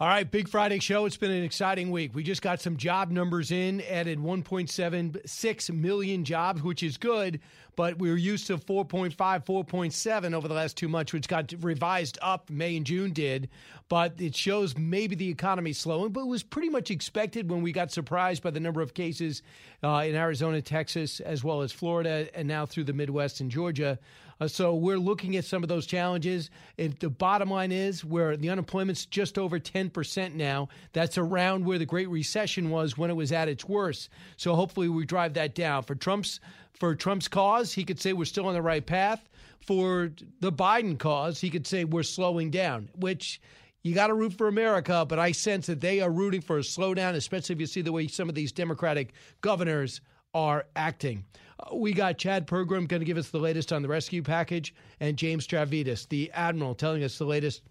[0.00, 1.06] All right, big Friday show.
[1.06, 2.16] It's been an exciting week.
[2.16, 7.38] We just got some job numbers in, added 1.76 million jobs, which is good,
[7.76, 12.18] but we were used to 4.5, 4.7 over the last two months, which got revised
[12.22, 12.50] up.
[12.50, 13.48] May and June did,
[13.88, 17.70] but it shows maybe the economy slowing, but it was pretty much expected when we
[17.70, 19.42] got surprised by the number of cases
[19.84, 24.00] uh, in Arizona, Texas, as well as Florida, and now through the Midwest and Georgia.
[24.40, 26.50] Uh, so we're looking at some of those challenges.
[26.78, 30.68] And the bottom line is where the unemployment's just over 10% now.
[30.92, 34.10] That's around where the Great Recession was when it was at its worst.
[34.36, 35.82] So hopefully we drive that down.
[35.82, 36.40] For Trump's
[36.74, 39.28] for Trump's cause, he could say we're still on the right path.
[39.60, 43.40] For the Biden cause, he could say we're slowing down, which
[43.82, 46.62] you got to root for America, but I sense that they are rooting for a
[46.62, 50.00] slowdown, especially if you see the way some of these Democratic governors
[50.34, 51.24] are acting.
[51.72, 55.16] We got Chad Pergram going to give us the latest on the rescue package, and
[55.16, 57.62] James Stavridis, the admiral, telling us the latest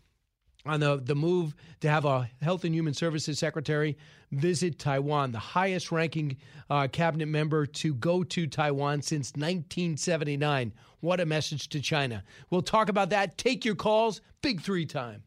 [0.66, 3.97] on the, the move to have a Health and Human Services Secretary
[4.31, 6.38] visit Taiwan, the highest ranking
[6.69, 10.73] uh, cabinet member to go to Taiwan since 1979.
[11.02, 12.23] What a message to China.
[12.50, 13.38] We'll talk about that.
[13.38, 14.22] Take your calls.
[14.41, 15.23] Big three time.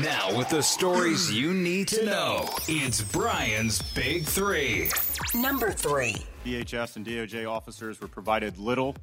[0.00, 4.90] Now, with the stories you need to know, it's Brian's Big Three.
[5.34, 6.16] Number three.
[6.44, 8.96] DHS and DOJ officers were provided little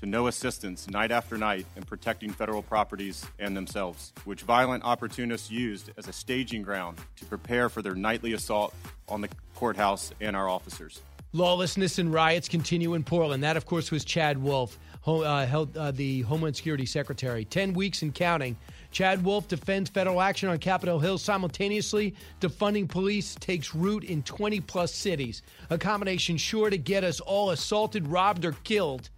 [0.00, 5.50] to no assistance night after night in protecting federal properties and themselves, which violent opportunists
[5.50, 8.74] used as a staging ground to prepare for their nightly assault
[9.08, 11.00] on the courthouse and our officers.
[11.32, 13.42] Lawlessness and riots continue in Portland.
[13.42, 17.44] That, of course, was Chad Wolf, uh, held, uh, the Homeland Security Secretary.
[17.44, 18.56] Ten weeks and counting.
[18.92, 22.14] Chad Wolf defends federal action on Capitol Hill simultaneously.
[22.40, 25.42] Defunding police takes root in 20 plus cities.
[25.70, 29.10] A combination sure to get us all assaulted, robbed, or killed.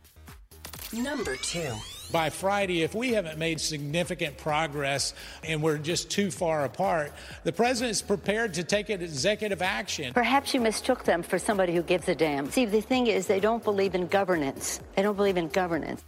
[0.92, 1.72] Number two.
[2.12, 7.52] By Friday, if we haven't made significant progress and we're just too far apart, the
[7.52, 10.14] president is prepared to take an executive action.
[10.14, 12.48] Perhaps you mistook them for somebody who gives a damn.
[12.50, 14.80] See, the thing is, they don't believe in governance.
[14.94, 16.04] They don't believe in governance.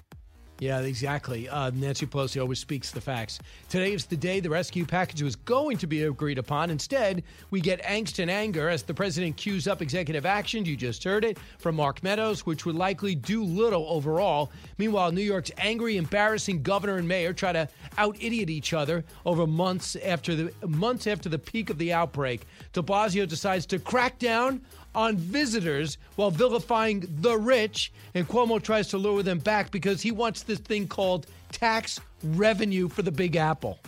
[0.61, 1.49] Yeah, exactly.
[1.49, 3.39] Uh, Nancy Pelosi always speaks the facts.
[3.69, 6.71] Today is the day the rescue package was going to be agreed upon.
[6.71, 10.65] Instead, we get angst and anger as the president cues up executive action.
[10.65, 14.51] You just heard it from Mark Meadows, which would likely do little overall.
[14.79, 19.47] Meanwhile, New York's angry, embarrassing governor and mayor try to out idiot each other over
[19.47, 22.47] months after the months after the peak of the outbreak.
[22.73, 24.61] De Blasio decides to crack down
[24.99, 30.11] on visitors while vilifying the rich, and Cuomo tries to lure them back because he
[30.11, 33.79] wants this thing called tax revenue for the Big Apple.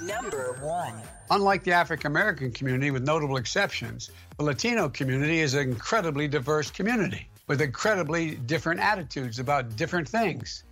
[0.00, 0.94] Number one.
[1.30, 6.70] Unlike the African American community, with notable exceptions, the Latino community is an incredibly diverse
[6.70, 10.62] community with incredibly different attitudes about different things.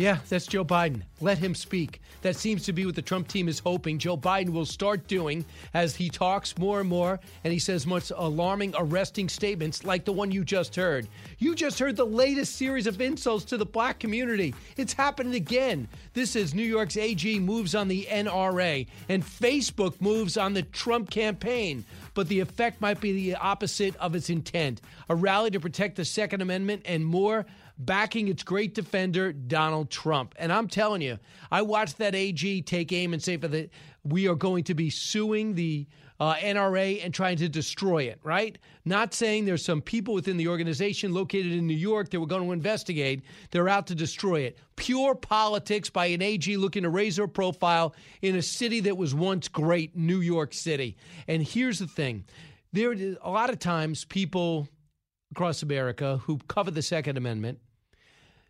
[0.00, 1.02] Yeah, that's Joe Biden.
[1.20, 2.00] Let him speak.
[2.22, 5.44] That seems to be what the Trump team is hoping Joe Biden will start doing
[5.74, 10.12] as he talks more and more and he says much alarming, arresting statements like the
[10.14, 11.06] one you just heard.
[11.36, 14.54] You just heard the latest series of insults to the black community.
[14.78, 15.86] It's happening again.
[16.14, 21.10] This is New York's AG moves on the NRA and Facebook moves on the Trump
[21.10, 21.84] campaign
[22.14, 24.80] but the effect might be the opposite of its intent.
[25.08, 27.46] A rally to protect the Second Amendment and more
[27.80, 30.34] backing its great defender, Donald Trump.
[30.38, 31.18] And I'm telling you,
[31.50, 33.70] I watched that AG take aim and say the
[34.04, 35.86] we are going to be suing the
[36.20, 38.58] uh, NRA and trying to destroy it, right?
[38.84, 42.44] Not saying there's some people within the organization located in New York that we're going
[42.44, 43.22] to investigate.
[43.50, 44.58] They're out to destroy it.
[44.76, 49.14] Pure politics by an AG looking to raise their profile in a city that was
[49.14, 50.96] once great, New York City.
[51.26, 52.24] And here's the thing
[52.72, 54.68] there a lot of times people
[55.32, 57.58] across America who cover the Second Amendment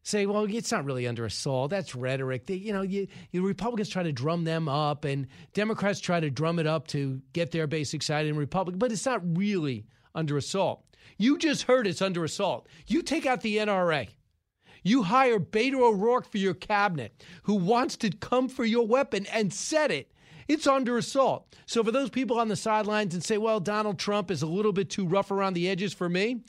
[0.03, 1.71] say, well, it's not really under assault.
[1.71, 2.47] That's rhetoric.
[2.47, 6.31] They, you know, you, you Republicans try to drum them up, and Democrats try to
[6.31, 10.37] drum it up to get their base excited in Republican, but it's not really under
[10.37, 10.85] assault.
[11.19, 12.69] You just heard it's under assault.
[12.87, 14.09] You take out the NRA.
[14.83, 19.53] You hire Beto O'Rourke for your cabinet, who wants to come for your weapon and
[19.53, 20.13] set it.
[20.49, 21.55] It's under assault.
[21.67, 24.73] So, for those people on the sidelines and say, well, Donald Trump is a little
[24.73, 26.41] bit too rough around the edges for me,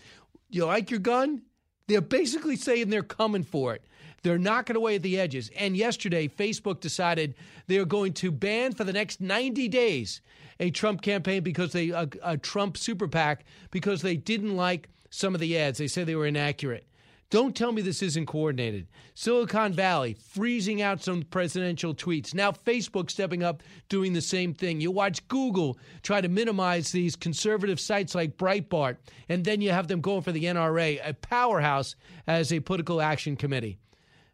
[0.49, 1.43] you like your gun?
[1.91, 3.83] They're basically saying they're coming for it.
[4.23, 5.51] They're knocking away at the edges.
[5.57, 7.35] And yesterday, Facebook decided
[7.67, 10.21] they are going to ban for the next 90 days
[10.59, 15.33] a Trump campaign because they a, a Trump super PAC because they didn't like some
[15.33, 15.79] of the ads.
[15.79, 16.85] They said they were inaccurate.
[17.31, 18.87] Don't tell me this isn't coordinated.
[19.13, 22.33] Silicon Valley freezing out some presidential tweets.
[22.33, 24.81] Now Facebook stepping up doing the same thing.
[24.81, 28.97] You watch Google try to minimize these conservative sites like Breitbart,
[29.29, 31.95] and then you have them going for the NRA, a powerhouse
[32.27, 33.77] as a political action committee.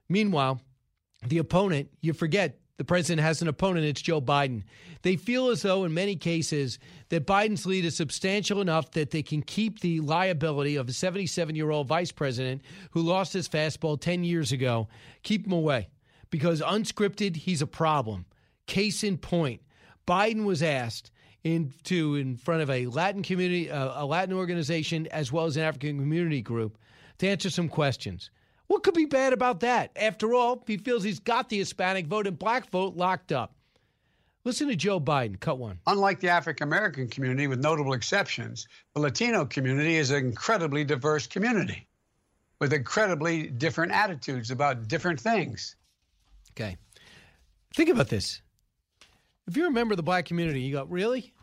[0.10, 0.60] Meanwhile,
[1.28, 4.64] the opponent, you forget the president has an opponent, it's Joe Biden.
[5.02, 6.78] They feel as though, in many cases,
[7.10, 11.56] that Biden's lead is substantial enough that they can keep the liability of a 77
[11.56, 14.88] year old vice president who lost his fastball 10 years ago,
[15.24, 15.90] keep him away.
[16.30, 18.26] Because unscripted, he's a problem.
[18.68, 19.62] Case in point,
[20.08, 21.12] Biden was asked
[21.44, 25.64] into in front of a Latin community, uh, a Latin organization, as well as an
[25.64, 26.78] African community group,
[27.20, 28.30] to answer some questions.
[28.68, 29.92] What could be bad about that?
[29.96, 33.54] After all, he feels he's got the Hispanic vote and black vote locked up.
[34.44, 35.80] Listen to Joe Biden, cut one.
[35.88, 41.28] Unlike the African American community, with notable exceptions, the Latino community is an incredibly diverse
[41.28, 41.88] community
[42.60, 45.76] with incredibly different attitudes about different things.
[46.52, 46.78] Okay.
[47.76, 48.42] Think about this.
[49.48, 51.34] If you're a member of the black community, you go, really?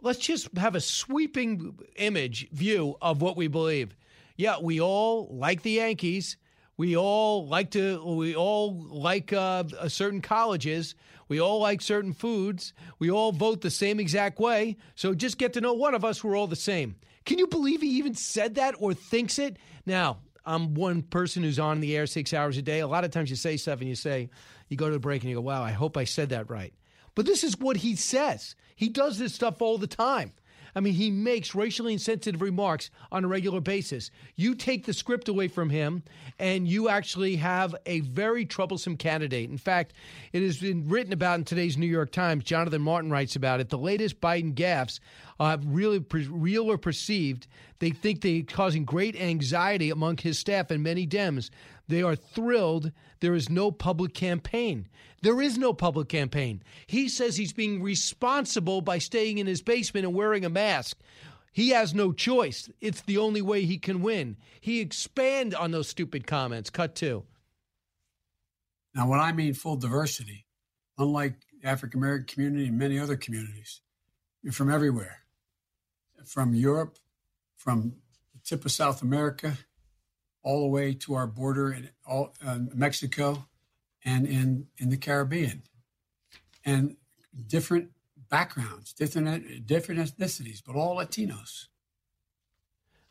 [0.00, 3.96] Let's just have a sweeping image view of what we believe.
[4.36, 6.36] Yeah, we all like the Yankees.
[6.78, 8.02] We all like to.
[8.02, 10.94] We all like uh, certain colleges.
[11.28, 12.72] We all like certain foods.
[12.98, 14.78] We all vote the same exact way.
[14.94, 16.24] So just get to know one of us.
[16.24, 16.96] We're all the same.
[17.26, 19.58] Can you believe he even said that or thinks it?
[19.84, 22.78] Now, I'm one person who's on the air six hours a day.
[22.78, 24.30] A lot of times you say stuff and you say,
[24.68, 26.72] you go to the break and you go, wow, I hope I said that right.
[27.14, 28.54] But this is what he says.
[28.76, 30.32] He does this stuff all the time.
[30.74, 34.10] I mean, he makes racially insensitive remarks on a regular basis.
[34.36, 36.02] You take the script away from him,
[36.38, 39.50] and you actually have a very troublesome candidate.
[39.50, 39.94] In fact,
[40.32, 42.44] it has been written about in today's New York Times.
[42.44, 43.68] Jonathan Martin writes about it.
[43.68, 45.00] The latest Biden gaffes,
[45.40, 47.46] uh, really real or perceived,
[47.78, 51.50] they think they're causing great anxiety among his staff and many Dems.
[51.86, 54.88] They are thrilled there is no public campaign.
[55.22, 56.62] There is no public campaign.
[56.86, 60.98] He says he's being responsible by staying in his basement and wearing a mask.
[61.52, 62.70] He has no choice.
[62.80, 64.36] It's the only way he can win.
[64.60, 66.70] He expand on those stupid comments.
[66.70, 67.24] Cut two.
[68.94, 70.46] Now, when I mean full diversity,
[70.98, 71.34] unlike
[71.64, 73.80] African American community and many other communities,
[74.42, 75.22] you're from everywhere,
[76.26, 76.96] from Europe,
[77.58, 77.96] from
[78.32, 79.58] the tip of South America,
[80.42, 83.46] all the way to our border in all, uh, Mexico
[84.04, 85.62] and in, in the Caribbean.
[86.64, 86.96] And
[87.46, 87.90] different
[88.30, 91.66] backgrounds, different, different ethnicities, but all Latinos.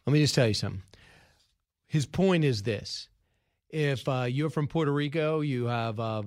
[0.05, 0.83] Let me just tell you something.
[1.85, 3.09] His point is this
[3.69, 6.23] if uh, you're from Puerto Rico, you have uh,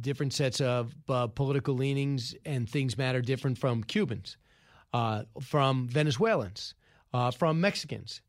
[0.00, 4.36] different sets of uh, political leanings, and things matter different from Cubans,
[4.92, 6.74] uh, from Venezuelans,
[7.12, 8.20] uh, from Mexicans.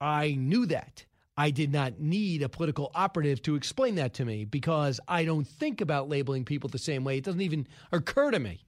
[0.00, 1.04] I knew that.
[1.36, 5.46] I did not need a political operative to explain that to me because I don't
[5.46, 7.16] think about labeling people the same way.
[7.16, 8.64] It doesn't even occur to me.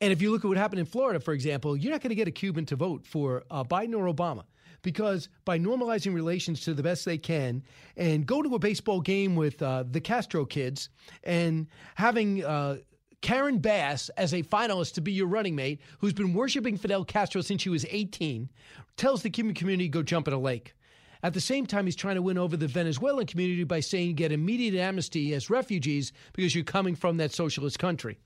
[0.00, 2.16] And if you look at what happened in Florida, for example, you're not going to
[2.16, 4.44] get a Cuban to vote for uh, Biden or Obama
[4.82, 7.62] because by normalizing relations to the best they can
[7.96, 10.88] and go to a baseball game with uh, the Castro kids
[11.22, 12.78] and having uh,
[13.22, 17.40] Karen Bass as a finalist to be your running mate, who's been worshiping Fidel Castro
[17.40, 18.50] since she was 18,
[18.96, 20.74] tells the Cuban community go jump in a lake.
[21.22, 24.32] At the same time, he's trying to win over the Venezuelan community by saying get
[24.32, 28.18] immediate amnesty as refugees because you're coming from that socialist country.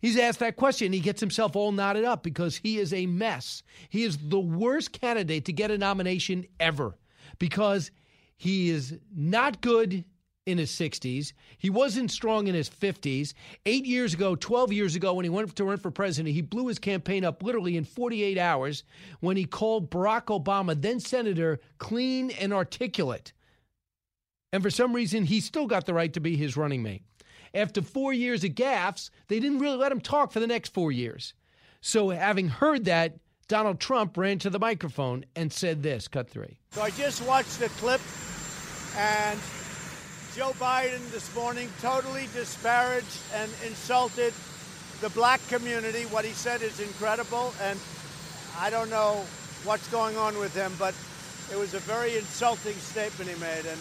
[0.00, 0.92] He's asked that question.
[0.92, 3.62] He gets himself all knotted up because he is a mess.
[3.90, 6.96] He is the worst candidate to get a nomination ever
[7.38, 7.92] because
[8.36, 10.04] he is not good
[10.46, 11.32] in his 60s.
[11.58, 13.34] He wasn't strong in his 50s.
[13.64, 16.66] Eight years ago, 12 years ago, when he went to run for president, he blew
[16.66, 18.84] his campaign up literally in 48 hours
[19.20, 23.32] when he called Barack Obama, then Senator, clean and articulate.
[24.52, 27.02] And for some reason, he still got the right to be his running mate.
[27.54, 30.90] After four years of gaffes, they didn't really let him talk for the next four
[30.90, 31.34] years.
[31.80, 33.18] So, having heard that,
[33.48, 36.58] Donald Trump ran to the microphone and said this cut three.
[36.70, 38.00] So, I just watched the clip
[38.96, 39.38] and
[40.34, 44.32] Joe Biden this morning totally disparaged and insulted
[45.02, 46.04] the black community.
[46.04, 47.78] What he said is incredible, and
[48.58, 49.22] I don't know
[49.64, 50.94] what's going on with him, but
[51.52, 53.78] it was a very insulting statement he made, and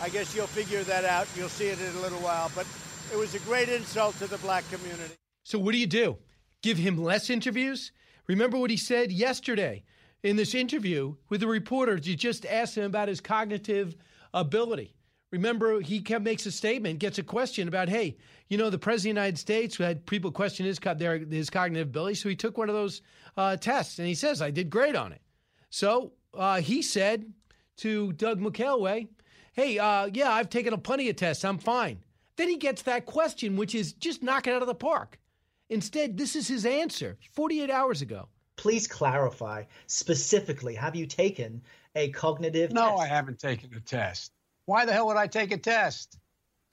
[0.00, 1.28] I guess you'll figure that out.
[1.36, 2.66] You'll see it in a little while, but
[3.12, 5.12] it was a great insult to the black community.
[5.42, 6.16] So, what do you do?
[6.62, 7.92] Give him less interviews?
[8.26, 9.84] Remember what he said yesterday
[10.22, 13.96] in this interview with the reporter you just asked him about his cognitive
[14.32, 14.94] ability.
[15.30, 18.16] Remember, he kept, makes a statement, gets a question about, hey,
[18.48, 21.88] you know, the president of the United States had people question his their, his cognitive
[21.88, 23.02] ability, so he took one of those
[23.36, 25.22] uh, tests, and he says I did great on it.
[25.70, 27.32] So uh, he said
[27.78, 29.06] to Doug McKelway,
[29.52, 31.44] "Hey, uh, yeah, I've taken a plenty of tests.
[31.44, 32.00] I'm fine."
[32.36, 35.20] Then he gets that question, which is just knock it out of the park.
[35.68, 38.28] Instead, this is his answer 48 hours ago.
[38.56, 41.62] Please clarify specifically have you taken
[41.94, 43.02] a cognitive no, test?
[43.02, 44.32] I haven't taken a test.
[44.70, 46.16] Why the hell would I take a test?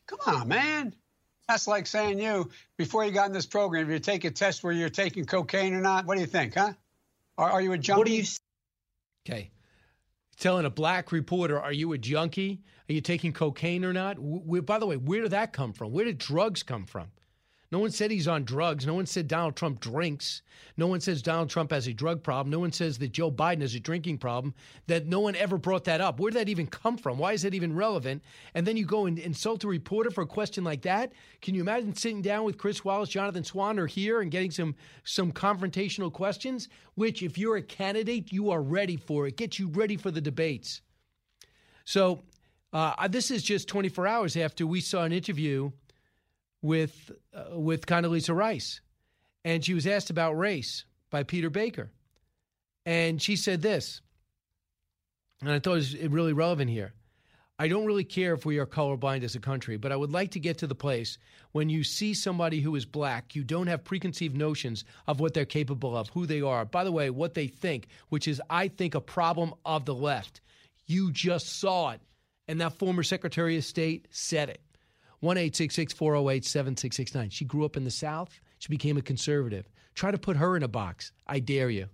[0.05, 0.93] Come on, man.
[1.47, 4.63] That's like saying you, before you got in this program, if you take a test
[4.63, 6.73] where you're taking cocaine or not, what do you think, huh?
[7.39, 7.97] Are, are you a junkie?
[7.97, 8.23] What do you
[9.27, 9.49] Okay.
[10.39, 12.61] Telling a black reporter, are you a junkie?
[12.87, 14.19] Are you taking cocaine or not?
[14.19, 15.91] We, by the way, where did that come from?
[15.91, 17.07] Where did drugs come from?
[17.69, 18.88] No one said he's on drugs.
[18.88, 20.41] No one said Donald Trump drinks.
[20.77, 22.50] No one says Donald Trump has a drug problem.
[22.50, 24.53] No one says that Joe Biden has a drinking problem.
[24.88, 26.17] That no one ever brought that up.
[26.19, 27.17] Where did that even come from?
[27.17, 28.24] Why is that even relevant?
[28.53, 31.12] And then you go and insult a reporter for a question like that.
[31.41, 34.74] Can you imagine sitting down with Chris Wallace, Jonathan Swan, or here and getting some
[35.03, 36.69] some confrontational questions?
[36.95, 39.27] Which, if you're a candidate, you are ready for.
[39.27, 40.81] It gets you ready for the debates.
[41.83, 42.24] So
[42.71, 45.71] uh, this is just 24 hours after we saw an interview
[46.61, 48.81] with uh, with Condoleezza Rice,
[49.45, 51.91] and she was asked about race by Peter Baker,
[52.85, 54.01] and she said this,
[55.41, 56.93] and I thought it was really relevant here.
[57.59, 60.29] I don't really care if we are colorblind as a country, but I would like
[60.31, 61.17] to get to the place
[61.53, 65.43] when you see somebody who is black, you don't have preconceived notions of what they're
[65.43, 66.65] capable of, who they are.
[66.65, 70.41] By the way, what they think, which is, I think, a problem of the left.
[70.85, 72.01] You just saw it.
[72.47, 74.61] And that former Secretary of State said it.
[75.19, 77.29] 1 408 7669.
[77.29, 78.39] She grew up in the South.
[78.59, 79.67] She became a conservative.
[79.95, 81.12] Try to put her in a box.
[81.25, 81.88] I dare you.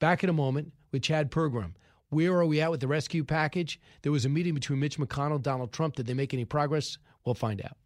[0.00, 1.74] Back in a moment with Chad Pergram.
[2.10, 3.80] Where are we at with the rescue package?
[4.02, 5.96] There was a meeting between Mitch McConnell and Donald Trump.
[5.96, 6.98] Did they make any progress?
[7.24, 7.76] We'll find out.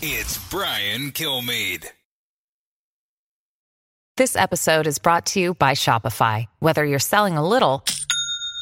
[0.00, 1.86] It's Brian Kilmeade.
[4.18, 6.44] This episode is brought to you by Shopify.
[6.58, 7.82] Whether you're selling a little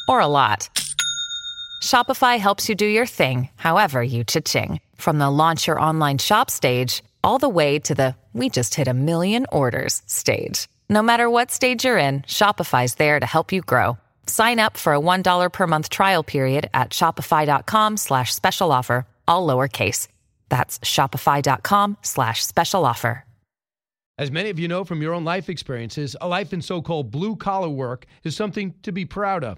[0.07, 0.69] or a lot,
[1.83, 4.79] Shopify helps you do your thing, however you cha-ching.
[5.01, 8.87] From the launch your online shop stage, all the way to the we just hit
[8.87, 10.67] a million orders stage.
[10.89, 13.97] No matter what stage you're in, Shopify's there to help you grow.
[14.27, 19.47] Sign up for a $1 per month trial period at shopify.com slash special offer, all
[19.47, 20.07] lowercase.
[20.49, 23.25] That's shopify.com slash special offer.
[24.19, 27.09] As many of you know from your own life experiences, a life in so called
[27.09, 29.57] blue collar work is something to be proud of.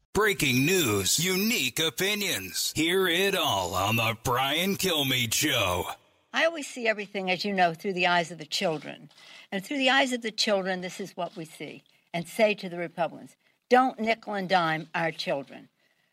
[0.13, 2.73] Breaking news, unique opinions.
[2.75, 5.85] Hear it all on the Brian Kilmeade Show.
[6.33, 9.09] I always see everything, as you know, through the eyes of the children.
[9.53, 12.67] And through the eyes of the children, this is what we see and say to
[12.67, 13.37] the Republicans
[13.69, 15.69] don't nickel and dime our children.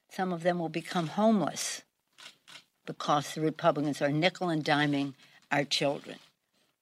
[0.08, 1.82] Some of them will become homeless
[2.86, 5.14] because the Republicans are nickel and diming
[5.50, 6.18] our children.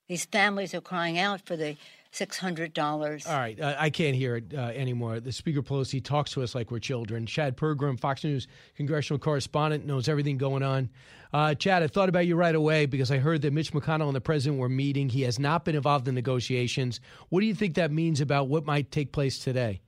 [0.07, 1.79] These families are crying out for the
[2.17, 3.29] $600.
[3.29, 3.61] All right.
[3.61, 5.21] Uh, I can't hear it uh, anymore.
[5.21, 7.27] The Speaker Pelosi talks to us like we're children.
[7.27, 10.89] Chad Pergram, Fox News congressional correspondent, knows everything going on.
[11.33, 14.17] Uh, Chad, I thought about you right away because I heard that Mitch McConnell and
[14.17, 15.09] the president were meeting.
[15.09, 17.01] He has not been involved in negotiations.
[17.29, 19.81] What do you think that means about what might take place today?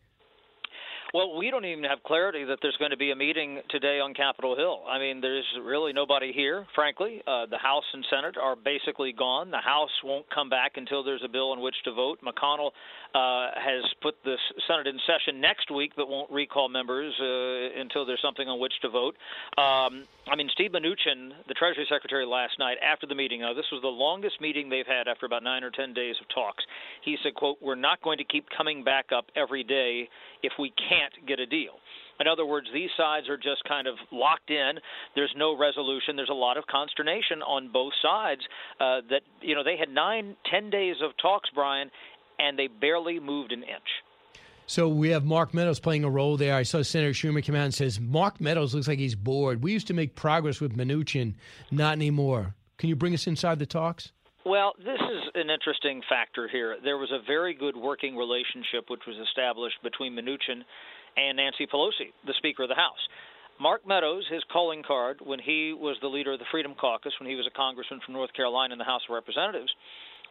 [1.19, 4.15] Well, we don't even have clarity that there's going to be a meeting today on
[4.15, 4.83] Capitol Hill.
[4.89, 7.21] I mean, there's really nobody here, frankly.
[7.27, 9.51] Uh, the House and Senate are basically gone.
[9.51, 12.21] The House won't come back until there's a bill on which to vote.
[12.23, 12.71] McConnell
[13.17, 14.37] uh, has put the
[14.69, 18.75] Senate in session next week, but won't recall members uh, until there's something on which
[18.83, 19.17] to vote.
[19.59, 23.41] Um, I mean, Steve Mnuchin, the Treasury Secretary, last night after the meeting.
[23.41, 26.29] Now, this was the longest meeting they've had after about nine or ten days of
[26.33, 26.63] talks.
[27.03, 30.09] He said, "quote We're not going to keep coming back up every day
[30.43, 31.81] if we can't get a deal."
[32.21, 34.73] In other words, these sides are just kind of locked in.
[35.15, 36.17] There's no resolution.
[36.17, 38.41] There's a lot of consternation on both sides.
[38.81, 41.91] Uh, that you know they had nine, ten days of talks, Brian,
[42.39, 43.89] and they barely moved an inch.
[44.67, 46.55] So we have Mark Meadows playing a role there.
[46.55, 49.63] I saw Senator Schumer come out and says Mark Meadows looks like he's bored.
[49.63, 51.37] We used to make progress with Mnuchin,
[51.71, 52.55] not anymore.
[52.77, 54.13] Can you bring us inside the talks?
[54.49, 56.79] Well, this is an interesting factor here.
[56.83, 60.65] There was a very good working relationship which was established between Mnuchin
[61.19, 62.97] and Nancy Pelosi, the Speaker of the House.
[63.61, 67.29] Mark Meadows, his calling card when he was the leader of the Freedom Caucus, when
[67.29, 69.69] he was a congressman from North Carolina in the House of Representatives,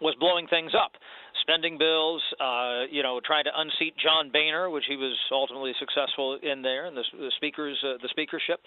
[0.01, 0.93] was blowing things up,
[1.41, 6.38] spending bills, uh, you know, trying to unseat John Boehner, which he was ultimately successful
[6.41, 8.60] in there, and the, the speaker's uh, the speakership.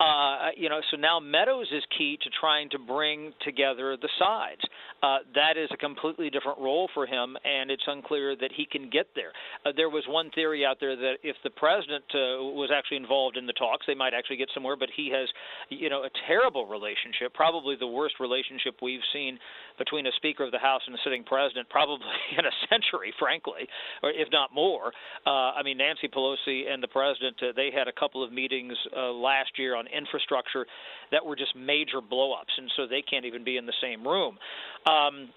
[0.00, 4.60] Uh, you know, so now Meadows is key to trying to bring together the sides.
[5.02, 8.90] Uh, that is a completely different role for him, and it's unclear that he can
[8.90, 9.32] get there.
[9.64, 13.36] Uh, there was one theory out there that if the president uh, was actually involved
[13.36, 14.76] in the talks, they might actually get somewhere.
[14.76, 15.28] But he has,
[15.68, 19.38] you know, a terrible relationship, probably the worst relationship we've seen
[19.78, 22.06] between a Speaker of the House and a sitting president, probably
[22.38, 23.68] in a century, frankly,
[24.02, 24.92] or if not more.
[25.26, 28.74] Uh, I mean, Nancy Pelosi and the president, uh, they had a couple of meetings
[28.96, 30.66] uh, last year on infrastructure
[31.10, 34.38] that were just major blowups, and so they can't even be in the same room.
[34.86, 35.30] Um,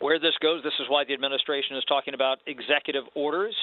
[0.00, 3.54] where this goes, this is why the administration is talking about executive orders.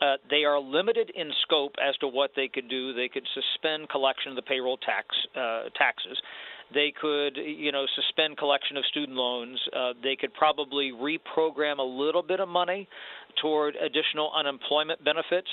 [0.00, 2.94] Uh, they are limited in scope as to what they could do.
[2.94, 6.18] They could suspend collection of the payroll tax uh, taxes.
[6.72, 9.60] They could, you know, suspend collection of student loans.
[9.74, 12.88] Uh, they could probably reprogram a little bit of money
[13.42, 15.48] toward additional unemployment benefits,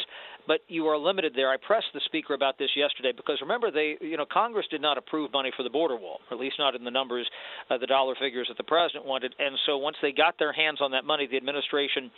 [0.46, 1.50] but you are limited there.
[1.50, 4.98] I pressed the speaker about this yesterday because remember, they, you know, Congress did not
[4.98, 7.28] approve money for the border wall, at least not in the numbers,
[7.70, 9.34] uh, the dollar figures that the president wanted.
[9.40, 12.12] And so once they got their hands on that money, the administration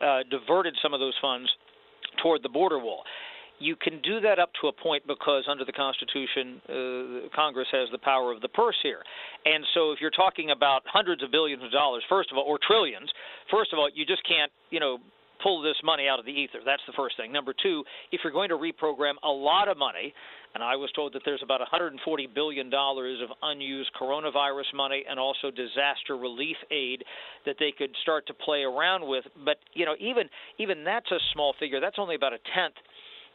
[0.00, 1.48] uh, diverted some of those funds
[2.22, 3.04] toward the border wall
[3.60, 7.88] you can do that up to a point because under the Constitution, uh, Congress has
[7.92, 9.02] the power of the purse here.
[9.44, 12.58] And so if you're talking about hundreds of billions of dollars, first of all, or
[12.66, 13.10] trillions,
[13.50, 14.98] first of all, you just can't, you know,
[15.42, 16.58] pull this money out of the ether.
[16.64, 17.32] That's the first thing.
[17.32, 20.12] Number two, if you're going to reprogram a lot of money,
[20.54, 25.18] and I was told that there's about 140 billion dollars of unused coronavirus money and
[25.18, 27.04] also disaster relief aid
[27.46, 29.24] that they could start to play around with.
[29.44, 31.80] But you know, even even that's a small figure.
[31.80, 32.74] That's only about a tenth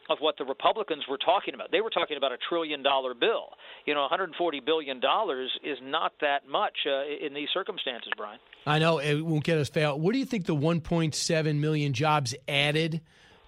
[0.08, 1.70] of what the Republicans were talking about.
[1.72, 3.56] They were talking about a trillion dollar bill.
[3.86, 8.38] You know, 140 billion dollars is not that much uh, in these circumstances, Brian.
[8.66, 9.98] I know it won't get us fail.
[9.98, 13.00] What do you think the 1.7 million jobs added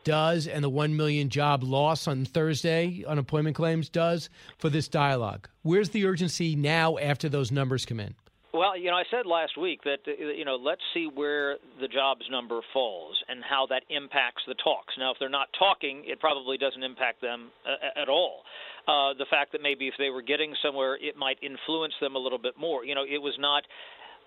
[0.09, 5.51] does and the 1 million job loss on Thursday unemployment claims does for this dialogue?
[5.61, 8.14] Where's the urgency now after those numbers come in?
[8.55, 11.88] Well, you know, I said last week that uh, you know, let's see where the
[11.88, 14.94] jobs number falls and how that impacts the talks.
[14.99, 18.44] Now, if they're not talking, it probably doesn't impact them uh, at all.
[18.88, 22.18] Uh, the fact that maybe if they were getting somewhere, it might influence them a
[22.18, 22.87] little bit more.
[22.87, 23.64] You know, it was not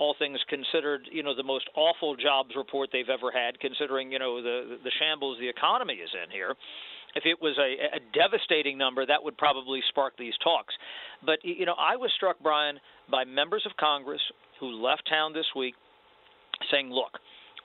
[0.01, 4.17] all things considered, you know, the most awful jobs report they've ever had, considering you
[4.17, 6.55] know the the shambles the economy is in here.
[7.13, 10.73] If it was a, a devastating number, that would probably spark these talks.
[11.23, 12.79] But you know, I was struck, Brian,
[13.11, 14.21] by members of Congress
[14.59, 15.75] who left town this week,
[16.71, 17.19] saying, "Look,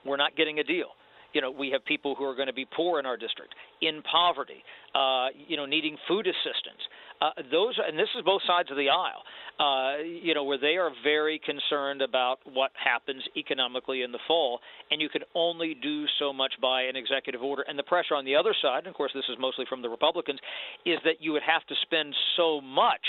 [0.05, 0.93] we're not getting a deal."
[1.37, 4.01] You know, we have people who are going to be poor in our district, in
[4.11, 6.81] poverty, uh, you know, needing food assistance.
[7.21, 9.21] Uh, those, and this is both sides of the aisle.
[9.61, 14.61] Uh, you know, where they are very concerned about what happens economically in the fall,
[14.91, 17.63] and you can only do so much by an executive order.
[17.69, 19.91] And the pressure on the other side, and of course, this is mostly from the
[19.91, 20.41] Republicans,
[20.87, 23.05] is that you would have to spend so much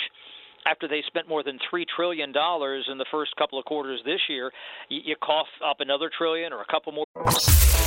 [0.70, 4.20] after they spent more than three trillion dollars in the first couple of quarters this
[4.30, 4.52] year,
[4.90, 7.06] you, you cough up another trillion or a couple more.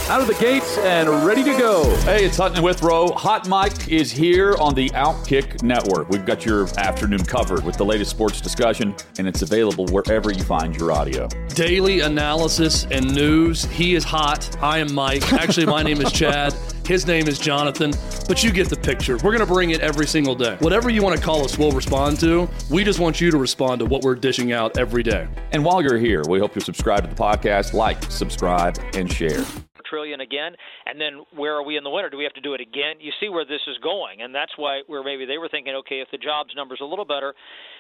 [0.09, 1.85] Out of the gates and ready to go.
[2.01, 3.13] Hey, it's Hutton Withrow.
[3.13, 6.09] Hot Mic is here on the Outkick Network.
[6.09, 10.43] We've got your afternoon covered with the latest sports discussion, and it's available wherever you
[10.43, 11.29] find your audio.
[11.55, 13.67] Daily analysis and news.
[13.67, 14.57] He is hot.
[14.61, 15.33] I am Mike.
[15.33, 16.55] Actually, my name is Chad.
[16.91, 17.93] His name is Jonathan,
[18.27, 19.15] but you get the picture.
[19.19, 20.57] We're going to bring it every single day.
[20.59, 22.51] Whatever you want to call us, we'll respond to.
[22.69, 25.29] We just want you to respond to what we're dishing out every day.
[25.53, 29.45] And while you're here, we hope you subscribe to the podcast, like, subscribe, and share.
[29.89, 32.11] trillion again, and then where are we in the winter?
[32.11, 32.97] Do we have to do it again?
[32.99, 36.01] You see where this is going, and that's why where maybe they were thinking, okay,
[36.01, 37.35] if the jobs numbers a little better,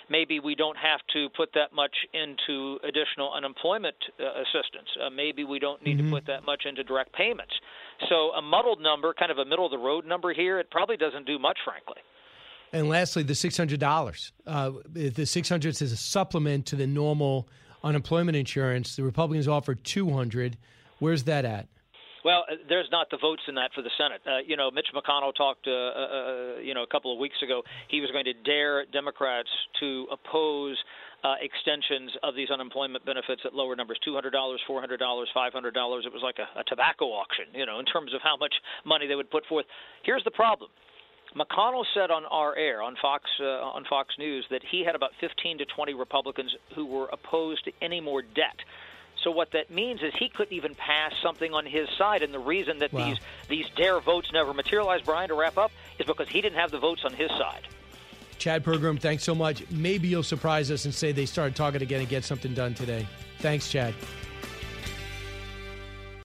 [0.08, 4.88] maybe we don't have to put that much into additional unemployment uh, assistance.
[5.04, 6.10] Uh, maybe we don't need mm-hmm.
[6.10, 7.54] to put that much into direct payments.
[8.08, 10.96] So a muddled number, kind of a middle of the road number here, it probably
[10.96, 12.02] doesn't do much, frankly.
[12.72, 14.32] And lastly, the six hundred dollars.
[14.46, 17.48] Uh, the six hundred is a supplement to the normal
[17.82, 18.96] unemployment insurance.
[18.96, 20.56] The Republicans offered two hundred.
[20.98, 21.66] Where's that at?
[22.24, 24.20] Well, uh, there's not the votes in that for the Senate.
[24.26, 27.36] Uh, you know, Mitch McConnell talked, uh, uh, uh, you know, a couple of weeks
[27.42, 27.62] ago.
[27.88, 29.48] He was going to dare Democrats
[29.80, 30.76] to oppose
[31.22, 36.06] uh, extensions of these unemployment benefits at lower numbers $200, $400, $500.
[36.06, 38.54] It was like a, a tobacco auction, you know, in terms of how much
[38.84, 39.66] money they would put forth.
[40.02, 40.70] Here's the problem
[41.36, 45.10] McConnell said on our air on Fox uh, on Fox News that he had about
[45.20, 48.56] 15 to 20 Republicans who were opposed to any more debt.
[49.22, 52.38] So what that means is he couldn't even pass something on his side, and the
[52.38, 53.04] reason that wow.
[53.04, 56.70] these these dare votes never materialized, Brian, to wrap up, is because he didn't have
[56.70, 57.66] the votes on his side.
[58.40, 59.62] Chad Pergram, thanks so much.
[59.70, 63.06] Maybe you'll surprise us and say they started talking again and get something done today.
[63.38, 63.94] Thanks, Chad.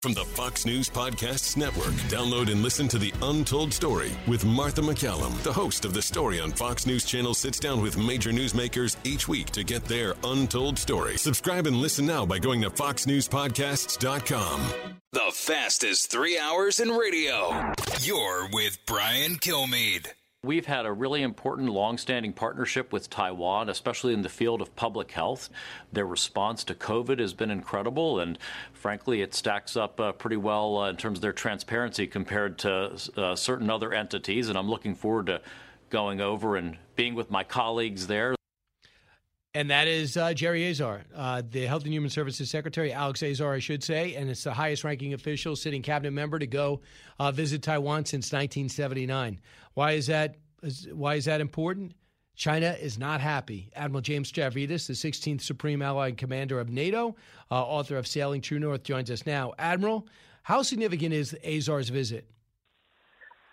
[0.02, 4.82] From the Fox News Podcasts Network, download and listen to The Untold Story with Martha
[4.82, 5.42] MacCallum.
[5.42, 9.28] The host of the story on Fox News Channel sits down with major newsmakers each
[9.28, 11.18] week to get their untold story.
[11.18, 14.62] Subscribe and listen now by going to foxnewspodcasts.com.
[15.12, 17.74] The fastest three hours in radio.
[18.02, 20.08] You're with Brian Kilmeade.
[20.46, 25.12] We've had a really important long-standing partnership with Taiwan, especially in the field of public
[25.12, 25.50] health.
[25.92, 28.38] Their response to COVID has been incredible, and
[28.72, 32.96] frankly, it stacks up uh, pretty well uh, in terms of their transparency compared to
[33.18, 34.48] uh, certain other entities.
[34.48, 35.42] And I'm looking forward to
[35.90, 38.36] going over and being with my colleagues there.
[39.56, 43.54] And that is uh, Jerry Azar, uh, the Health and Human Services Secretary, Alex Azar,
[43.54, 46.82] I should say, and it's the highest ranking official, sitting cabinet member to go
[47.20, 49.40] uh, visit Taiwan since 1979.
[49.74, 50.36] Why is that?
[50.92, 51.94] Why is that important?
[52.36, 53.72] China is not happy.
[53.78, 57.16] Admiral James Stavridis, the 16th Supreme Allied Commander of NATO,
[57.50, 59.54] uh, author of Sailing True North, joins us now.
[59.58, 60.06] Admiral,
[60.44, 62.30] how significant is Azar's visit?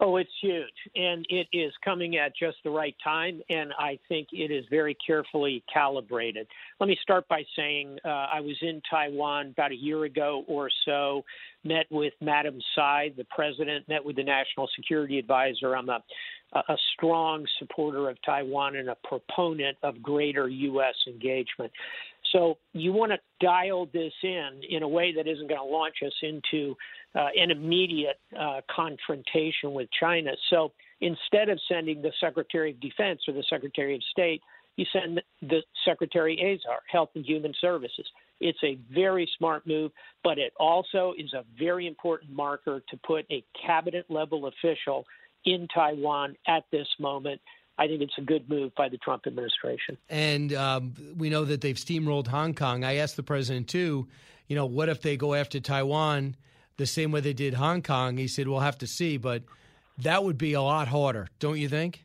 [0.05, 0.67] Oh, it's huge.
[0.97, 3.41] And it is coming at just the right time.
[3.49, 6.49] And I think it is very carefully calibrated.
[6.81, 10.69] Let me start by saying uh, I was in Taiwan about a year ago or
[10.85, 11.23] so,
[11.63, 15.77] met with Madam Tsai, the president, met with the national security advisor.
[15.77, 16.03] I'm a,
[16.53, 20.97] a strong supporter of Taiwan and a proponent of greater U.S.
[21.07, 21.71] engagement.
[22.33, 25.97] So you want to dial this in in a way that isn't going to launch
[26.05, 26.75] us into
[27.15, 30.33] uh, an immediate uh, confrontation with China.
[30.51, 34.43] So instead of sending the Secretary of Defense or the Secretary of State,
[34.77, 38.07] you send the Secretary Azar, Health and Human Services.
[38.41, 39.93] It's a very smart move,
[40.25, 45.05] but it also is a very important marker to put a cabinet level official
[45.45, 47.41] in Taiwan at this moment
[47.79, 49.97] I think it's a good move by the Trump administration.
[50.09, 52.85] And um, we know that they've steamrolled Hong Kong.
[52.85, 54.09] I asked the president too,
[54.47, 56.37] you know, what if they go after Taiwan
[56.77, 58.17] the same way they did Hong Kong?
[58.17, 59.43] He said, we'll have to see, but
[59.99, 62.05] that would be a lot harder, don't you think?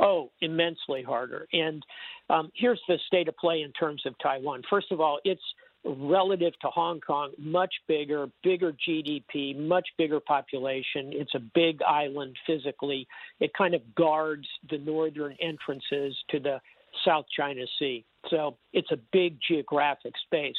[0.00, 1.46] Oh, immensely harder.
[1.52, 1.82] And
[2.28, 4.62] um, here's the state of play in terms of Taiwan.
[4.68, 5.42] First of all, it's
[5.84, 11.10] relative to Hong Kong, much bigger, bigger GDP, much bigger population.
[11.12, 13.06] It's a big island physically.
[13.40, 16.60] It kind of guards the northern entrances to the
[17.04, 18.04] South China Sea.
[18.30, 20.54] So it's a big geographic space.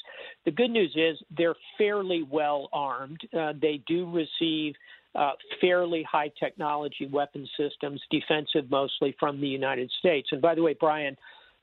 [0.45, 3.21] The good news is they're fairly well armed.
[3.37, 4.75] Uh, they do receive
[5.15, 10.29] uh, fairly high technology weapon systems, defensive mostly from the United States.
[10.31, 11.15] And by the way, Brian,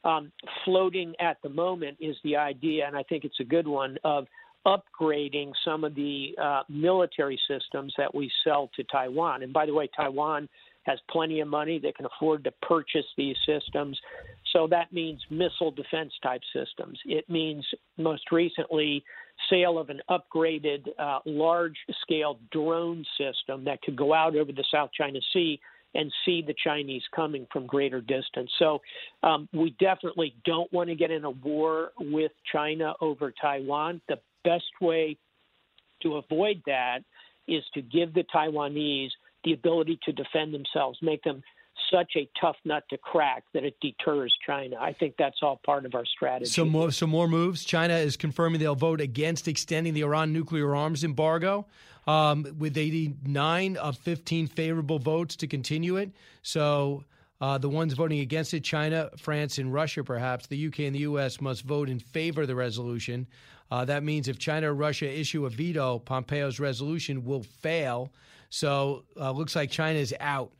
[0.04, 0.33] um,
[0.64, 4.26] floating at the moment is the idea, and I think it's a good one, of
[4.66, 9.42] upgrading some of the uh, military systems that we sell to Taiwan.
[9.42, 10.48] And by the way, Taiwan
[10.85, 11.78] has plenty of money.
[11.78, 13.98] They can afford to purchase these systems.
[14.52, 16.98] So that means missile defense type systems.
[17.04, 17.64] It means
[17.96, 19.04] most recently
[19.48, 24.64] sale of an upgraded uh, large scale drone system that could go out over the
[24.72, 25.60] South China Sea
[25.94, 28.50] and see the Chinese coming from greater distance.
[28.58, 28.80] So
[29.22, 34.00] um, we definitely don't want to get in a war with China over Taiwan.
[34.08, 35.16] The best way
[36.02, 37.00] to avoid that
[37.48, 39.10] is to give the Taiwanese
[39.44, 41.42] the ability to defend themselves, make them
[41.90, 44.76] such a tough nut to crack that it deters China.
[44.81, 46.50] I think that's all part of our strategy.
[46.50, 47.64] Some more, some more moves.
[47.64, 51.66] China is confirming they'll vote against extending the Iran nuclear arms embargo
[52.07, 56.11] um, with 89 of 15 favorable votes to continue it.
[56.42, 57.05] So
[57.40, 61.00] uh, the ones voting against it, China, France, and Russia, perhaps, the UK and the
[61.00, 63.26] US must vote in favor of the resolution.
[63.70, 68.12] Uh, that means if China or Russia issue a veto, Pompeo's resolution will fail.
[68.50, 70.53] So uh, looks like China is out.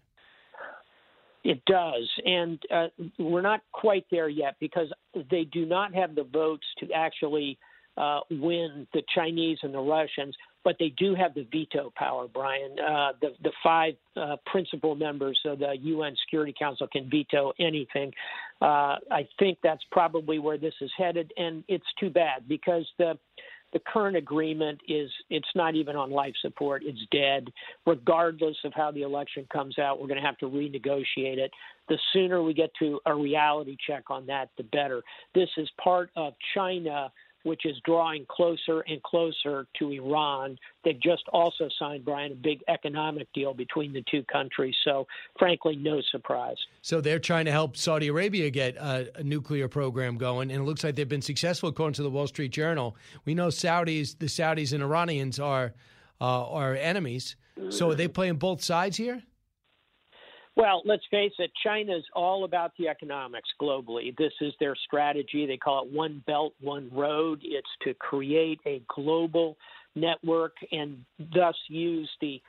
[1.43, 2.09] It does.
[2.25, 4.89] And uh, we're not quite there yet because
[5.31, 7.59] they do not have the votes to actually
[7.97, 12.79] uh, win the Chinese and the Russians, but they do have the veto power, Brian.
[12.79, 18.13] Uh, the, the five uh, principal members of the UN Security Council can veto anything.
[18.61, 23.19] Uh, I think that's probably where this is headed, and it's too bad because the
[23.73, 26.83] the current agreement is it's not even on life support.
[26.85, 27.49] It's dead.
[27.87, 31.51] Regardless of how the election comes out we're going to have to renegotiate it.
[31.89, 35.03] The sooner we get to a reality check on that the better.
[35.35, 37.11] This is part of china
[37.43, 40.59] which is drawing closer and closer to Iran.
[40.85, 44.75] They've just also signed, Brian, a big economic deal between the two countries.
[44.85, 45.07] So,
[45.39, 46.57] frankly, no surprise.
[46.83, 50.65] So they're trying to help Saudi Arabia get a, a, nuclear program going, and it
[50.65, 52.97] looks like they've been successful, according to the Wall Street Journal.
[53.25, 55.75] We know Saudis, the Saudis and Iranians are
[56.21, 57.37] uh, are enemies.
[57.71, 59.23] So are they playing both sides here?
[60.57, 64.17] Well, let's face it, China's all about the economics globally.
[64.17, 65.47] This is their strategy.
[65.47, 67.41] They call it One Belt, One Road.
[67.43, 69.57] It's to create a global
[69.95, 72.43] network and thus use the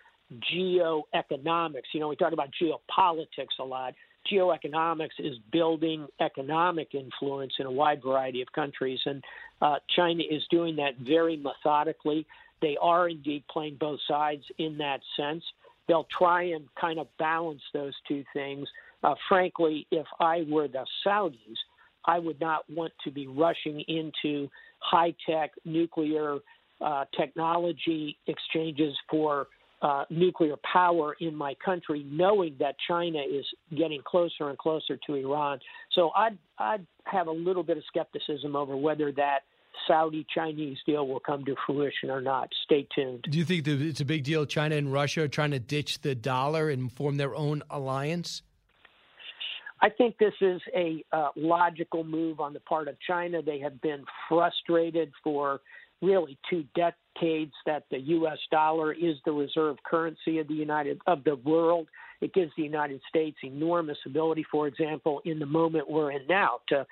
[0.53, 1.93] geoeconomics.
[1.93, 3.93] You know, we talk about geopolitics a lot.
[4.31, 9.23] Geoeconomics is building economic influence in a wide variety of countries, and
[9.61, 12.25] uh, China is doing that very methodically.
[12.61, 15.43] They are indeed playing both sides in that sense
[15.87, 18.67] they'll try and kind of balance those two things.
[19.03, 21.57] Uh, frankly, if I were the Saudis,
[22.05, 26.37] I would not want to be rushing into high tech nuclear
[26.79, 29.47] uh, technology exchanges for
[29.81, 35.15] uh, nuclear power in my country, knowing that China is getting closer and closer to
[35.15, 35.59] Iran.
[35.93, 39.39] So I'd, I'd have a little bit of skepticism over whether that
[39.87, 42.49] Saudi Chinese deal will come to fruition or not.
[42.65, 43.25] Stay tuned.
[43.29, 44.45] Do you think that it's a big deal?
[44.45, 48.41] China and Russia are trying to ditch the dollar and form their own alliance?
[49.81, 53.41] I think this is a uh, logical move on the part of China.
[53.41, 55.61] They have been frustrated for
[56.01, 58.37] really two decades that the U.S.
[58.51, 61.87] dollar is the reserve currency of the United of the world.
[62.21, 66.59] It gives the United States enormous ability, for example, in the moment we're in now,
[66.69, 66.85] to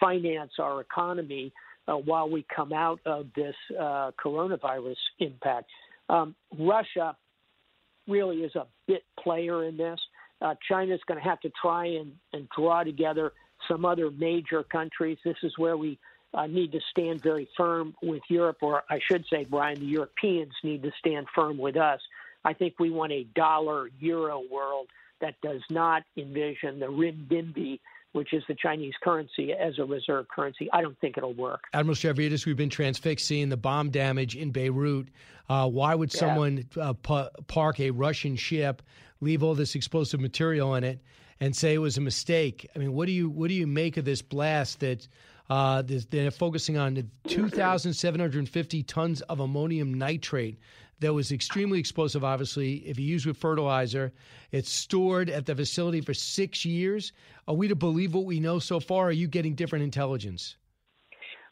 [0.00, 1.52] finance our economy
[1.88, 5.70] uh, while we come out of this uh, coronavirus impact.
[6.08, 7.16] Um, Russia
[8.06, 9.98] really is a bit player in this.
[10.40, 13.32] Uh, is going to have to try and, and draw together
[13.68, 15.16] some other major countries.
[15.24, 15.98] This is where we
[16.34, 20.52] uh, need to stand very firm with Europe, or I should say, Brian, the Europeans
[20.62, 22.00] need to stand firm with us.
[22.44, 24.88] I think we want a dollar euro world
[25.20, 27.80] that does not envision the renminbi
[28.16, 30.68] which is the Chinese currency, as a reserve currency.
[30.72, 31.64] I don't think it'll work.
[31.74, 35.08] Admiral Stavridis, we've been transfixed seeing the bomb damage in Beirut.
[35.48, 36.20] Uh, why would yeah.
[36.20, 38.82] someone uh, pa- park a Russian ship,
[39.20, 40.98] leave all this explosive material in it,
[41.38, 42.68] and say it was a mistake?
[42.74, 45.06] I mean, what do you what do you make of this blast that?
[45.48, 50.58] Uh, they're focusing on 2,750 tons of ammonium nitrate
[51.00, 52.76] that was extremely explosive, obviously.
[52.88, 54.12] If you use with fertilizer,
[54.50, 57.12] it's stored at the facility for six years.
[57.46, 59.06] Are we to believe what we know so far?
[59.06, 60.56] are you getting different intelligence?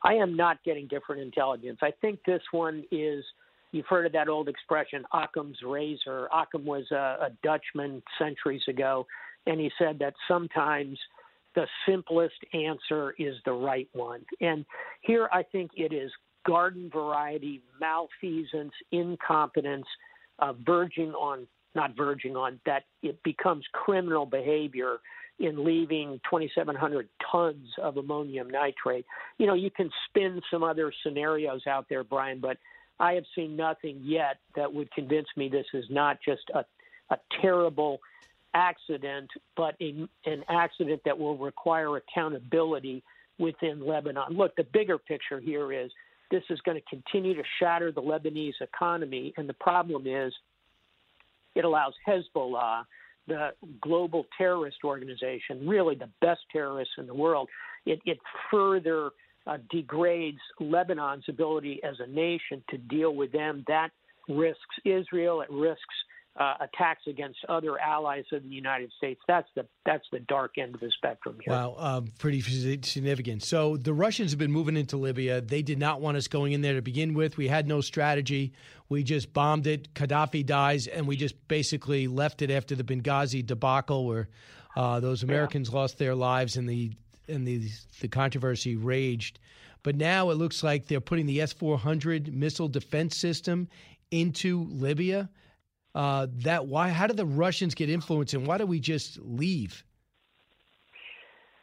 [0.02, 1.78] I am not getting different intelligence.
[1.82, 3.24] I think this one is.
[3.72, 6.28] You've heard of that old expression, Occam's razor.
[6.32, 9.04] Occam was a, a Dutchman centuries ago,
[9.46, 10.96] and he said that sometimes
[11.54, 14.24] the simplest answer is the right one.
[14.40, 14.64] And
[15.00, 16.10] here I think it is
[16.46, 19.86] garden variety malfeasance, incompetence,
[20.38, 24.98] uh, verging on, not verging on, that it becomes criminal behavior
[25.38, 29.04] in leaving 2,700 tons of ammonium nitrate.
[29.38, 32.56] You know, you can spin some other scenarios out there, Brian, but
[33.00, 36.64] I have seen nothing yet that would convince me this is not just a,
[37.10, 37.98] a terrible
[38.54, 43.02] accident, but a, an accident that will require accountability
[43.38, 44.32] within Lebanon.
[44.36, 45.90] Look, the bigger picture here is
[46.30, 49.34] this is going to continue to shatter the Lebanese economy.
[49.36, 50.32] And the problem is
[51.54, 52.84] it allows Hezbollah,
[53.26, 57.48] the global terrorist organization, really the best terrorists in the world,
[57.86, 58.18] it, it
[58.50, 59.10] further
[59.46, 63.64] uh, degrades Lebanon's ability as a nation to deal with them.
[63.68, 63.90] That
[64.28, 65.94] risks Israel, it risks
[66.36, 69.20] uh, attacks against other allies of the United States.
[69.28, 71.54] That's the that's the dark end of the spectrum here.
[71.54, 73.44] Wow, um, pretty significant.
[73.44, 75.40] So the Russians have been moving into Libya.
[75.40, 77.36] They did not want us going in there to begin with.
[77.36, 78.52] We had no strategy.
[78.88, 79.94] We just bombed it.
[79.94, 84.28] Gaddafi dies, and we just basically left it after the Benghazi debacle, where
[84.76, 85.76] uh, those Americans yeah.
[85.76, 86.92] lost their lives in the
[87.28, 87.68] and the
[88.00, 89.38] the controversy raged.
[89.84, 93.68] But now it looks like they're putting the S four hundred missile defense system
[94.10, 95.28] into Libya.
[95.94, 96.88] Uh, that why?
[96.88, 99.84] How did the Russians get influence, and why do we just leave?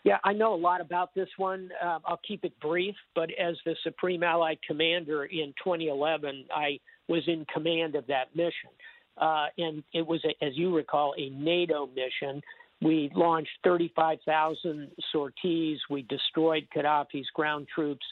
[0.04, 1.70] Yeah, I know a lot about this one.
[1.84, 7.24] Uh, I'll keep it brief, but as the Supreme Allied Commander in 2011, I was
[7.28, 8.72] in command of that mission.
[9.18, 12.42] Uh, and it was, a, as you recall, a NATO mission.
[12.82, 15.78] We launched 35,000 sorties.
[15.90, 18.06] We destroyed Gaddafi's ground troops.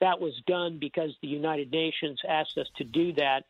[0.00, 3.44] That was done because the United Nations asked us to do that.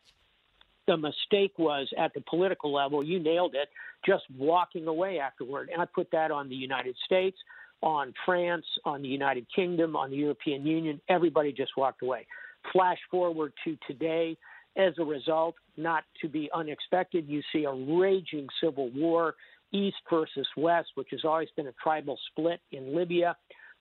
[0.87, 3.69] The mistake was at the political level, you nailed it,
[4.05, 5.69] just walking away afterward.
[5.71, 7.37] And I put that on the United States
[7.81, 10.99] on France, on the United Kingdom, on the European Union.
[11.09, 12.25] Everybody just walked away.
[12.71, 14.37] Flash forward to today.
[14.77, 19.35] As a result, not to be unexpected, you see a raging civil war,
[19.71, 23.37] East versus West, which has always been a tribal split in Libya.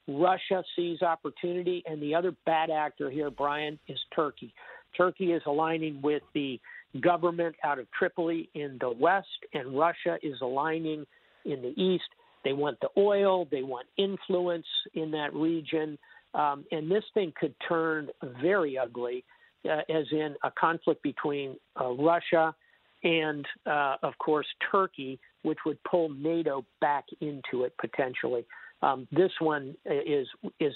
[0.06, 4.54] Russia sees opportunity, and the other bad actor here, Brian, is Turkey.
[4.96, 6.60] Turkey is aligning with the
[7.00, 11.04] government out of Tripoli in the West, and Russia is aligning
[11.44, 12.04] in the East
[12.44, 15.98] they want the oil, they want influence in that region.
[16.35, 18.09] Um, and this thing could turn
[18.40, 19.24] very ugly,
[19.64, 22.54] uh, as in a conflict between uh, Russia
[23.02, 28.44] and, uh, of course, Turkey, which would pull NATO back into it potentially.
[28.83, 30.26] Um, this one is
[30.61, 30.74] is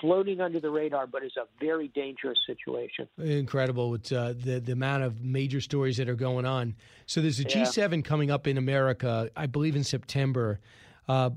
[0.00, 3.08] floating under the radar, but is a very dangerous situation.
[3.18, 3.94] Incredible!
[3.94, 6.74] It's uh, the the amount of major stories that are going on.
[7.06, 7.64] So there's a yeah.
[7.64, 10.60] G7 coming up in America, I believe in September.
[11.08, 11.30] Uh,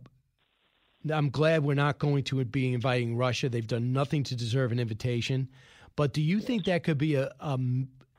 [1.11, 3.49] I'm glad we're not going to be inviting Russia.
[3.49, 5.49] They've done nothing to deserve an invitation.
[5.95, 7.59] But do you think that could be a, a,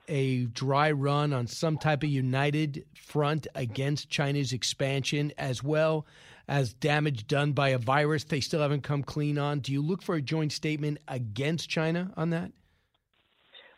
[0.07, 6.07] a dry run on some type of united front against China's expansion, as well
[6.49, 9.61] as damage done by a virus they still haven't come clean on?
[9.61, 12.53] Do you look for a joint statement against China on that?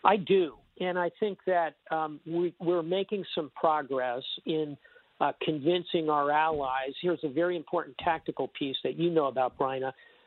[0.04, 4.76] I do, and I think that um, we, we're making some progress in
[5.20, 6.92] uh, convincing our allies.
[7.00, 9.84] Here's a very important tactical piece that you know about, Brian,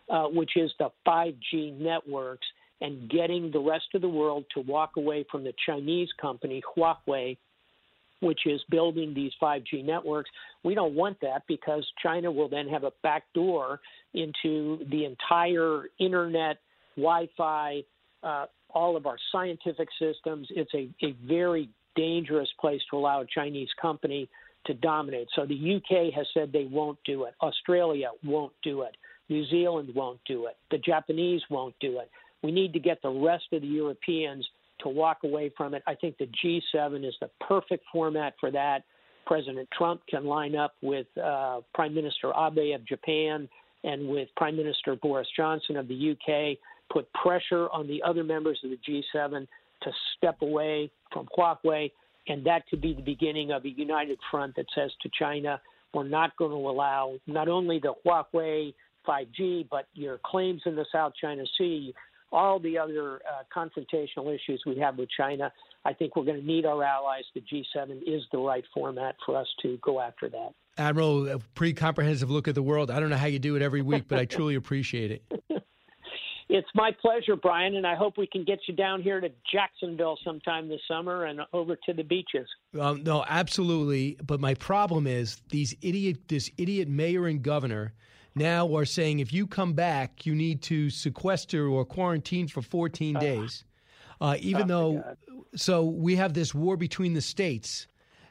[0.10, 2.48] uh, which is the 5G networks
[2.82, 7.38] and getting the rest of the world to walk away from the Chinese company, Huawei,
[8.22, 10.30] which is building these 5G networks.
[10.64, 13.80] We don't want that because China will then have a back door
[14.14, 16.58] into the entire internet,
[16.96, 17.84] Wi Fi,
[18.24, 20.48] uh, all of our scientific systems.
[20.52, 24.30] It's a, a very dangerous place to allow a Chinese company
[24.66, 25.28] to dominate.
[25.36, 27.34] So the UK has said they won't do it.
[27.42, 28.96] Australia won't do it.
[29.30, 30.58] New Zealand won't do it.
[30.72, 32.10] The Japanese won't do it.
[32.44, 34.48] We need to get the rest of the Europeans
[34.82, 35.84] to walk away from it.
[35.88, 38.84] I think the G7 is the perfect format for that.
[39.26, 43.48] President Trump can line up with uh, Prime Minister Abe of Japan
[43.84, 46.58] and with Prime Minister Boris Johnson of the UK,
[46.92, 49.48] put pressure on the other members of the G7
[49.84, 51.92] to step away from Huawei
[52.30, 55.60] and that could be the beginning of a united front that says to China,
[55.94, 58.74] we're not going to allow not only the Huawei
[59.08, 61.94] 5G, but your claims in the South China Sea,
[62.32, 65.52] all the other uh, confrontational issues we have with China.
[65.86, 67.24] I think we're going to need our allies.
[67.34, 70.54] The G7 is the right format for us to go after that.
[70.78, 72.92] Admiral, a pretty comprehensive look at the world.
[72.92, 75.64] I don't know how you do it every week, but I truly appreciate it.
[76.52, 80.18] It's my pleasure, Brian, and I hope we can get you down here to Jacksonville
[80.24, 82.48] sometime this summer and over to the beaches.
[82.80, 84.18] Um, no, absolutely.
[84.26, 87.94] But my problem is these idiot, this idiot mayor and governor
[88.40, 93.16] now are saying if you come back, you need to sequester or quarantine for 14
[93.16, 93.64] uh, days.
[94.20, 95.16] Uh, even oh though,
[95.56, 97.88] so we have this war between the states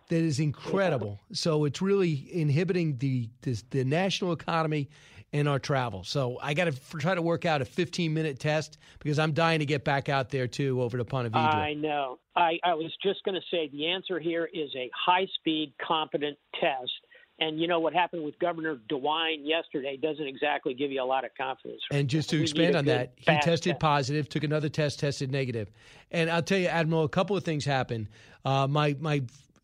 [0.08, 1.20] that is incredible.
[1.28, 1.36] Yeah.
[1.36, 4.88] So it's really inhibiting the, the the national economy
[5.32, 6.04] and our travel.
[6.04, 9.58] So I got to try to work out a 15 minute test because I'm dying
[9.58, 11.54] to get back out there too over to Ponte Vedra.
[11.54, 12.18] I know.
[12.34, 16.38] I, I was just going to say the answer here is a high speed, competent
[16.60, 16.92] test.
[17.40, 21.24] And you know what happened with Governor DeWine yesterday doesn't exactly give you a lot
[21.24, 21.80] of confidence.
[21.92, 23.80] And just to we expand on that, he tested test.
[23.80, 25.70] positive, took another test, tested negative.
[26.10, 28.08] And I'll tell you, Admiral, a couple of things happened.
[28.44, 29.22] Uh, my my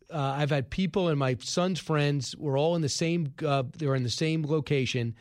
[0.09, 3.33] uh, I've had people and my son's friends were all in the same.
[3.45, 5.13] Uh, they were in the same location,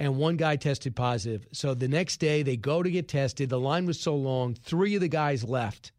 [0.00, 1.46] and one guy tested positive.
[1.52, 3.50] So the next day they go to get tested.
[3.50, 5.92] The line was so long, three of the guys left.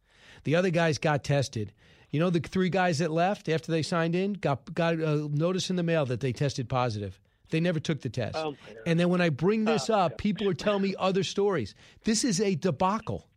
[0.44, 1.72] The other guys got tested.
[2.12, 5.70] You know, the three guys that left after they signed in got got a notice
[5.70, 7.20] in the mail that they tested positive.
[7.50, 8.38] They never took the test.
[8.38, 11.76] Oh, and then when I bring this oh, up, people are telling me other stories.
[12.04, 13.28] This is a debacle.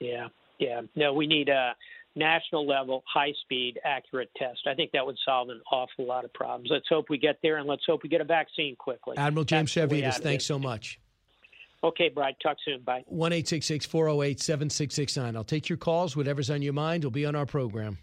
[0.00, 0.28] Yeah,
[0.58, 0.82] yeah.
[0.94, 1.74] No, we need a
[2.14, 4.60] national level, high speed, accurate test.
[4.66, 6.68] I think that would solve an awful lot of problems.
[6.70, 9.16] Let's hope we get there and let's hope we get a vaccine quickly.
[9.16, 10.98] Admiral James Stavridis, thanks so much.
[11.84, 12.34] Okay, Brad.
[12.42, 12.80] Talk soon.
[12.82, 13.02] Bye.
[13.06, 15.36] 1 408 7669.
[15.36, 16.16] I'll take your calls.
[16.16, 17.98] Whatever's on your mind will be on our program.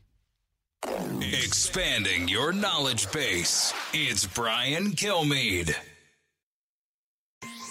[1.22, 3.74] Expanding your knowledge base.
[3.94, 5.76] It's Brian Kilmeade.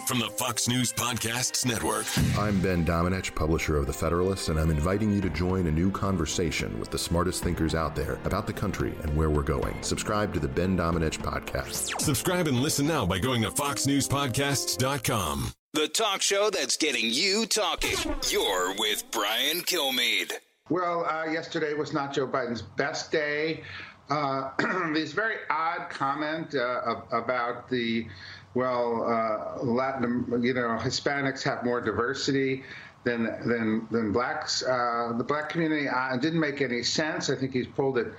[0.07, 2.07] From the Fox News Podcasts Network.
[2.39, 5.91] I'm Ben Domenech, publisher of The Federalist, and I'm inviting you to join a new
[5.91, 9.77] conversation with the smartest thinkers out there about the country and where we're going.
[9.83, 12.01] Subscribe to the Ben Domenech Podcast.
[12.01, 15.53] Subscribe and listen now by going to foxnewspodcasts.com.
[15.75, 17.95] The talk show that's getting you talking.
[18.31, 20.33] You're with Brian Kilmeade.
[20.71, 23.63] Well, uh, yesterday was not Joe Biden's best day.
[24.09, 24.51] Uh,
[24.95, 28.07] this very odd comment uh, about the
[28.55, 32.65] well, uh, Latin, you know, Hispanics have more diversity
[33.05, 34.63] than than than blacks.
[34.63, 37.29] Uh, the black community uh, didn't make any sense.
[37.29, 38.15] I think he's pulled it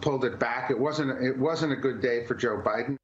[0.00, 0.72] pulled it back.
[0.72, 2.96] It wasn't it wasn't a good day for Joe Biden.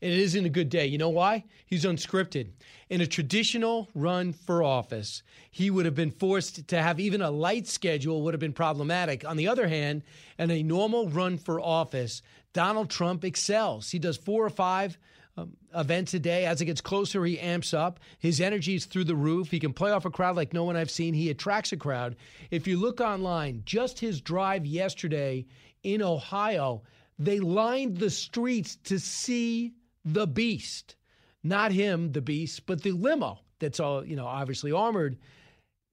[0.00, 0.86] It isn't a good day.
[0.86, 1.44] You know why?
[1.66, 2.50] He's unscripted.
[2.90, 7.30] In a traditional run for office, he would have been forced to have even a
[7.30, 9.26] light schedule would have been problematic.
[9.26, 10.02] On the other hand,
[10.38, 12.22] in a normal run for office,
[12.54, 13.90] Donald Trump excels.
[13.90, 14.96] He does four or five
[15.36, 16.46] um, events a day.
[16.46, 18.00] As it gets closer, he amps up.
[18.18, 19.50] His energy is through the roof.
[19.50, 21.12] He can play off a crowd like no one I've seen.
[21.12, 22.16] He attracts a crowd.
[22.50, 25.46] If you look online, just his drive yesterday
[25.82, 26.82] in Ohio,
[27.18, 29.74] they lined the streets to see
[30.04, 30.96] the beast.
[31.48, 35.18] Not him, the beast, but the limo that's all, you know, obviously armored.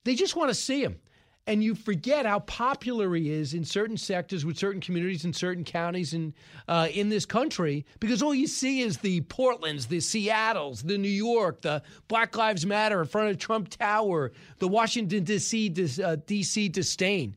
[0.04, 1.00] They just want to see him
[1.48, 5.64] and you forget how popular he is in certain sectors with certain communities in certain
[5.64, 6.34] counties in
[6.68, 11.08] uh, in this country because all you see is the Portlands, the Seattle's, the New
[11.08, 15.74] York, the Black Lives Matter in front of Trump Tower, the Washington D.C.
[16.04, 16.70] Uh, D.C.
[16.70, 17.36] disdain,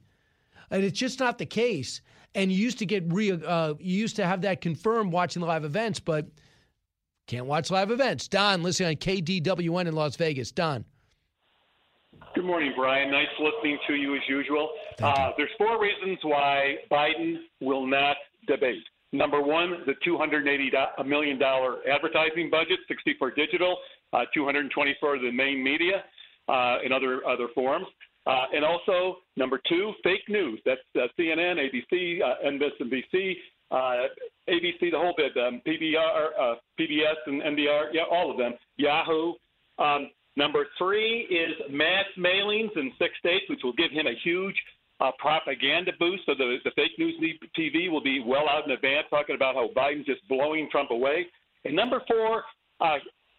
[0.70, 2.00] and it's just not the case.
[2.34, 5.46] And you used to get re, uh, you used to have that confirmed watching the
[5.46, 6.26] live events, but
[7.28, 8.26] can't watch live events.
[8.26, 10.50] Don, listening on KDWN in Las Vegas.
[10.50, 10.84] Don.
[12.34, 13.10] Good morning, Brian.
[13.10, 14.70] Nice listening to you as usual.
[15.00, 18.16] Uh, there's four reasons why Biden will not
[18.46, 18.82] debate.
[19.12, 23.76] Number one, the $280 million advertising budget, 60 for digital,
[24.12, 26.04] uh, 220 for the main media
[26.48, 27.86] uh, and other other forms.
[28.26, 30.60] Uh, and also, number two, fake news.
[30.66, 33.36] That's uh, CNN, ABC, uh, MSNBC,
[33.70, 34.08] uh,
[34.48, 39.34] ABC, the whole bit, um, PBR, uh, PBS, and NBR, yeah, all of them, Yahoo.
[39.78, 44.54] Um, Number three is mass mailings in six states, which will give him a huge
[45.00, 46.22] uh, propaganda boost.
[46.26, 47.20] So the, the fake news
[47.58, 51.26] TV will be well out in advance talking about how Biden's just blowing Trump away.
[51.64, 52.44] And number four,
[52.80, 52.98] uh,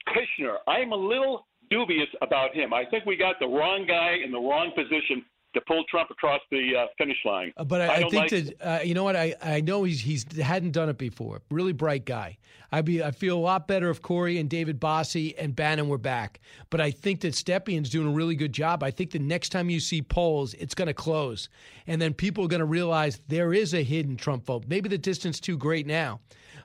[0.09, 0.57] Kushner.
[0.67, 2.73] I'm a little dubious about him.
[2.73, 5.23] I think we got the wrong guy in the wrong position
[5.53, 7.51] to pull Trump across the uh, finish line.
[7.57, 9.83] Uh, but I, I, I think like that uh, you know what I, I know
[9.83, 11.41] he's he's hadn't done it before.
[11.49, 12.37] Really bright guy.
[12.71, 15.97] I be I feel a lot better if Corey and David Bossie and Bannon were
[15.97, 16.39] back.
[16.69, 18.83] But I think that Stepanian's doing a really good job.
[18.83, 21.49] I think the next time you see polls, it's going to close,
[21.87, 24.65] and then people are going to realize there is a hidden Trump vote.
[24.67, 26.19] Maybe the distance too great now.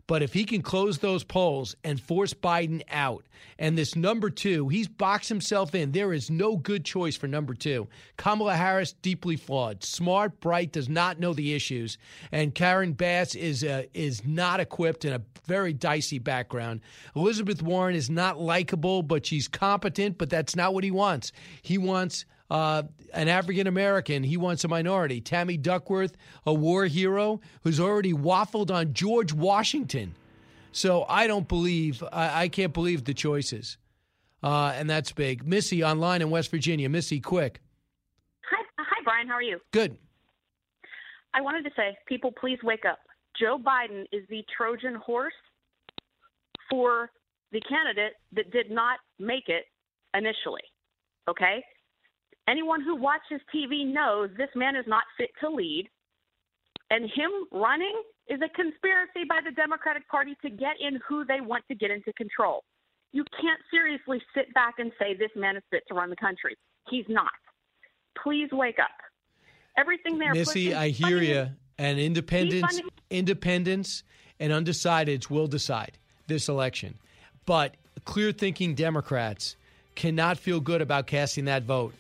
[0.07, 3.25] But if he can close those polls and force Biden out,
[3.59, 5.93] and this number two, he's boxed himself in.
[5.93, 7.89] There is no good choice for number two.
[8.17, 11.97] Kamala Harris, deeply flawed, smart, bright, does not know the issues,
[12.33, 16.81] and Karen Bass is uh, is not equipped in a very dicey background.
[17.17, 20.19] Elizabeth Warren is not likable, but she's competent.
[20.19, 21.33] But that's not what he wants.
[21.63, 22.83] He wants uh,
[23.13, 24.23] an African American.
[24.23, 25.21] He wants a minority.
[25.21, 26.17] Tammy Duckworth,
[26.47, 30.15] a war hero who's already waffled on George Washington.
[30.73, 33.79] So I don't believe, I, I can't believe the choices.
[34.43, 35.47] Uh, and that's big.
[35.47, 36.89] Missy online in West Virginia.
[36.89, 37.61] Missy, quick.
[38.51, 39.27] Hi, hi, Brian.
[39.27, 39.59] How are you?
[39.73, 39.97] Good.
[41.33, 42.99] I wanted to say, people, please wake up.
[43.41, 45.33] Joe Biden is the Trojan horse
[46.71, 47.11] for
[47.53, 49.65] the candidate that did not make it
[50.13, 50.63] initially.
[51.29, 51.65] Okay?
[52.49, 55.89] Anyone who watches TV knows this man is not fit to lead.
[56.91, 61.41] And him running is a conspiracy by the Democratic Party to get in who they
[61.41, 62.63] want to get into control.
[63.13, 66.57] You can't seriously sit back and say this man is fit to run the country.
[66.91, 67.33] He's not.
[68.23, 68.91] Please wake up.
[69.77, 70.33] Everything there.
[70.35, 71.49] Missy, I hear you.
[71.79, 72.81] And independents,
[73.11, 74.05] independents,
[74.39, 76.99] and undecideds will decide this election.
[77.47, 79.57] But clear thinking Democrats
[79.95, 81.95] cannot feel good about casting that vote.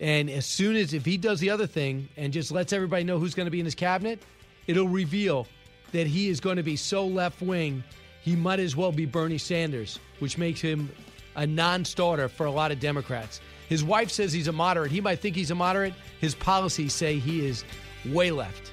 [0.00, 3.18] And as soon as if he does the other thing and just lets everybody know
[3.18, 4.22] who's going to be in his cabinet,
[4.66, 5.46] it'll reveal
[5.92, 7.82] that he is going to be so left wing,
[8.22, 10.90] he might as well be Bernie Sanders, which makes him
[11.36, 13.40] a non starter for a lot of Democrats.
[13.68, 14.90] His wife says he's a moderate.
[14.90, 15.94] He might think he's a moderate.
[16.20, 17.64] His policies say he is
[18.06, 18.72] way left.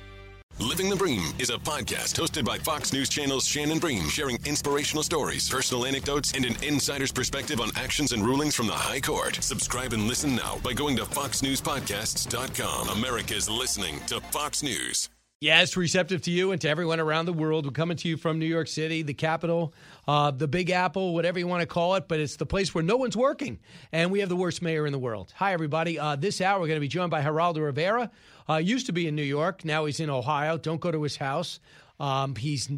[0.59, 5.03] Living the Bream is a podcast hosted by Fox News Channel's Shannon Bream, sharing inspirational
[5.03, 9.35] stories, personal anecdotes, and an insider's perspective on actions and rulings from the High Court.
[9.41, 12.87] Subscribe and listen now by going to foxnewspodcasts.com.
[12.87, 15.09] America's listening to Fox News.
[15.41, 17.65] Yes, receptive to you and to everyone around the world.
[17.65, 19.73] We're coming to you from New York City, the capital,
[20.07, 22.85] uh, the Big Apple, whatever you want to call it, but it's the place where
[22.85, 23.59] no one's working.
[23.91, 25.33] And we have the worst mayor in the world.
[25.35, 25.99] Hi, everybody.
[25.99, 28.11] Uh, this hour, we're going to be joined by Geraldo Rivera.
[28.49, 29.65] Uh, used to be in New York.
[29.65, 30.57] Now he's in Ohio.
[30.57, 31.59] Don't go to his house.
[31.99, 32.69] Um, he's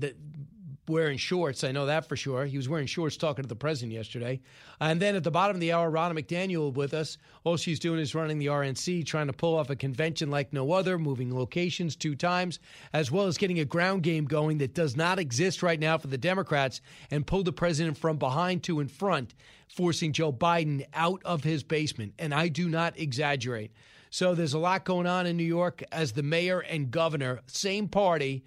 [0.89, 1.63] wearing shorts.
[1.63, 2.45] I know that for sure.
[2.45, 4.39] He was wearing shorts talking to the president yesterday.
[4.79, 7.17] And then at the bottom of the hour, Ronna McDaniel with us.
[7.43, 10.71] All she's doing is running the RNC, trying to pull off a convention like no
[10.71, 12.59] other, moving locations two times,
[12.93, 16.07] as well as getting a ground game going that does not exist right now for
[16.07, 16.81] the Democrats
[17.11, 19.33] and pull the president from behind to in front,
[19.67, 22.13] forcing Joe Biden out of his basement.
[22.19, 23.71] And I do not exaggerate.
[24.09, 27.88] So there's a lot going on in New York as the mayor and governor, same
[27.88, 28.45] party,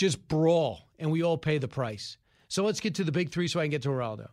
[0.00, 2.16] just brawl, and we all pay the price.
[2.48, 4.28] So let's get to the big three so I can get to Geraldo.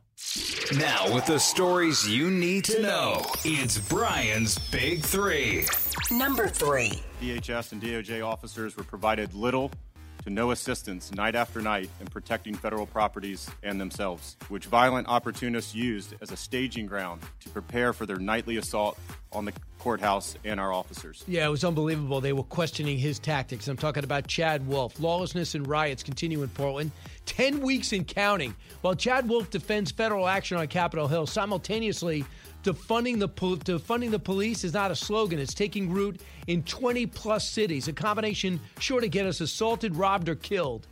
[0.78, 5.66] Now, with the stories you need to know, it's Brian's Big Three.
[6.10, 7.04] Number three.
[7.22, 9.70] DHS and DOJ officers were provided little
[10.28, 15.74] to no assistance night after night in protecting federal properties and themselves, which violent opportunists
[15.74, 19.00] used as a staging ground to prepare for their nightly assault
[19.32, 21.24] on the courthouse and our officers.
[21.30, 22.20] Yeah, it was unbelievable.
[22.20, 23.70] They were questioning his tactics.
[23.70, 25.00] I'm talking about Chad Wolf.
[25.00, 26.92] Lawlessness and riots continue in Portland.
[27.26, 28.54] 10 weeks in counting.
[28.82, 32.26] While Chad Wolf defends federal action on Capitol Hill, simultaneously,
[32.68, 35.40] defunding the, defunding the police is not a slogan.
[35.40, 40.28] It's taking root in 20 plus cities, a combination sure to get us assaulted, robbed,
[40.28, 40.86] or killed.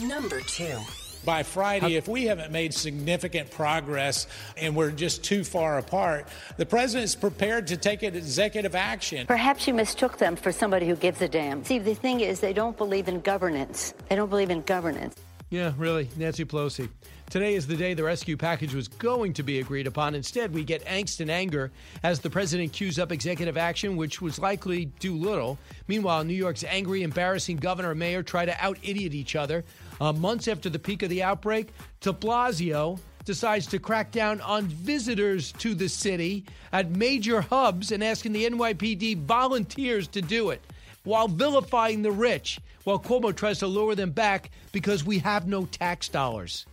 [0.00, 0.78] Number two
[1.24, 4.26] by Friday, if we haven't made significant progress
[4.56, 9.26] and we're just too far apart, the president's prepared to take executive action.
[9.26, 11.64] Perhaps you mistook them for somebody who gives a damn.
[11.64, 13.94] See, the thing is, they don't believe in governance.
[14.08, 15.14] They don't believe in governance.
[15.50, 16.88] Yeah, really, Nancy Pelosi.
[17.30, 20.14] Today is the day the rescue package was going to be agreed upon.
[20.14, 21.72] Instead, we get angst and anger
[22.04, 25.58] as the president cues up executive action, which was likely do little.
[25.88, 29.64] Meanwhile, New York's angry, embarrassing governor and mayor try to out idiot each other.
[30.00, 31.70] Uh, months after the peak of the outbreak,
[32.00, 38.04] de Blasio decides to crack down on visitors to the city at major hubs and
[38.04, 40.60] asking the NYPD volunteers to do it
[41.04, 45.66] while vilifying the rich, while Cuomo tries to lure them back because we have no
[45.66, 46.66] tax dollars.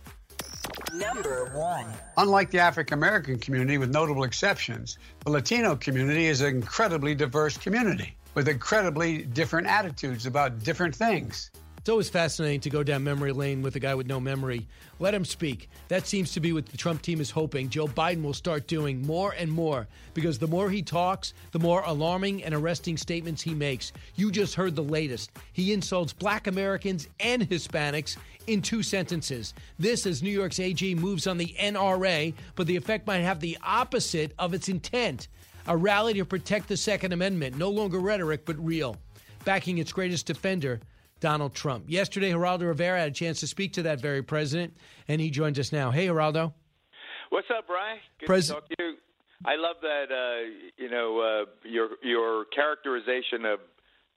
[0.94, 1.86] Number one.
[2.16, 7.56] Unlike the African American community, with notable exceptions, the Latino community is an incredibly diverse
[7.56, 11.50] community with incredibly different attitudes about different things.
[11.82, 14.68] It's always fascinating to go down memory lane with a guy with no memory.
[15.00, 15.68] Let him speak.
[15.88, 19.04] That seems to be what the Trump team is hoping Joe Biden will start doing
[19.04, 23.52] more and more because the more he talks, the more alarming and arresting statements he
[23.52, 23.92] makes.
[24.14, 25.32] You just heard the latest.
[25.54, 28.16] He insults black Americans and Hispanics
[28.46, 29.52] in two sentences.
[29.76, 33.58] This, as New York's AG moves on the NRA, but the effect might have the
[33.60, 35.26] opposite of its intent
[35.66, 38.96] a rally to protect the Second Amendment, no longer rhetoric, but real.
[39.44, 40.78] Backing its greatest defender,
[41.22, 41.84] Donald Trump.
[41.86, 45.58] Yesterday, Geraldo Rivera had a chance to speak to that very president, and he joins
[45.58, 45.92] us now.
[45.92, 46.52] Hey, Geraldo.
[47.30, 47.98] What's up, Brian?
[48.18, 48.94] Good Pres- to talk to you.
[49.44, 53.60] I love that uh, you know uh, your your characterization of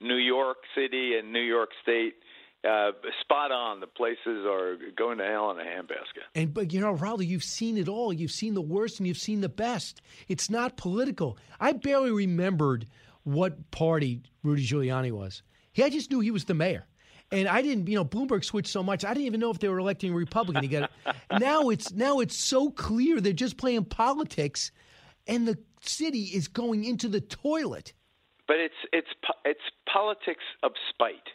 [0.02, 2.16] New York City and New York State.
[2.68, 2.92] Uh,
[3.22, 3.80] spot on.
[3.80, 6.26] The places are going to hell in a handbasket.
[6.34, 8.12] And but you know, Geraldo, you've seen it all.
[8.12, 10.02] You've seen the worst and you've seen the best.
[10.28, 11.38] It's not political.
[11.60, 12.88] I barely remembered
[13.24, 15.44] what party Rudy Giuliani was.
[15.74, 16.88] He, I just knew he was the mayor.
[17.32, 19.04] And I didn't, you know, Bloomberg switched so much.
[19.04, 20.62] I didn't even know if they were electing a Republican.
[20.64, 21.16] He got it.
[21.40, 24.72] now it's now it's so clear they're just playing politics,
[25.28, 27.94] and the city is going into the toilet.
[28.48, 29.10] But it's it's
[29.44, 29.62] it's
[29.92, 31.30] politics of spite.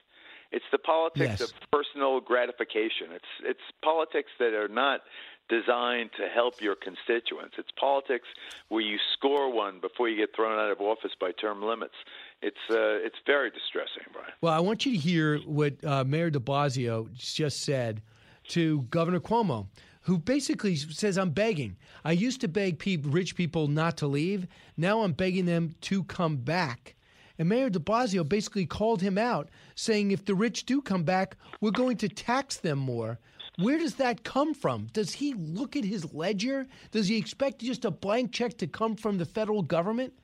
[0.52, 1.42] It's the politics Yes.
[1.42, 3.08] of personal gratification.
[3.12, 5.00] It's it's politics that are not
[5.48, 7.56] designed to help your constituents.
[7.58, 8.28] It's politics
[8.68, 11.94] where you score one before you get thrown out of office by term limits.
[12.42, 14.32] It's uh, it's very distressing, Brian.
[14.40, 18.02] Well, I want you to hear what uh, Mayor de Blasio just said
[18.48, 19.66] to Governor Cuomo,
[20.02, 21.76] who basically says, I'm begging.
[22.04, 24.46] I used to beg pe- rich people not to leave.
[24.76, 26.96] Now I'm begging them to come back.
[27.38, 31.36] And Mayor de Blasio basically called him out, saying, if the rich do come back,
[31.60, 33.18] we're going to tax them more.
[33.58, 34.88] Where does that come from?
[34.92, 36.66] Does he look at his ledger?
[36.90, 40.14] Does he expect just a blank check to come from the federal government?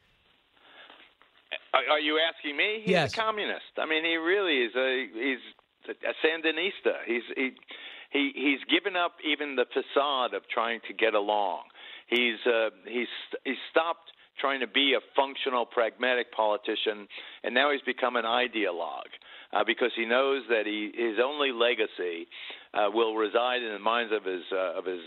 [1.91, 2.81] Are, you asking me?
[2.85, 3.13] He's Yes.
[3.13, 3.73] a communist.
[3.79, 5.45] I mean, he really is a he's
[5.89, 6.95] a Sandinista.
[7.07, 7.51] He's he
[8.11, 11.63] he he's given up even the facade of trying to get along.
[12.09, 13.09] He's uh, he's
[13.45, 17.09] he's stopped trying to be a functional, pragmatic politician,
[17.43, 19.13] and now he's become an ideologue.
[19.53, 22.27] uh, because he knows that he his only legacy
[22.77, 25.01] uh, will reside in the minds of his uh, of his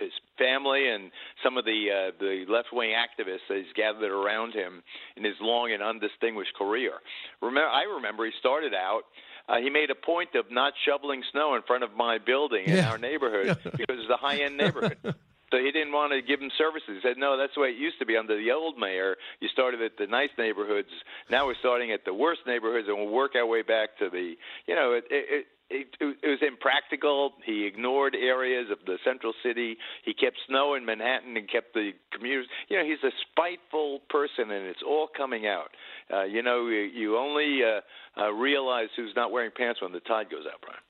[0.00, 1.10] his family and
[1.44, 4.82] some of the uh, the left wing activists that he's gathered around him
[5.16, 6.92] in his long and undistinguished career.
[7.40, 9.02] Remember, I remember he started out.
[9.48, 12.76] Uh, he made a point of not shoveling snow in front of my building in
[12.76, 12.90] Yeah.
[12.90, 14.98] our neighborhood because it's a high end neighborhood.
[15.52, 16.88] So he didn't want to give him services.
[16.96, 19.16] He said, "No, that's the way it used to be under the old mayor.
[19.40, 20.88] You started at the nice neighborhoods.
[21.28, 24.32] Now we're starting at the worst neighborhoods, and we'll work our way back to the,
[24.66, 27.32] you know, it, it, it, it, was impractical.
[27.44, 29.76] He ignored areas of the central city.
[30.04, 32.46] He kept snow in Manhattan and kept the commuters.
[32.68, 35.70] You know, he's a spiteful person, and it's all coming out.
[36.12, 37.80] Uh, you know, you, you only uh,
[38.20, 40.80] uh, realize who's not wearing pants when the tide goes out, Brian.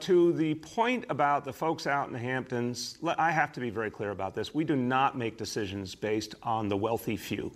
[0.00, 3.90] To the point about the folks out in the Hamptons, I have to be very
[3.90, 4.52] clear about this.
[4.52, 7.52] We do not make decisions based on the wealthy few.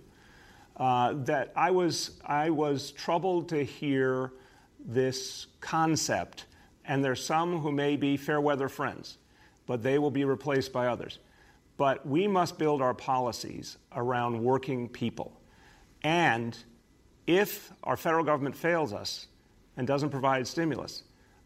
[0.77, 4.31] Uh, that I was, I was troubled to hear
[4.87, 6.45] this concept,
[6.85, 9.17] and there's some who may be fair weather friends,
[9.67, 11.19] but they will be replaced by others.
[11.75, 15.39] But we must build our policies around working people.
[16.03, 16.57] And
[17.27, 19.27] if our federal government fails us
[19.75, 21.03] and doesn't provide stimulus,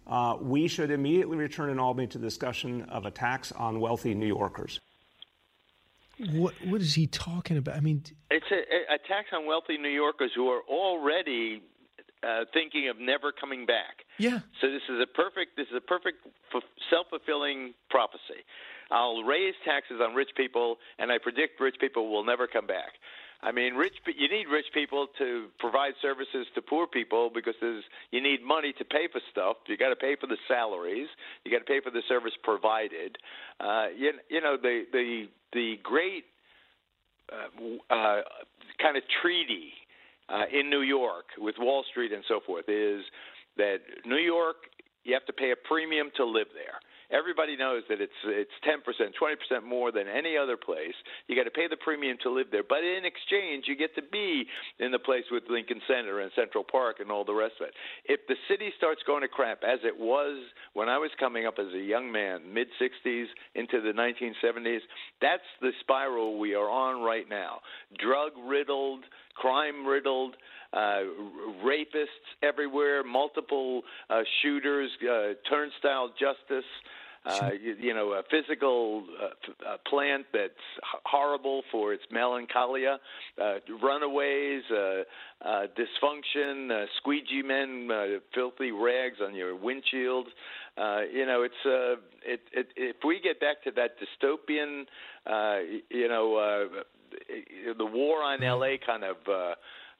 [0.07, 4.13] uh, we should immediately return in Albany to the discussion of a tax on wealthy
[4.13, 4.79] New Yorkers.
[6.33, 7.75] What what is he talking about?
[7.75, 11.63] I mean, It's a, a tax on wealthy New Yorkers who are already
[12.23, 14.05] uh, thinking of never coming back.
[14.17, 14.39] Yeah.
[14.61, 16.17] So this is a perfect this is a perfect
[16.53, 18.45] f- self-fulfilling prophecy.
[18.91, 22.93] I'll raise taxes on rich people, and I predict rich people will never come back.
[23.43, 27.83] I mean, rich you need rich people to provide services to poor people because there's
[28.11, 29.57] you need money to pay for stuff.
[29.67, 31.07] You got to pay for the salaries.
[31.43, 33.17] You got to pay for the service provided.
[33.59, 36.25] Uh, you, you know the the the great
[37.31, 38.21] uh, uh,
[38.79, 39.73] kind of treaty
[40.31, 43.01] uh, in New York with Wall Street and so forth is
[43.57, 44.55] that New York
[45.03, 46.79] you have to pay a premium to live there.
[47.11, 50.95] Everybody knows that it's it's 10%, 20% more than any other place.
[51.27, 54.01] You got to pay the premium to live there, but in exchange, you get to
[54.01, 54.45] be
[54.79, 57.73] in the place with Lincoln Center and Central Park and all the rest of it.
[58.05, 60.41] If the city starts going to crap, as it was
[60.73, 64.79] when I was coming up as a young man, mid 60s into the 1970s,
[65.21, 67.59] that's the spiral we are on right now.
[67.99, 69.03] Drug riddled,
[69.35, 70.35] crime riddled
[70.73, 71.03] uh,
[71.65, 72.05] rapists
[72.43, 76.65] everywhere, multiple uh, shooters, uh, turnstile justice.
[77.23, 80.53] Uh, you, you know, a physical uh, f- uh, plant that's
[81.05, 82.97] horrible for its melancholia,
[83.39, 85.03] uh, runaways, uh,
[85.45, 90.27] uh, dysfunction, uh, squeegee men, uh, filthy rags on your windshield.
[90.77, 94.85] Uh, you know, it's uh, it, it, if we get back to that dystopian,
[95.27, 95.59] uh,
[95.91, 96.81] you know, uh,
[97.77, 99.17] the war on LA kind of.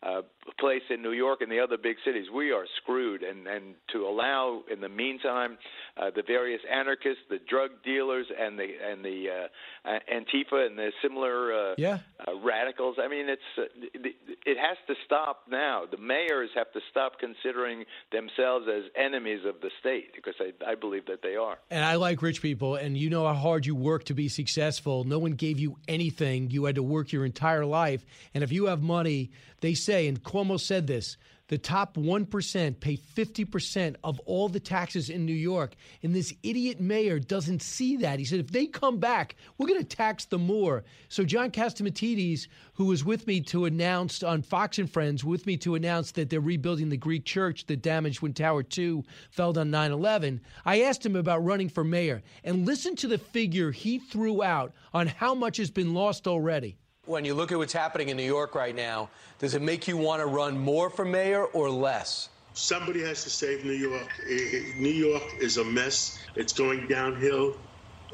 [0.04, 0.22] Uh,
[0.60, 3.22] place in New York and the other big cities, we are screwed.
[3.22, 5.60] And, and to allow, in the meantime,
[5.96, 10.92] uh, the various anarchists, the drug dealers, and the and the uh, Antifa and the
[11.04, 12.00] similar uh, Yeah.
[12.28, 12.96] uh, radicals.
[13.00, 15.84] I mean, it's uh, it it has to stop now.
[15.90, 20.74] The mayors have to stop considering themselves as enemies of the state because I, I
[20.74, 21.58] believe that they are.
[21.70, 25.04] And I like rich people, and you know how hard you work to be successful.
[25.04, 26.50] No one gave you anything.
[26.50, 28.04] You had to work your entire life.
[28.34, 29.30] And if you have money,
[29.60, 31.18] they say, and Cuomo said this
[31.52, 35.76] the top 1% pay 50% of all the taxes in New York.
[36.02, 38.20] And this idiot mayor doesn't see that.
[38.20, 40.86] He said, if they come back, we're going to tax them more.
[41.10, 45.58] So, John Catsimatidis, who was with me to announce on Fox and Friends, with me
[45.58, 49.72] to announce that they're rebuilding the Greek church that damaged when Tower 2 fell on
[49.72, 52.24] 9 11, I asked him about running for mayor.
[52.46, 56.78] And listen to the figure he threw out on how much has been lost already.
[57.06, 59.98] When you look at what's happening in New York right now, does it make you
[59.98, 62.30] want to run more for mayor or less?
[62.54, 64.08] Somebody has to save New York.
[64.30, 66.20] I- I- New York is a mess.
[66.36, 67.58] It's going downhill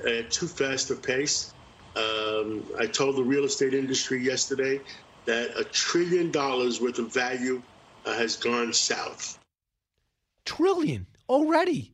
[0.07, 1.53] at too fast a pace.
[1.97, 4.79] Um, I told the real estate industry yesterday
[5.25, 7.61] that a trillion dollars worth of value
[8.05, 9.37] uh, has gone south.
[10.45, 11.91] Trillion already.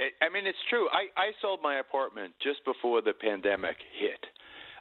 [0.00, 0.88] I- I mean, it's true.
[0.90, 4.26] I, I sold my apartment just before the pandemic hit.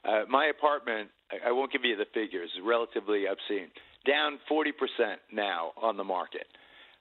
[0.03, 3.69] Uh, my apartment, I, I won't give you the figures, relatively obscene,
[4.05, 4.71] down 40%
[5.31, 6.47] now on the market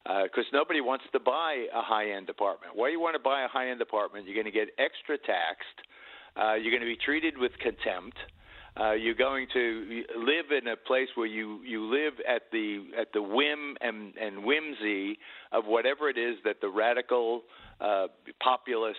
[0.04, 2.72] because nobody wants to buy a high end apartment.
[2.74, 4.26] Why you want to buy a high end apartment?
[4.26, 5.78] You're going to get extra taxed.
[6.36, 8.16] Uh, you're going to be treated with contempt.
[8.78, 13.08] Uh, you're going to live in a place where you, you live at the at
[13.12, 15.18] the whim and, and whimsy
[15.52, 17.42] of whatever it is that the radical
[17.80, 18.06] uh,
[18.40, 18.98] populist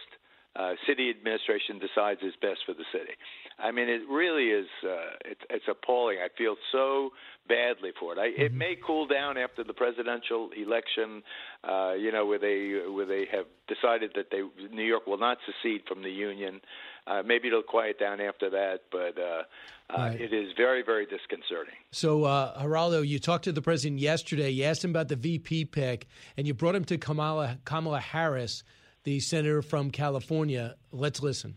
[0.56, 3.16] uh, city administration decides is best for the city.
[3.62, 4.68] I mean, it really is.
[4.84, 4.96] Uh,
[5.26, 6.18] it's, it's appalling.
[6.24, 7.12] I feel so
[7.48, 8.20] badly for it.
[8.20, 11.24] I, It may cool down after the presidential election,
[11.64, 14.42] uh, you know, where they where they have decided that they
[14.74, 16.62] New York will not secede from the union.
[17.08, 19.44] Uh, maybe it'll quiet down after that, but uh,
[19.90, 20.22] uh, Right.
[20.22, 21.74] it is very, very disconcerting.
[21.92, 24.52] So, uh, Geraldo, you talked to the president yesterday.
[24.52, 26.08] You asked him about the VP pick,
[26.38, 28.64] and you brought him to Kamala, Kamala Harris,
[29.04, 30.76] the senator from California.
[30.92, 31.56] Let's listen.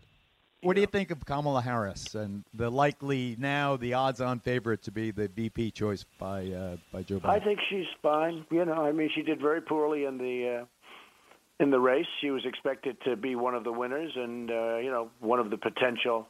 [0.65, 4.91] What do you think of Kamala Harris and the likely now the odds-on favorite to
[4.91, 7.29] be the VP choice by uh, by Joe Biden?
[7.29, 8.47] I think she's fine.
[8.51, 10.65] You know, I mean, she did very poorly in the uh,
[11.63, 12.07] in the race.
[12.23, 15.51] She was expected to be one of the winners, and uh, you know, one of
[15.51, 16.27] the potential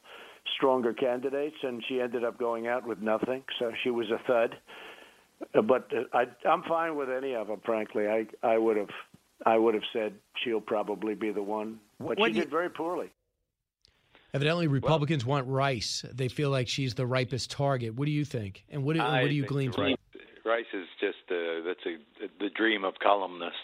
[0.56, 3.44] stronger candidates, and she ended up going out with nothing.
[3.60, 4.56] So she was a thud.
[5.54, 7.60] Uh, But uh, I, I'm fine with any of them.
[7.64, 8.90] Frankly, I I would have
[9.46, 12.70] I would have said she'll probably be the one, but What she you- did very
[12.70, 13.12] poorly.
[14.34, 16.04] Evidently, Republicans want Rice.
[16.12, 17.94] They feel like she's the ripest target.
[17.94, 18.64] What do you think?
[18.68, 19.96] And what do, what do you glean from Rice,
[20.44, 23.56] Rice is just uh, that's a, the dream of columnists.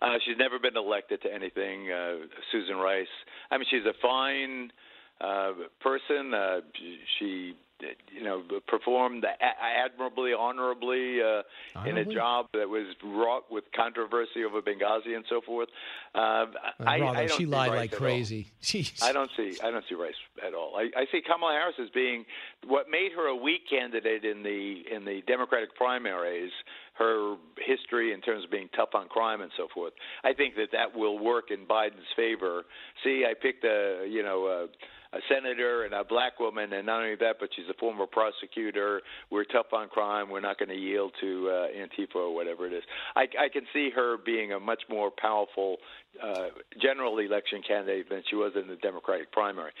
[0.00, 1.90] Uh, she's never been elected to anything.
[1.90, 3.08] Uh, Susan Rice.
[3.50, 4.70] I mean, she's a fine
[5.20, 6.32] uh, person.
[6.32, 6.60] Uh,
[7.18, 7.54] she,
[8.12, 11.42] you know, performed admirably, honorably uh,
[11.86, 15.68] in a job that was wrought with controversy over Benghazi and so forth.
[16.14, 16.46] Uh,
[16.80, 18.48] I, Uh, I don't she lied like crazy.
[19.02, 20.14] I don't see I don't see Rice
[20.44, 20.74] at all.
[20.76, 22.24] I, I see Kamala Harris as being
[22.66, 26.52] what made her a weak candidate in the in the Democratic primaries.
[26.94, 29.92] Her history in terms of being tough on crime and so forth.
[30.24, 32.64] I think that that will work in Biden's favor.
[33.04, 34.66] See, I picked a you know
[35.12, 39.00] a, senator and a black woman, and not only that, but she's a former prosecutor.
[39.30, 40.30] We're tough on crime.
[40.30, 42.82] We're not going to yield to uh, Antifa or whatever it is.
[43.16, 45.76] I, I can see her being a much more powerful
[46.22, 46.48] uh,
[46.80, 49.72] general election candidate than she was in the Democratic primary.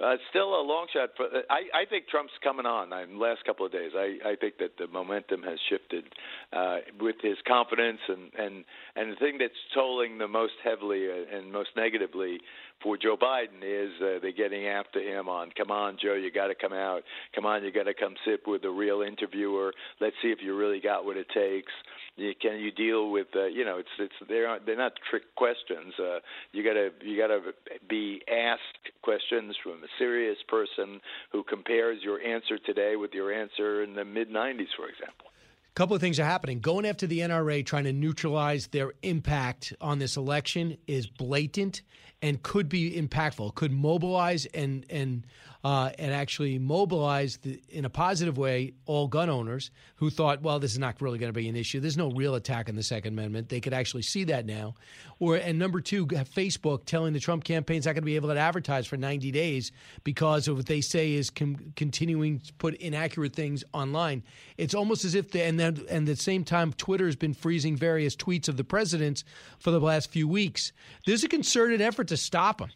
[0.00, 1.10] Uh, still a long shot.
[1.16, 2.92] For, I, I think Trump's coming on.
[2.92, 6.04] In the last couple of days, I, I think that the momentum has shifted
[6.52, 8.64] uh, with his confidence, and and
[8.96, 12.40] and the thing that's tolling the most heavily uh, and most negatively
[12.84, 16.48] for Joe Biden is uh, they're getting after him on, come on, Joe, you got
[16.48, 17.02] to come out.
[17.34, 19.72] Come on, you got to come sit with a real interviewer.
[20.00, 21.72] Let's see if you really got what it takes.
[22.16, 25.94] You, can you deal with, uh, you know, it's it's they're they're not trick questions.
[25.98, 26.18] Uh,
[26.52, 27.40] you got to you got to
[27.88, 31.00] be asked questions from a serious person
[31.32, 35.26] who compares your answer today with your answer in the mid '90s, for example.
[35.74, 36.60] A couple of things are happening.
[36.60, 41.82] Going after the NRA, trying to neutralize their impact on this election, is blatant
[42.24, 43.54] and could be impactful.
[43.54, 45.26] Could mobilize and and
[45.62, 50.58] uh, and actually mobilize the, in a positive way all gun owners who thought, well,
[50.58, 51.80] this is not really going to be an issue.
[51.80, 53.48] There's no real attack on the Second Amendment.
[53.48, 54.74] They could actually see that now.
[55.20, 58.38] Or and number two, Facebook telling the Trump campaign's not going to be able to
[58.38, 59.72] advertise for 90 days
[60.02, 64.22] because of what they say is com- continuing to put inaccurate things online.
[64.58, 67.76] It's almost as if and then and at the same time, Twitter has been freezing
[67.76, 69.24] various tweets of the president's
[69.58, 70.72] for the last few weeks.
[71.06, 72.70] There's a concerted effort to stop them?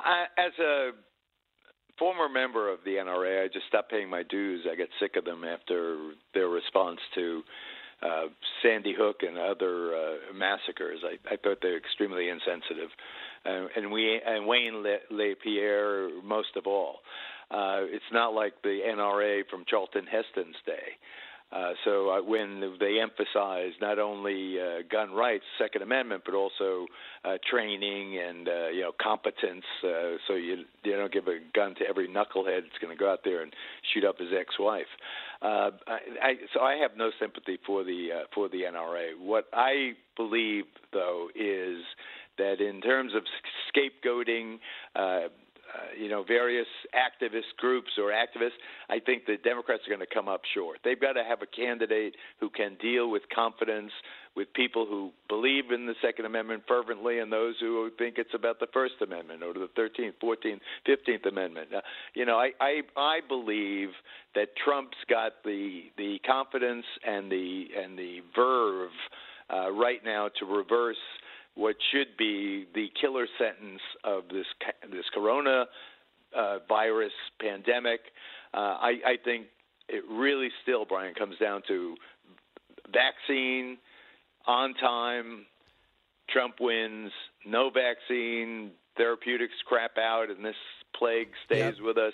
[0.00, 0.90] I, as a
[1.98, 4.66] former member of the NRA, I just stopped paying my dues.
[4.70, 7.42] I got sick of them after their response to
[8.02, 8.26] uh,
[8.62, 11.00] Sandy Hook and other uh, massacres.
[11.04, 12.90] I, I thought they're extremely insensitive,
[13.46, 16.96] uh, and we and Wayne Le, LaPierre most of all.
[17.50, 20.96] Uh, it's not like the NRA from Charlton Heston's day.
[21.52, 26.86] Uh, so uh, when they emphasize not only uh, gun rights, Second Amendment, but also
[27.24, 31.84] uh, training and uh, you know competence, so you you don't give a gun to
[31.86, 33.52] every knucklehead that's going to go out there and
[33.92, 34.86] shoot up his ex-wife.
[35.42, 39.18] Uh, I, I, so I have no sympathy for the for the NRA.
[39.20, 41.82] What I believe, though, is
[42.38, 43.22] that in terms of
[43.74, 44.58] scapegoating.
[45.74, 48.60] Uh, you know, various activist groups or activists,
[48.90, 50.78] I think the Democrats are going to come up short.
[50.84, 53.90] They've got to have a candidate who can deal with confidence
[54.36, 58.60] with people who believe in the Second Amendment fervently and those who think it's about
[58.60, 61.68] the First Amendment or the 13th, 14th, 15th Amendment.
[62.14, 63.88] You know, I, I I believe
[64.34, 68.90] that Trump's got the the confidence and the and the verve
[69.52, 70.96] uh, right now to reverse
[71.54, 74.46] what should be the killer sentence of this
[74.90, 75.66] this corona
[76.34, 78.00] uh, virus pandemic.
[78.54, 79.46] Uh, I, I think
[79.88, 81.94] it really still, Brian, comes down to
[82.92, 83.78] vaccine
[84.46, 85.46] on time.
[86.30, 87.12] Trump wins.
[87.46, 88.72] No vaccine.
[88.96, 90.56] Therapeutics crap out, and this
[90.94, 92.12] plague stays with us.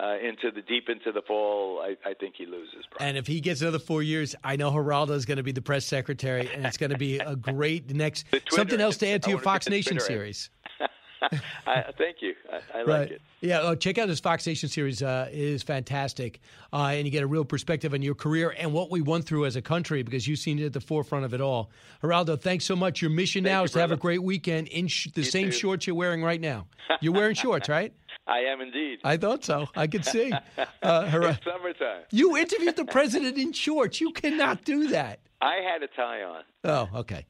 [0.00, 2.86] Uh, into the deep into the fall, I, I think he loses.
[2.98, 5.60] And if he gets another four years, I know Geraldo is going to be the
[5.60, 9.30] press secretary, and it's going to be a great next something else to add to
[9.30, 10.48] your Fox Nation series.
[11.66, 12.34] I, thank you.
[12.50, 13.12] I, I like right.
[13.12, 13.22] it.
[13.42, 15.02] Yeah, uh, check out this Fox Nation series.
[15.02, 16.40] Uh, it is fantastic,
[16.72, 19.46] uh, and you get a real perspective on your career and what we went through
[19.46, 21.70] as a country because you've seen it at the forefront of it all.
[22.02, 23.02] Geraldo, thanks so much.
[23.02, 25.30] Your mission Thank now you, is to have a great weekend in sh- the You
[25.30, 25.52] same too.
[25.52, 26.66] shorts you're wearing right now.
[27.00, 27.92] You're wearing shorts, right?
[28.26, 29.00] I am indeed.
[29.04, 29.68] I thought so.
[29.74, 30.32] I could see.
[30.82, 32.02] Uh, Ger- it's summertime.
[32.10, 34.00] you interviewed the president in shorts.
[34.00, 35.20] You cannot do that.
[35.42, 36.42] I had a tie on.
[36.64, 37.26] Oh, okay.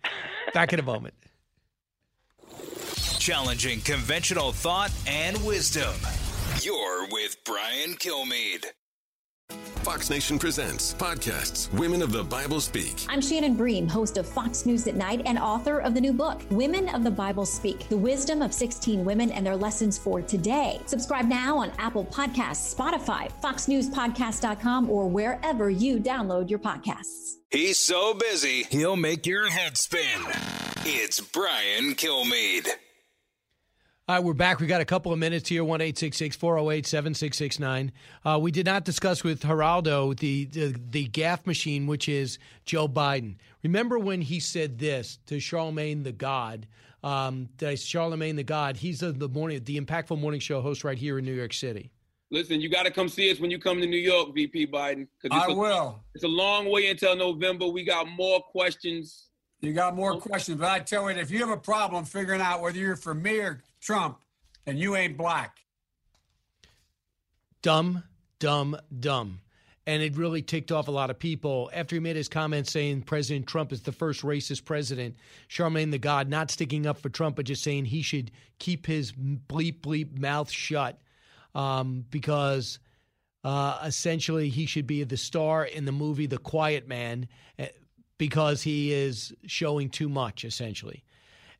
[0.54, 1.14] Back in a moment.
[3.18, 5.94] Challenging conventional thought and wisdom.
[6.62, 8.66] You're with Brian Kilmeade.
[9.82, 13.06] Fox Nation presents podcasts Women of the Bible Speak.
[13.08, 16.42] I'm Shannon Bream, host of Fox News at Night and author of the new book,
[16.50, 20.80] Women of the Bible Speak The Wisdom of 16 Women and Their Lessons for Today.
[20.84, 27.36] Subscribe now on Apple Podcasts, Spotify, FoxNewsPodcast.com, or wherever you download your podcasts.
[27.50, 30.20] He's so busy, he'll make your head spin.
[30.84, 32.68] It's Brian Kilmeade.
[34.10, 34.58] All right, we're back.
[34.58, 35.62] We got a couple of minutes here.
[35.62, 37.92] One eight six six four zero eight seven six six nine.
[38.24, 42.88] Uh, we did not discuss with Geraldo the, the the gaff machine, which is Joe
[42.88, 43.36] Biden.
[43.62, 46.66] Remember when he said this to Charlemagne the God?
[47.04, 48.76] Um, that Charlemagne the God.
[48.78, 51.92] He's the, the morning, the impactful morning show host right here in New York City.
[52.32, 55.06] Listen, you got to come see us when you come to New York, VP Biden.
[55.30, 56.02] I will.
[56.16, 57.68] It's a long way until November.
[57.68, 59.28] We got more questions.
[59.60, 62.60] You got more questions, but I tell you, if you have a problem figuring out
[62.60, 64.18] whether you're for me or Trump,
[64.66, 65.58] and you ain't black.
[67.62, 68.02] dumb,
[68.38, 69.40] dumb, dumb.
[69.86, 73.02] And it really ticked off a lot of people after he made his comment saying
[73.02, 75.16] President Trump is the first racist president.
[75.48, 79.12] Charlemagne the God not sticking up for Trump, but just saying he should keep his
[79.12, 81.00] bleep bleep mouth shut
[81.54, 82.78] um, because
[83.42, 87.26] uh, essentially he should be the star in the movie The Quiet Man
[87.58, 87.68] eh,
[88.18, 91.02] because he is showing too much, essentially.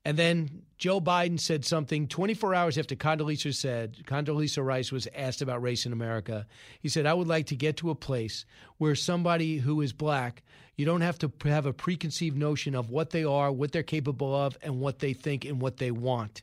[0.04, 5.42] And then Joe Biden said something 24 hours after Condoleezza said, Condoleezza Rice was asked
[5.42, 6.46] about race in America.
[6.80, 8.46] He said, I would like to get to a place
[8.78, 10.42] where somebody who is black,
[10.76, 14.34] you don't have to have a preconceived notion of what they are, what they're capable
[14.34, 16.42] of, and what they think and what they want.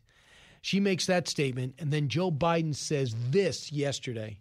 [0.62, 1.76] She makes that statement.
[1.80, 4.38] And then Joe Biden says this yesterday.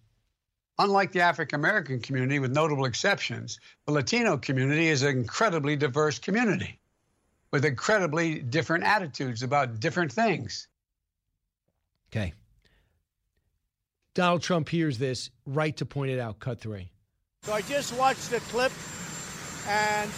[0.78, 6.18] Unlike the African American community, with notable exceptions, the Latino community is an incredibly diverse
[6.18, 6.78] community
[7.51, 10.68] with incredibly different attitudes about different things.
[12.11, 12.34] Okay.
[14.14, 16.38] Donald Trump hears this, right to point it out.
[16.40, 16.90] Cut three.
[17.42, 18.72] So I just watched the clip,
[19.68, 20.11] and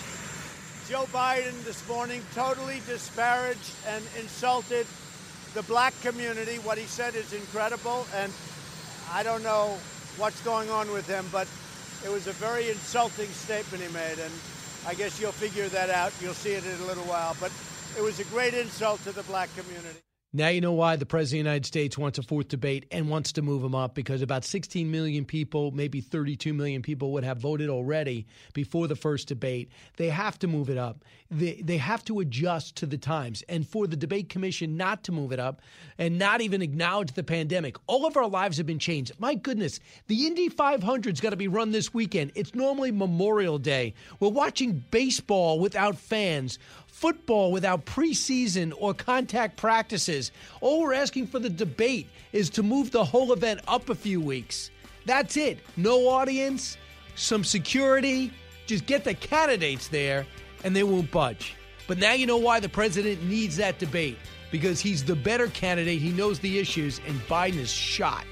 [0.88, 4.86] Joe Biden this morning totally disparaged and insulted
[5.54, 6.56] the black community.
[6.56, 8.32] What he said is incredible, and
[9.12, 9.76] I don't know
[10.16, 11.48] what's going on with him, but
[12.04, 14.32] it was a very insulting statement he made, and
[14.88, 16.14] I guess you'll figure that out.
[16.18, 17.52] You'll see it in a little while, but
[17.98, 20.07] it was a great insult to the black community.
[20.34, 23.08] Now you know why the President of the United States wants a fourth debate and
[23.08, 27.24] wants to move him up because about 16 million people, maybe 32 million people would
[27.24, 29.70] have voted already before the first debate.
[29.96, 31.02] They have to move it up.
[31.30, 33.42] They, they have to adjust to the times.
[33.48, 35.62] And for the debate commission not to move it up
[35.96, 39.12] and not even acknowledge the pandemic, all of our lives have been changed.
[39.18, 42.32] My goodness, the Indy 500's got to be run this weekend.
[42.34, 43.94] It's normally Memorial Day.
[44.20, 46.58] We're watching baseball without fans
[46.98, 50.32] football without preseason or contact practices.
[50.60, 54.20] All we're asking for the debate is to move the whole event up a few
[54.20, 54.72] weeks.
[55.06, 55.60] That's it.
[55.76, 56.76] No audience,
[57.14, 58.32] some security,
[58.66, 60.26] just get the candidates there
[60.64, 61.54] and they won't budge.
[61.86, 64.18] But now you know why the president needs that debate
[64.50, 68.24] because he's the better candidate, he knows the issues, and Biden is shot.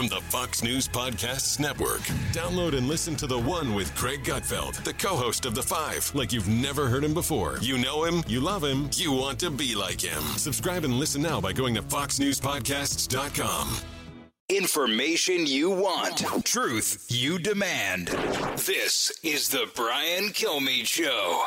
[0.00, 2.00] From the Fox News Podcasts Network.
[2.32, 6.10] Download and listen to The One with Greg Gutfeld, the co host of The Five,
[6.14, 7.58] like you've never heard him before.
[7.60, 10.22] You know him, you love him, you want to be like him.
[10.38, 13.76] Subscribe and listen now by going to FoxNewsPodcasts.com.
[14.48, 18.08] Information you want, truth you demand.
[18.56, 21.44] This is the Brian Kilmeade Show.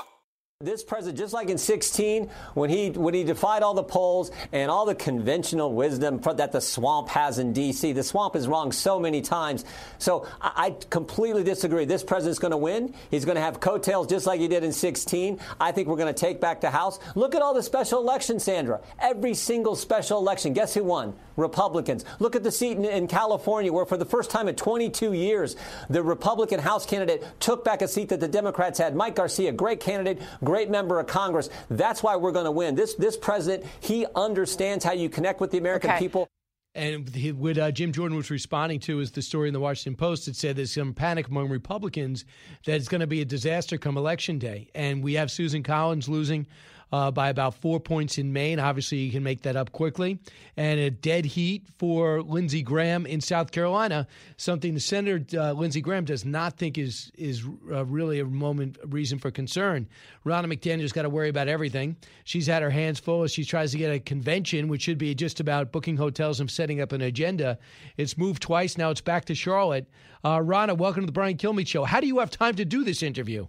[0.64, 4.72] This president, just like in 16, when he when he defied all the polls and
[4.72, 8.98] all the conventional wisdom that the swamp has in D.C., the swamp is wrong so
[8.98, 9.66] many times.
[9.98, 11.84] So I, I completely disagree.
[11.84, 12.94] This president's going to win.
[13.12, 15.38] He's going to have coattails just like he did in 16.
[15.60, 16.98] I think we're going to take back the House.
[17.14, 18.80] Look at all the special elections, Sandra.
[19.00, 20.54] Every single special election.
[20.54, 21.14] Guess who won?
[21.36, 22.06] Republicans.
[22.20, 25.56] Look at the seat in, in California, where for the first time in 22 years,
[25.90, 28.96] the Republican House candidate took back a seat that the Democrats had.
[28.96, 31.50] Mike Garcia, great candidate, great member of Congress.
[31.70, 32.76] That's why we're going to win.
[32.76, 36.00] This this president, he understands how you connect with the American Okay.
[36.00, 36.28] people.
[36.76, 39.96] And he- what uh, Jim Jordan was responding to is the story in the Washington
[39.96, 42.26] Post that said there's some panic among Republicans
[42.66, 44.70] that it's going to be a disaster come election day.
[44.74, 46.48] And we have Susan Collins losing
[46.94, 48.60] uh, by about four points in Maine.
[48.60, 50.20] Obviously, you can make that up quickly.
[50.56, 54.06] And a dead heat for Lindsey Graham in South Carolina,
[54.38, 58.78] something the Senator uh, Lindsey Graham does not think is is uh, really a moment
[58.86, 59.88] reason for concern.
[60.24, 61.98] Ronna McDaniel's got to worry about everything.
[62.26, 65.16] She's had her hands full as she tries to get a convention, which should be
[65.16, 67.58] just about booking hotels and setting up an agenda.
[67.98, 68.78] It's moved twice.
[68.78, 69.90] Now it's back to Charlotte.
[70.24, 71.86] Uh, Ronna, welcome to the Brian Kilmeade Show.
[71.86, 73.48] How do you have time to do this interview?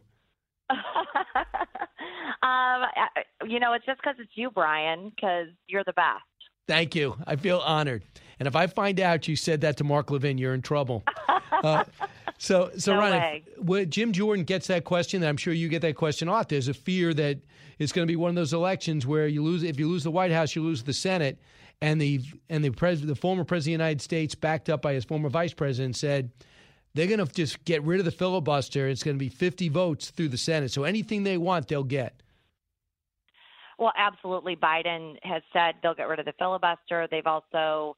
[2.64, 6.22] Um, you know, it's just because it's you, Brian, because you're the best.
[6.66, 7.16] Thank you.
[7.26, 8.04] I feel honored.
[8.38, 11.04] And if I find out you said that to Mark Levin, you're in trouble.
[11.62, 11.84] Uh,
[12.36, 15.80] so, so No Ron, if, Jim Jordan gets that question, and I'm sure you get
[15.82, 16.48] that question a lot.
[16.48, 17.38] There's a fear that
[17.78, 19.62] it's going to be one of those elections where you lose.
[19.62, 21.38] If you lose the White House, you lose the Senate.
[21.80, 24.92] And the and the pres, the former president of the United States, backed up by
[24.94, 26.32] his former vice president, said
[26.94, 28.88] they're going to just get rid of the filibuster.
[28.88, 30.70] It's going to be 50 votes through the Senate.
[30.70, 32.22] So anything they want, they'll get.
[33.78, 34.56] Well, absolutely.
[34.56, 37.08] Biden has said they'll get rid of the filibuster.
[37.10, 37.96] They've also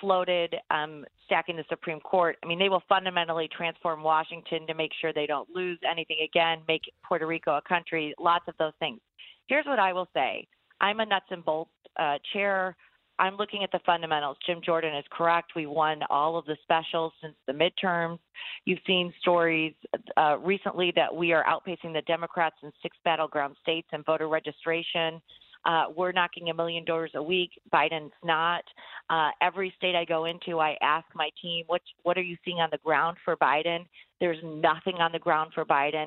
[0.00, 2.36] floated um, stacking the Supreme Court.
[2.42, 6.58] I mean, they will fundamentally transform Washington to make sure they don't lose anything again,
[6.66, 9.00] make Puerto Rico a country, lots of those things.
[9.46, 10.46] Here's what I will say
[10.80, 12.76] I'm a nuts and bolts uh, chair.
[13.22, 14.36] I'm looking at the fundamentals.
[14.44, 15.52] Jim Jordan is correct.
[15.54, 18.18] We won all of the specials since the midterms.
[18.64, 19.74] You've seen stories
[20.16, 25.22] uh, recently that we are outpacing the Democrats in six battleground states in voter registration.
[25.64, 27.50] Uh, we're knocking a million doors a week.
[27.72, 28.64] Biden's not.
[29.08, 32.58] Uh, every state I go into, I ask my team, what what are you seeing
[32.58, 33.86] on the ground for Biden?
[34.18, 36.06] There's nothing on the ground for Biden.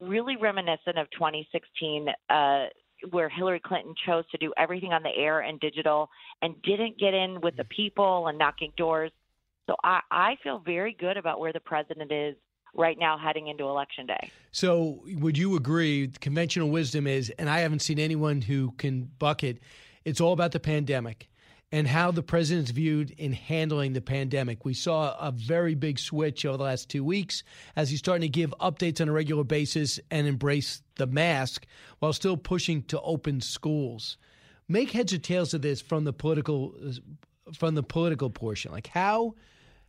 [0.00, 2.66] Really reminiscent of 2016, uh,
[3.10, 6.08] where Hillary Clinton chose to do everything on the air and digital,
[6.40, 7.70] and didn't get in with the mm.
[7.70, 9.10] people and knocking doors.
[9.66, 12.36] So I, I feel very good about where the president is
[12.74, 14.30] right now heading into election day.
[14.50, 16.08] So, would you agree?
[16.20, 19.58] Conventional wisdom is, and I haven't seen anyone who can buck it.
[20.04, 21.28] It's all about the pandemic
[21.72, 24.64] and how the president's viewed in handling the pandemic.
[24.64, 27.42] We saw a very big switch over the last two weeks
[27.74, 31.66] as he's starting to give updates on a regular basis and embrace the mask
[31.98, 34.18] while still pushing to open schools.
[34.68, 36.74] Make heads or tails of this from the political
[37.58, 38.70] from the political portion.
[38.70, 39.34] Like how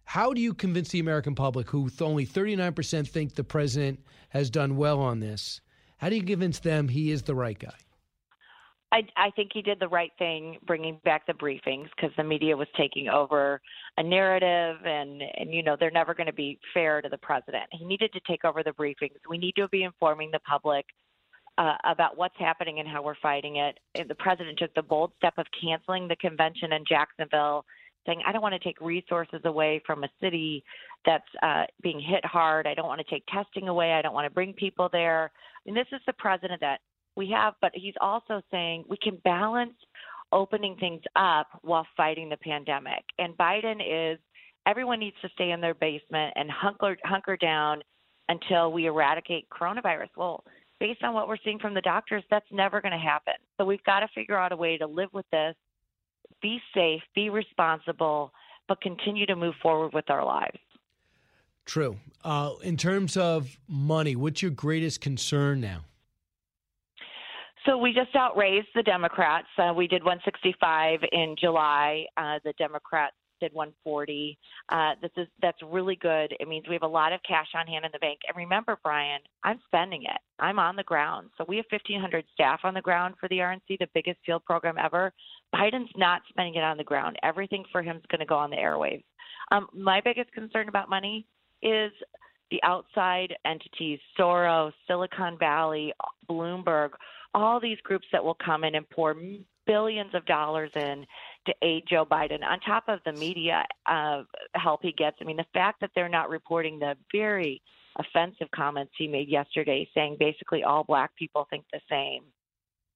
[0.05, 4.75] how do you convince the American public, who only 39% think the president has done
[4.75, 5.61] well on this,
[5.97, 7.73] how do you convince them he is the right guy?
[8.93, 12.55] I, I think he did the right thing bringing back the briefings because the media
[12.55, 13.59] was taking over
[13.97, 17.63] a narrative and and you know they're never going to be fair to the president.
[17.71, 19.17] He needed to take over the briefings.
[19.27, 20.85] We need to be informing the public
[21.57, 23.79] uh, about what's happening and how we're fighting it.
[23.95, 27.65] And the president took the bold step of canceling the convention in Jacksonville,
[28.05, 30.63] saying, "I don't want to take resources away from a city
[31.03, 32.67] that's uh, being hit hard.
[32.67, 33.93] I don't want to take testing away.
[33.93, 35.31] I don't want to bring people there."
[35.65, 36.79] And this is the president that
[37.15, 39.73] we have, but he's also saying we can balance
[40.31, 43.03] opening things up while fighting the pandemic.
[43.19, 44.19] And Biden is
[44.65, 47.81] everyone needs to stay in their basement and hunker hunker down
[48.29, 50.09] until we eradicate coronavirus.
[50.17, 50.43] Well,
[50.79, 53.33] based on what we're seeing from the doctors, that's never going to happen.
[53.57, 55.55] So we've got to figure out a way to live with this,
[56.41, 58.31] be safe, be responsible,
[58.67, 60.59] but continue to move forward with our lives.
[61.65, 61.97] True.
[62.23, 65.85] Uh, in terms of money, what's your greatest concern now?
[67.65, 69.47] So we just outraised the Democrats.
[69.57, 72.05] Uh, we did 165 in July.
[72.17, 74.37] Uh, the Democrats did 140.
[74.69, 76.33] Uh, this is that's really good.
[76.39, 78.19] It means we have a lot of cash on hand in the bank.
[78.27, 80.19] And remember, Brian, I'm spending it.
[80.39, 81.29] I'm on the ground.
[81.37, 84.75] So we have 1,500 staff on the ground for the RNC, the biggest field program
[84.77, 85.13] ever.
[85.53, 87.17] Biden's not spending it on the ground.
[87.23, 89.03] Everything for him is going to go on the airwaves.
[89.51, 91.25] Um, my biggest concern about money
[91.61, 91.91] is
[92.51, 95.93] the outside entities, Soros, Silicon Valley,
[96.29, 96.89] Bloomberg,
[97.33, 99.15] all these groups that will come in and pour
[99.65, 101.05] billions of dollars in
[101.45, 104.23] to aid Joe Biden, on top of the media uh,
[104.55, 105.17] help he gets.
[105.21, 107.61] I mean, the fact that they're not reporting the very
[107.97, 112.23] offensive comments he made yesterday, saying basically all black people think the same,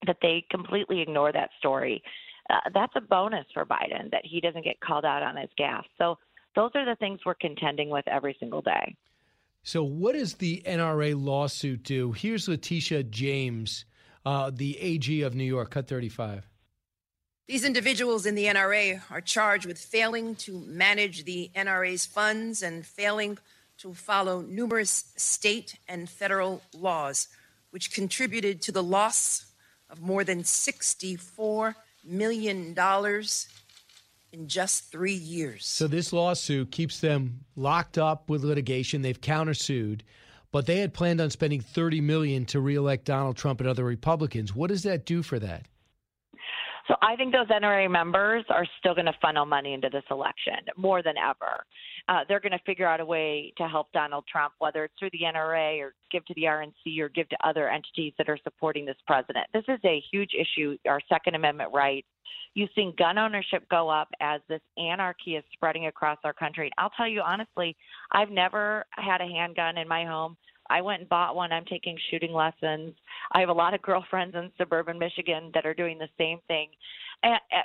[0.05, 2.01] that they completely ignore that story.
[2.49, 5.83] Uh, that's a bonus for Biden that he doesn't get called out on his gas.
[5.97, 6.17] So
[6.55, 8.95] those are the things we're contending with every single day.
[9.63, 12.13] So, what does the NRA lawsuit do?
[12.13, 13.83] Here's Letitia James,
[14.27, 16.45] uh, the AG of New York, cut 35.
[17.47, 22.85] These individuals in the NRA are charged with failing to manage the NRA's funds and
[22.85, 23.37] failing
[23.77, 27.29] to follow numerous state and federal laws,
[27.71, 29.45] which contributed to the loss
[29.89, 32.75] of more than $64 million
[34.33, 35.65] in just three years.
[35.65, 39.03] So, this lawsuit keeps them locked up with litigation.
[39.03, 40.01] They've countersued.
[40.51, 44.55] But they had planned on spending 30 million to reelect Donald Trump and other Republicans.
[44.55, 45.67] What does that do for that?
[46.87, 50.55] So I think those NRA members are still going to funnel money into this election
[50.77, 51.63] more than ever.
[52.07, 55.09] Uh, they're going to figure out a way to help Donald Trump, whether it's through
[55.11, 58.85] the NRA or give to the RNC or give to other entities that are supporting
[58.85, 59.47] this president.
[59.53, 62.07] This is a huge issue, our Second Amendment rights.
[62.53, 66.71] You've seen gun ownership go up as this anarchy is spreading across our country.
[66.77, 67.75] I'll tell you honestly,
[68.13, 70.37] I've never had a handgun in my home.
[70.69, 71.51] I went and bought one.
[71.51, 72.93] I'm taking shooting lessons.
[73.31, 76.69] I have a lot of girlfriends in suburban Michigan that are doing the same thing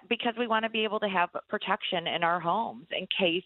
[0.09, 3.45] because we want to be able to have protection in our homes in case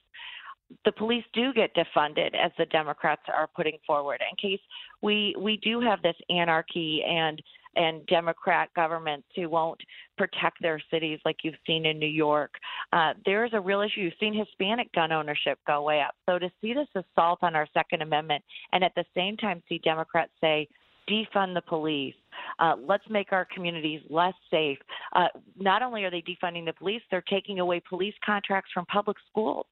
[0.85, 4.61] the police do get defunded as the Democrats are putting forward in case
[5.03, 7.41] we we do have this anarchy and
[7.75, 9.81] and Democrat governments who won't
[10.17, 12.55] protect their cities like you've seen in New York.
[12.93, 14.01] Uh, there is a real issue.
[14.01, 16.15] You've seen Hispanic gun ownership go way up.
[16.29, 19.79] So to see this assault on our Second Amendment and at the same time see
[19.79, 20.69] Democrats say,
[21.09, 22.15] defund the police.
[22.59, 24.79] Uh, let's make our communities less safe.
[25.15, 29.17] Uh, not only are they defunding the police, they're taking away police contracts from public
[29.31, 29.67] schools.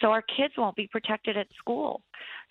[0.00, 2.02] So our kids won't be protected at school.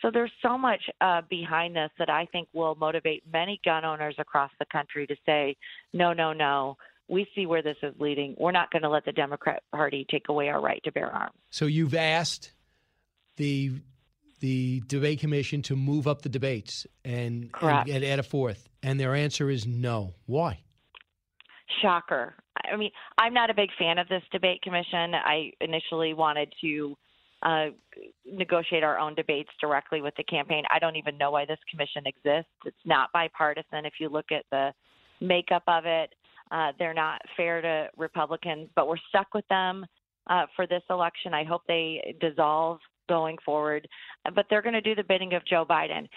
[0.02, 4.16] So there's so much uh, behind this that I think will motivate many gun owners
[4.18, 5.56] across the country to say,
[5.94, 6.78] no, no, no.
[7.10, 8.36] We see where this is leading.
[8.40, 11.36] We're not going to let the Democrat Party take away our right to bear arms.
[11.50, 12.54] So you've asked
[13.36, 13.74] the
[14.40, 19.00] the debate commission to move up the debates and, and, and add a fourth, and
[19.00, 20.16] their answer is no.
[20.26, 20.60] Why?
[21.82, 22.36] Shocker.
[22.70, 25.14] I mean, I'm not a big fan of this debate commission.
[25.16, 26.96] I initially wanted to
[27.44, 27.66] uh,
[28.26, 30.64] negotiate our own debates directly with the campaign.
[30.72, 32.52] I don't even know why this commission exists.
[32.66, 33.86] It's not bipartisan.
[33.86, 34.72] If you look at the
[35.20, 36.14] makeup of it,
[36.52, 39.86] uh, they're not fair to Republicans, but we're stuck with them
[40.28, 41.34] uh, for this election.
[41.34, 42.80] I hope they dissolve
[43.10, 43.88] going forward,
[44.34, 46.08] but they're going to do the bidding of Joe Biden.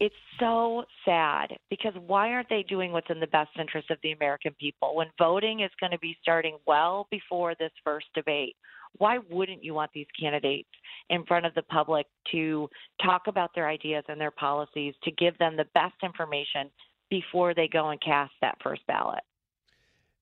[0.00, 4.12] It's so sad because why aren't they doing what's in the best interest of the
[4.12, 8.56] American people when voting is going to be starting well before this first debate?
[8.98, 10.68] Why wouldn't you want these candidates
[11.10, 12.68] in front of the public to
[13.04, 16.70] talk about their ideas and their policies, to give them the best information
[17.10, 19.22] before they go and cast that first ballot?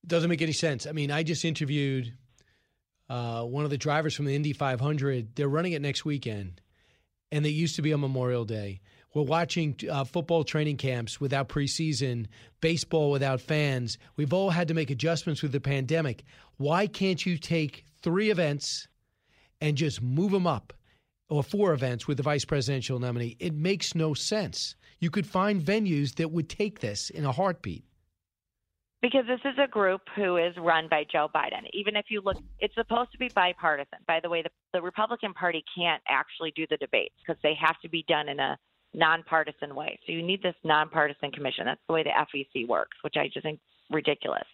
[0.07, 0.87] Doesn't make any sense.
[0.87, 2.15] I mean, I just interviewed
[3.09, 5.37] uh, one of the drivers from the Indy 500.
[5.37, 6.61] They're running it next weekend,
[7.31, 8.81] and they used to be on Memorial Day.
[9.13, 12.27] We're watching uh, football training camps without preseason,
[12.61, 13.99] baseball without fans.
[14.17, 16.23] We've all had to make adjustments with the pandemic.
[16.59, 18.89] Why can't you take three events
[19.61, 20.73] and just move them up
[21.29, 23.37] or four events with the vice presidential nominee.
[23.39, 24.75] It makes no sense.
[24.99, 27.85] You could find venues that would take this in a heartbeat.
[29.01, 31.67] Because this is a group who is run by Joe Biden.
[31.73, 34.01] Even if you look, it's supposed to be bipartisan.
[34.07, 37.81] By the way, the, the Republican Party can't actually do the debates because they have
[37.81, 38.59] to be done in a
[38.95, 39.99] nonpartisan way.
[40.07, 41.65] So you need this nonpartisan commission.
[41.67, 43.61] That's the way the FEC works, which I just think
[43.91, 44.45] ridiculous.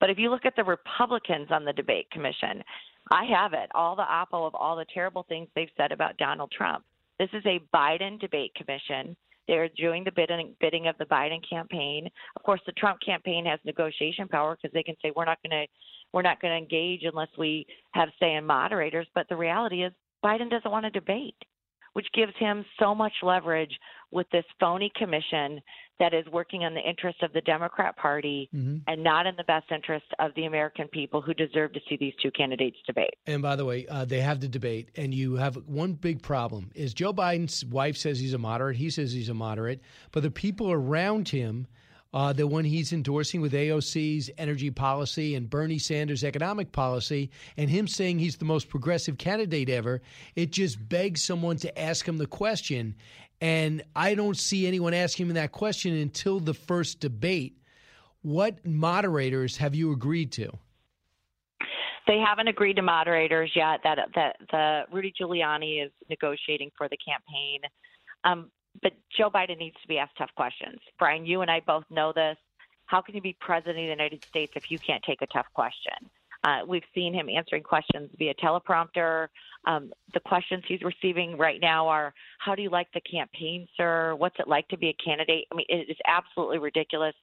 [0.00, 2.62] But if you look at the Republicans on the debate commission,
[3.10, 6.52] I have it, all the oppo of all the terrible things they've said about Donald
[6.56, 6.84] Trump.
[7.18, 9.16] This is a Biden debate commission.
[9.48, 12.08] They're doing the bidding, bidding of the Biden campaign.
[12.36, 15.66] Of course, the Trump campaign has negotiation power because they can say we're not going
[15.66, 15.72] to
[16.12, 19.06] we're not going to engage unless we have say in moderators.
[19.14, 21.36] But the reality is Biden doesn't want to debate
[21.92, 23.72] which gives him so much leverage
[24.10, 25.60] with this phony commission
[25.98, 28.78] that is working on the interest of the Democrat Party mm-hmm.
[28.86, 32.12] and not in the best interest of the American people who deserve to see these
[32.22, 33.14] two candidates debate.
[33.26, 36.70] And by the way, uh, they have the debate, and you have one big problem:
[36.74, 39.80] is Joe Biden's wife says he's a moderate, he says he's a moderate,
[40.10, 41.66] but the people around him
[42.12, 47.70] uh, the one he's endorsing with AOC's energy policy and Bernie Sanders' economic policy, and
[47.70, 50.02] him saying he's the most progressive candidate ever,
[50.36, 52.94] it just begs someone to ask him the question.
[53.40, 57.58] And I don't see anyone asking him that question until the first debate.
[58.20, 60.52] What moderators have you agreed to?
[62.06, 63.80] They haven't agreed to moderators yet.
[63.84, 67.60] That that the Rudy Giuliani is negotiating for the campaign.
[68.24, 68.50] Um,
[68.80, 70.78] but Joe Biden needs to be asked tough questions.
[70.98, 72.36] Brian, you and I both know this.
[72.86, 75.46] How can you be president of the United States if you can't take a tough
[75.54, 76.10] question?
[76.44, 79.28] Uh, we've seen him answering questions via teleprompter.
[79.64, 84.14] Um, the questions he's receiving right now are How do you like the campaign, sir?
[84.16, 85.44] What's it like to be a candidate?
[85.52, 87.14] I mean, it is absolutely ridiculous.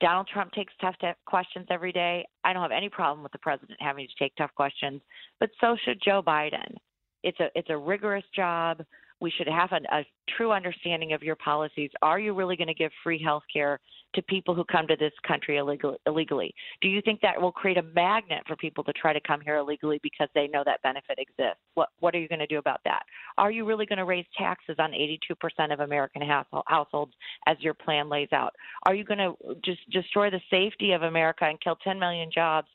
[0.00, 2.24] Donald Trump takes tough t- questions every day.
[2.44, 5.02] I don't have any problem with the president having to take tough questions,
[5.40, 6.74] but so should Joe Biden.
[7.22, 8.82] It's a it's a rigorous job
[9.20, 10.04] We should have a, a
[10.36, 11.90] true understanding of your policies.
[12.02, 13.80] Are you really going to give free health care
[14.14, 16.52] to people who come to this country illegal, illegally?
[16.82, 19.56] Do you think that will create a magnet for people to try to come here
[19.56, 21.60] illegally because they know that benefit exists?
[21.74, 23.02] What What are you going to do about that?
[23.38, 27.12] Are you really going to raise taxes on 82% of American household, households
[27.46, 28.54] as your plan lays out?
[28.84, 29.34] Are you going to
[29.64, 32.68] just destroy the safety of America and kill 10 million jobs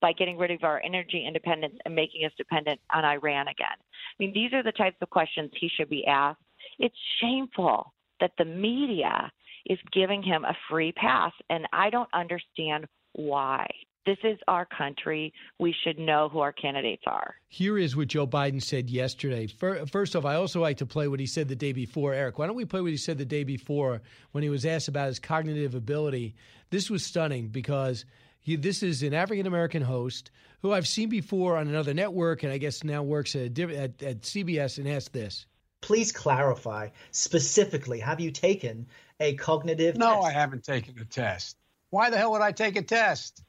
[0.00, 3.66] by getting rid of our energy independence and making us dependent on Iran again?
[3.78, 6.40] I mean, these are the types of questions he should be asked.
[6.78, 9.30] It's shameful that the media
[9.66, 13.66] is giving him a free pass, and I don't understand why.
[14.06, 15.32] This is our country.
[15.58, 17.34] We should know who our candidates are.
[17.48, 19.46] Here is what Joe Biden said yesterday.
[19.46, 22.14] First off, I also like to play what he said the day before.
[22.14, 24.00] Eric, why don't we play what he said the day before
[24.32, 26.34] when he was asked about his cognitive ability?
[26.70, 28.06] This was stunning because
[28.40, 30.30] he, this is an African American host
[30.62, 34.20] who I've seen before on another network, and I guess now works at, at, at
[34.22, 35.46] CBS, and asked this.
[35.80, 38.86] Please clarify specifically have you taken
[39.18, 40.26] a cognitive no, test?
[40.26, 41.56] I haven't taken a test.
[41.90, 43.42] Why the hell would I take a test?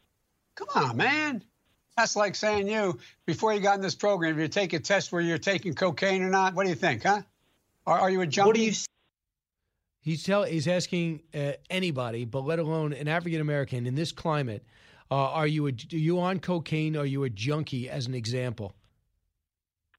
[0.56, 1.44] Come on, man.
[1.98, 5.12] That's like saying you, before you got in this program, if you take a test
[5.12, 7.22] where you're taking cocaine or not, what do you think, huh?
[7.86, 8.48] Are, are you a junkie?
[8.48, 8.74] What do you
[10.02, 14.66] He's tell he's asking uh, anybody, but let alone an African American in this climate,
[15.12, 16.98] uh, are you a, are you on cocaine?
[16.98, 17.90] Are you a junkie?
[17.90, 18.76] As an example.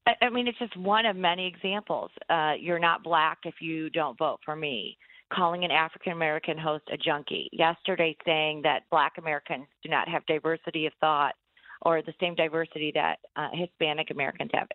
[0.04, 2.10] I, mean, it's just one of many examples.
[2.28, 4.98] Uh, you're not black if you don't vote for me.
[5.32, 7.48] Calling an African American host a junkie.
[7.52, 11.34] Yesterday, saying that black Americans do not have diversity of thought
[11.82, 14.68] or the same diversity that uh, Hispanic Americans have.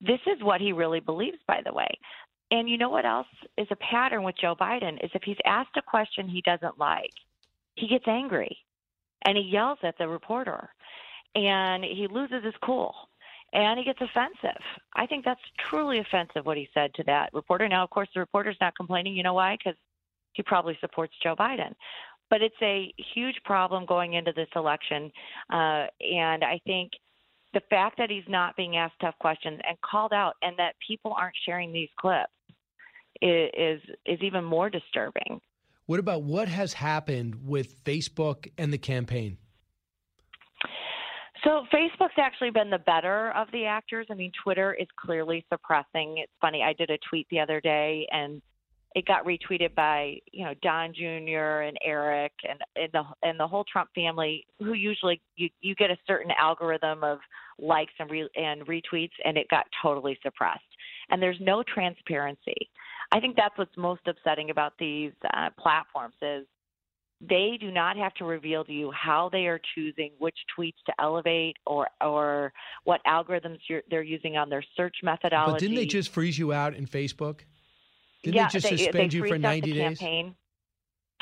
[0.00, 1.88] This is what he really believes, by the way.
[2.52, 3.26] And you know what else
[3.56, 7.14] is a pattern with Joe Biden is if he's asked a question he doesn't like,
[7.76, 8.58] he gets angry
[9.24, 10.68] and he yells at the reporter
[11.34, 12.94] and he loses his cool
[13.54, 14.60] and he gets offensive.
[14.94, 17.66] I think that's truly offensive what he said to that reporter.
[17.68, 19.16] Now, of course, the reporter's not complaining.
[19.16, 19.56] You know why?
[19.56, 19.78] Because
[20.34, 21.72] he probably supports Joe Biden.
[22.28, 25.10] But it's a huge problem going into this election.
[25.50, 26.92] Uh, and I think
[27.54, 31.14] the fact that he's not being asked tough questions and called out and that people
[31.18, 32.30] aren't sharing these clips
[33.22, 35.40] is is even more disturbing.
[35.86, 39.38] What about what has happened with Facebook and the campaign?
[41.44, 44.06] So Facebook's actually been the better of the actors.
[44.10, 46.18] I mean, Twitter is clearly suppressing.
[46.18, 46.62] It's funny.
[46.62, 48.40] I did a tweet the other day, and
[48.94, 51.62] it got retweeted by you know Don Jr.
[51.62, 55.90] and Eric and, and the and the whole Trump family, who usually you you get
[55.90, 57.18] a certain algorithm of
[57.58, 60.60] likes and re, and retweets, and it got totally suppressed.
[61.10, 62.70] And there's no transparency.
[63.12, 66.46] I think that's what's most upsetting about these uh, platforms is
[67.20, 70.92] they do not have to reveal to you how they are choosing which tweets to
[70.98, 72.52] elevate or or
[72.84, 73.58] what algorithms
[73.90, 75.52] they're using on their search methodology.
[75.52, 77.40] But didn't they just freeze you out in Facebook?
[78.24, 79.98] Didn't yeah, they just they, suspend they you for 90 the days?
[79.98, 80.34] Campaign.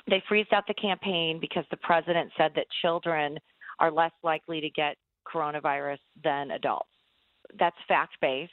[0.08, 3.38] They freezed out the campaign because the president said that children
[3.78, 4.96] are less likely to get
[5.26, 6.88] coronavirus than adults.
[7.58, 8.52] That's fact based.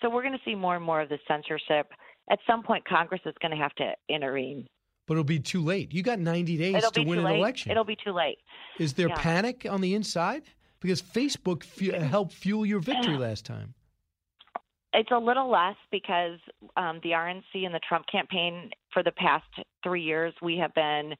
[0.00, 1.88] So we're going to see more and more of the censorship
[2.30, 4.66] at some point Congress is going to have to intervene.
[5.06, 5.92] But it'll be too late.
[5.92, 7.38] You got 90 days It'll to win an late.
[7.38, 7.70] election.
[7.70, 8.38] It'll be too late.
[8.78, 9.16] Is there Yeah.
[9.16, 10.44] panic on the inside?
[10.80, 13.74] Because Facebook fu- helped fuel your victory last time.
[14.94, 16.38] It's a little less because
[16.76, 19.44] um, the RNC and the Trump campaign for the past
[19.82, 21.14] three years, we have been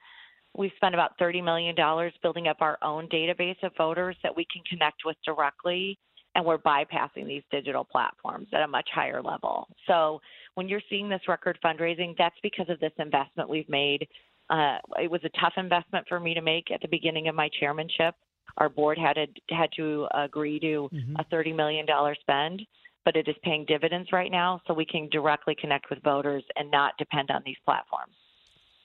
[0.57, 4.47] we've spent about thirty million dollars building up our own database of voters that we
[4.53, 5.99] can connect with directly,
[6.37, 9.67] and we're bypassing these digital platforms at a much higher level.
[9.89, 10.21] So
[10.55, 14.07] when you're seeing this record fundraising, that's because of this investment we've made.
[14.51, 17.49] Uh, it was a tough investment for me to make at the beginning of my
[17.61, 18.15] chairmanship.
[18.59, 22.63] Our board had to, had to agree to a thirty million dollar spend,
[23.05, 26.71] but it is paying dividends right now, so we can directly connect with voters and
[26.71, 28.13] not depend on these platforms.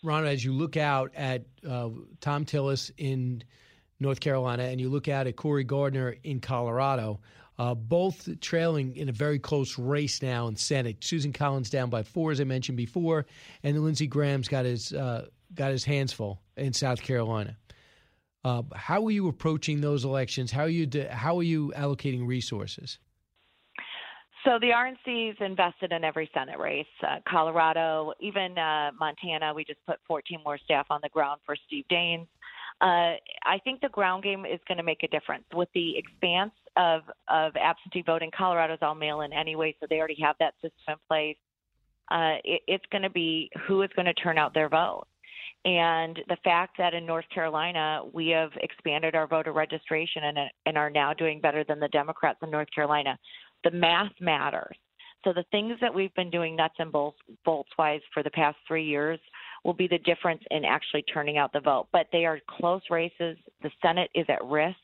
[0.01, 1.89] Ron, as you look out at uh,
[2.21, 3.43] Thom Tillis in
[3.99, 7.19] North Carolina and you look out at Cory Gardner in Colorado,
[7.60, 11.03] uh, both trailing in a very close race now in Senate.
[11.03, 13.26] Susan Collins down by four, as I mentioned before,
[13.64, 17.57] and Lindsey Graham's got his uh, got his hands full in South Carolina.
[18.45, 20.52] Uh, how are you approaching those elections?
[20.52, 22.98] How are you de- how are you allocating resources?
[24.45, 26.86] So the RNC's invested in every Senate race.
[27.03, 31.57] Uh, Colorado, even uh, Montana, we just put 14 more staff on the ground for
[31.68, 32.27] Steve Daines.
[32.80, 36.53] Uh, I think the ground game is going to make a difference with the expanse
[36.77, 38.31] of of absentee voting.
[38.39, 41.37] In is all mail-in anyway, so they already have that system in place.
[42.11, 45.05] Uh, it, it's going to be who is going to turn out their vote.
[45.65, 50.77] And the fact that in North Carolina we have expanded our voter registration and, and
[50.77, 53.17] are now doing better than the Democrats in North Carolina,
[53.63, 54.75] the math matters.
[55.25, 58.57] So the things that we've been doing nuts and bolts, bolts wise for the past
[58.65, 59.19] three years
[59.65, 61.87] will be the difference in actually turning out the vote.
[61.91, 63.37] But they are close races.
[63.61, 64.77] The Senate is at risk.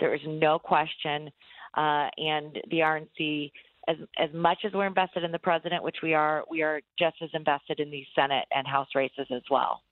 [0.00, 1.30] There is no question.
[1.76, 3.50] Uh, and the RNC,
[3.88, 7.16] as as much as we're invested in the president, which we are, we are just
[7.22, 9.82] as invested in these Senate and House races as well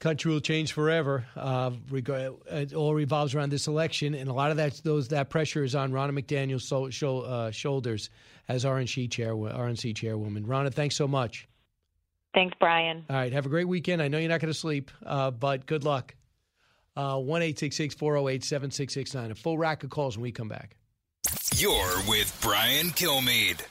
[0.00, 1.26] country will change forever.
[1.36, 5.62] Uh, it all revolves around this election, and a lot of that those that pressure
[5.62, 8.10] is on Ronna McDaniel's so, so, uh, shoulders
[8.48, 10.44] as RNC chair RNC chairwoman.
[10.44, 11.46] Ronna, thanks so much.
[12.34, 13.04] Thanks, Brian.
[13.08, 14.00] All right, have a great weekend.
[14.00, 16.14] I know you're not going to sleep, uh, but good luck.
[17.00, 19.30] Uh, one eight six six four zero eight seven six six nine.
[19.30, 20.76] A full rack of calls when we come back.
[21.56, 23.62] You're with Brian Kilmeade.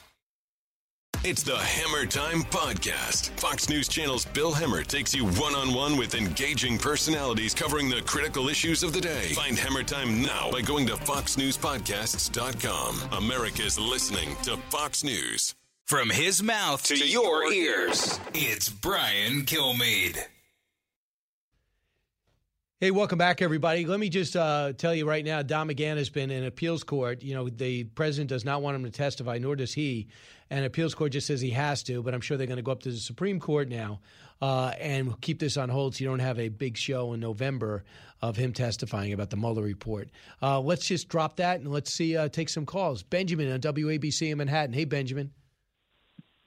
[1.24, 3.30] It's the Hammer Time Podcast.
[3.40, 8.02] Fox News Channel's Bill Hemmer takes you one on one with engaging personalities covering the
[8.02, 9.28] critical issues of the day.
[9.34, 13.10] Find Hammer Time now by going to FoxNewsPodcasts.com.
[13.12, 15.54] America's listening to Fox News.
[15.86, 20.18] From his mouth to, to your ears, it's Brian Kilmeade.
[22.82, 23.86] Hey, welcome back, everybody.
[23.86, 27.22] Let me just uh, tell you right now, Don McGahn has been in appeals court.
[27.22, 30.08] You know, the president does not want him to testify, nor does he.
[30.50, 32.72] And appeals court just says he has to, but I'm sure they're going to go
[32.72, 34.00] up to the Supreme Court now
[34.42, 37.84] uh, and keep this on hold so you don't have a big show in November
[38.22, 40.08] of him testifying about the Mueller report.
[40.42, 43.04] Uh, let's just drop that and let's see, uh, take some calls.
[43.04, 44.72] Benjamin on WABC in Manhattan.
[44.72, 45.32] Hey, Benjamin.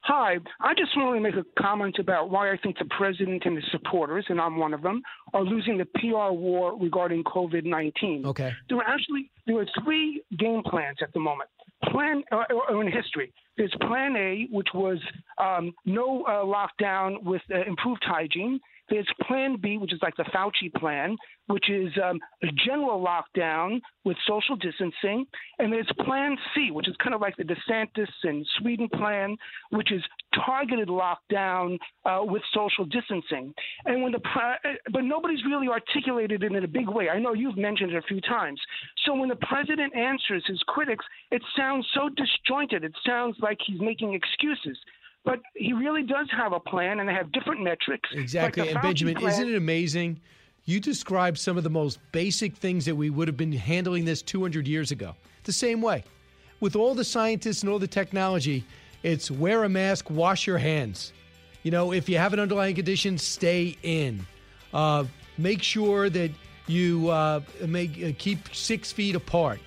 [0.04, 3.54] Hi, I just want to make a comment about why I think the president and
[3.54, 5.00] his supporters, and I'm one of them,
[5.32, 8.26] are losing the PR war regarding COVID 19.
[8.26, 8.50] Okay.
[8.68, 11.50] There are actually there are three game plans at the moment.
[11.90, 13.32] Plan or, uh in history.
[13.56, 14.98] There's Plan A, which was
[15.38, 18.60] um, no uh, lockdown with uh, improved hygiene.
[18.88, 23.80] There's Plan B, which is like the Fauci plan, which is um, a general lockdown
[24.04, 25.26] with social distancing.
[25.58, 29.36] And there's Plan C, which is kind of like the DeSantis and Sweden plan,
[29.70, 30.02] which is
[30.34, 33.54] targeted lockdown uh, with social distancing.
[33.84, 37.08] And when the pre- but nobody's really articulated it in a big way.
[37.08, 38.60] I know you've mentioned it a few times.
[39.04, 42.84] So when the president answers his critics, it sounds so disjointed.
[42.84, 44.78] It sounds like he's making excuses
[45.24, 48.08] but he really does have a plan, and they have different metrics.
[48.12, 48.62] Exactly.
[48.62, 49.32] Like and Benjamin, plan.
[49.32, 50.20] isn't it amazing?
[50.64, 54.22] You described some of the most basic things that we would have been handling this
[54.22, 55.14] 200 years ago.
[55.44, 56.04] The same way.
[56.60, 58.64] With all the scientists and all the technology,
[59.02, 61.12] it's wear a mask, wash your hands.
[61.64, 64.24] You know, if you have an underlying condition, stay in.
[64.72, 65.04] Uh,
[65.38, 66.30] make sure that
[66.66, 69.60] you uh, make uh, keep six feet apart.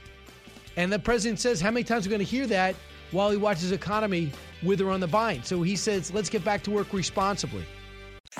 [0.77, 2.75] And the president says, how many times are we going to hear that
[3.11, 4.31] while he watches economy
[4.63, 5.43] wither on the vine?
[5.43, 7.65] So he says, let's get back to work responsibly.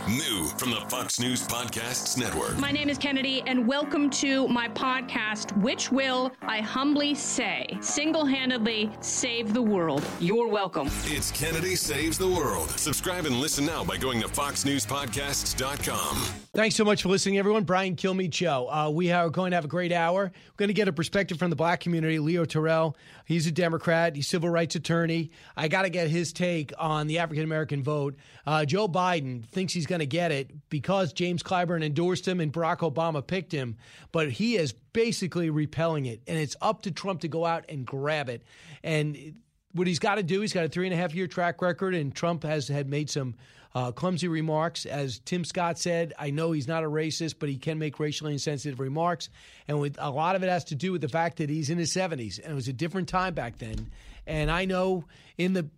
[0.10, 2.58] New from the Fox News Podcasts Network.
[2.60, 8.26] My name is Kennedy, and welcome to my podcast, which will, I humbly say, single
[8.26, 10.04] handedly save the world.
[10.20, 10.90] You're welcome.
[11.06, 12.70] It's Kennedy Saves the World.
[12.72, 16.18] Subscribe and listen now by going to FoxNewsPodcasts.com.
[16.54, 17.64] Thanks so much for listening, everyone.
[17.64, 18.70] Brian Kilmeade Show.
[18.70, 20.24] Uh, we are going to have a great hour.
[20.26, 22.20] We're going to get a perspective from the black community.
[22.20, 25.32] Leo Terrell, he's a Democrat, he's a civil rights attorney.
[25.58, 28.16] I got to get his take on the African American vote.
[28.46, 32.54] Uh, Joe Biden thinks he's going to get it because James Clyburn endorsed him and
[32.54, 33.76] Barack Obama picked him,
[34.12, 36.22] but he is basically repelling it.
[36.28, 38.44] And it's up to Trump to go out and grab it.
[38.84, 39.36] And
[39.76, 41.94] what he's got to do, he's got a three and a half year track record,
[41.94, 43.36] and Trump has had made some
[43.76, 44.86] uh, clumsy remarks.
[44.86, 48.32] As Tim Scott said, I know he's not a racist, but he can make racially
[48.32, 49.30] insensitive remarks.
[49.68, 51.78] And with, a lot of it has to do with the fact that he's in
[51.78, 53.92] his 70s, and it was a different time back then.
[54.26, 55.04] And I know
[55.38, 55.70] in the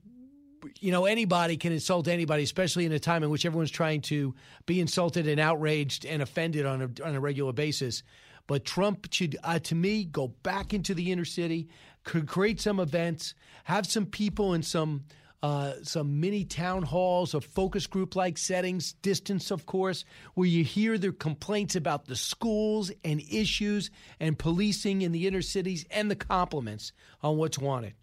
[0.79, 4.33] you know anybody can insult anybody, especially in a time in which everyone's trying to
[4.65, 8.03] be insulted and outraged and offended on a on a regular basis.
[8.47, 11.67] But Trump should, uh, to me, go back into the inner city,
[12.05, 13.33] could create some events,
[13.65, 15.03] have some people in some
[15.43, 20.03] uh, some mini town halls or focus group like settings, distance, of course,
[20.33, 25.41] where you hear their complaints about the schools and issues and policing in the inner
[25.41, 26.91] cities and the compliments
[27.21, 27.93] on what's wanted.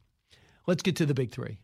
[0.66, 1.58] Let's get to the big three.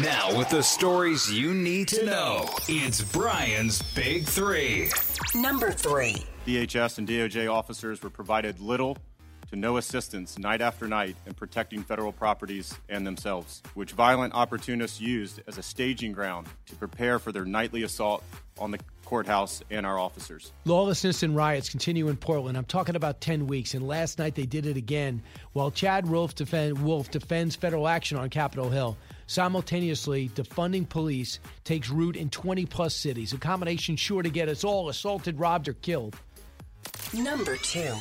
[0.00, 4.88] Now, with the stories you need to know, it's Brian's Big Three.
[5.34, 6.24] Number three.
[6.46, 8.96] DHS and DOJ officers were provided little
[9.52, 14.98] to no assistance night after night in protecting federal properties and themselves, which violent opportunists
[14.98, 18.24] used as a staging ground to prepare for their nightly assault
[18.58, 20.52] on the courthouse and our officers.
[20.64, 22.56] Lawlessness and riots continue in Portland.
[22.56, 25.22] I'm talking about 10 weeks, and last night they did it again
[25.52, 28.96] while Chad Wolf, defend, Wolf defends federal action on Capitol Hill.
[29.26, 34.64] Simultaneously, defunding police takes root in 20 plus cities, a combination sure to get us
[34.64, 36.16] all assaulted, robbed, or killed.
[37.12, 37.92] Number two.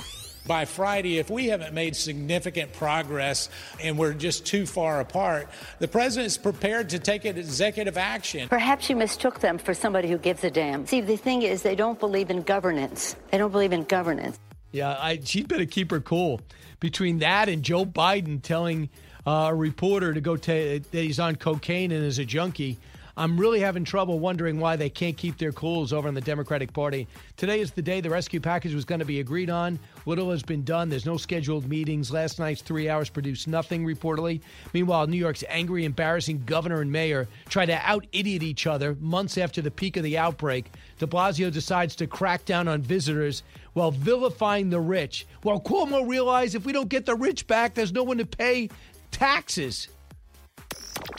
[0.45, 3.49] By Friday, if we haven't made significant progress
[3.81, 5.49] and we're just too far apart,
[5.79, 8.49] the president is prepared to take executive action.
[8.49, 10.85] Perhaps you mistook them for somebody who gives a damn.
[10.85, 13.15] See, the thing is, they don't believe in governance.
[13.31, 14.39] They don't believe in governance.
[14.71, 16.41] Yeah, I, she'd better keep her cool.
[16.79, 18.89] Between that and Joe Biden telling
[19.27, 22.79] uh, a reporter to go t- that he's on cocaine and is a junkie.
[23.17, 26.73] I'm really having trouble wondering why they can't keep their cools over in the Democratic
[26.73, 27.07] Party.
[27.37, 29.79] Today is the day the rescue package was going to be agreed on.
[30.05, 30.89] Little has been done.
[30.89, 32.11] There's no scheduled meetings.
[32.11, 34.41] Last night's three hours produced nothing, reportedly.
[34.73, 39.37] Meanwhile, New York's angry, embarrassing governor and mayor try to out idiot each other months
[39.37, 40.71] after the peak of the outbreak.
[40.99, 43.43] De Blasio decides to crack down on visitors
[43.73, 45.25] while vilifying the rich.
[45.41, 48.69] While Cuomo realized if we don't get the rich back, there's no one to pay
[49.11, 49.87] taxes.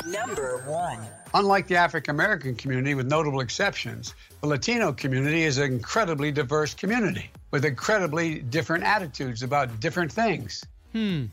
[0.06, 0.98] Number one.
[1.34, 6.74] Unlike the African American community, with notable exceptions, the Latino community is an incredibly diverse
[6.74, 10.64] community with incredibly different attitudes about different things.
[10.92, 11.26] Hmm.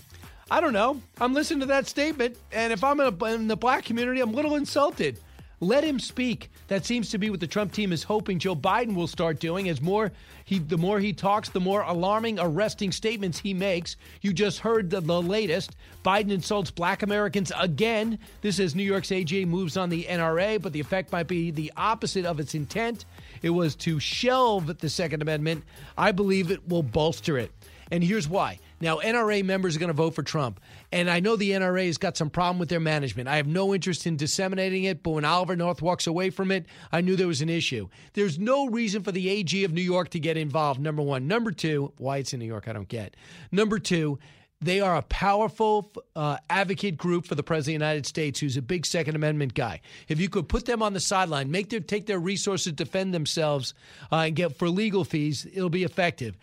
[0.51, 1.01] I don't know.
[1.21, 4.29] I'm listening to that statement, and if I'm in, a, in the black community, I'm
[4.29, 5.19] a little insulted.
[5.61, 6.51] Let him speak.
[6.67, 9.67] That seems to be what the Trump team is hoping Joe Biden will start doing.
[9.67, 10.11] As more
[10.45, 13.97] he, the more he talks, the more alarming, arresting statements he makes.
[14.21, 15.75] You just heard the, the latest.
[16.05, 18.19] Biden insults Black Americans again.
[18.41, 21.73] This is New York's AG moves on the NRA, but the effect might be the
[21.75, 23.03] opposite of its intent.
[23.41, 25.65] It was to shelve the Second Amendment.
[25.97, 27.51] I believe it will bolster it,
[27.91, 28.59] and here's why.
[28.81, 30.59] Now, NRA members are going to vote for Trump.
[30.91, 33.27] And I know the NRA has got some problem with their management.
[33.27, 36.65] I have no interest in disseminating it, but when Oliver North walks away from it,
[36.91, 37.89] I knew there was an issue.
[38.13, 41.27] There's no reason for the AG of New York to get involved, number one.
[41.27, 43.15] Number two, why it's in New York, I don't get.
[43.51, 44.19] Number two,
[44.61, 48.57] they are a powerful uh, advocate group for the President of the United States who's
[48.57, 49.79] a big Second Amendment guy.
[50.09, 53.73] If you could put them on the sideline, make them take their resources, defend themselves,
[54.11, 56.37] uh, and get for legal fees, it'll be effective.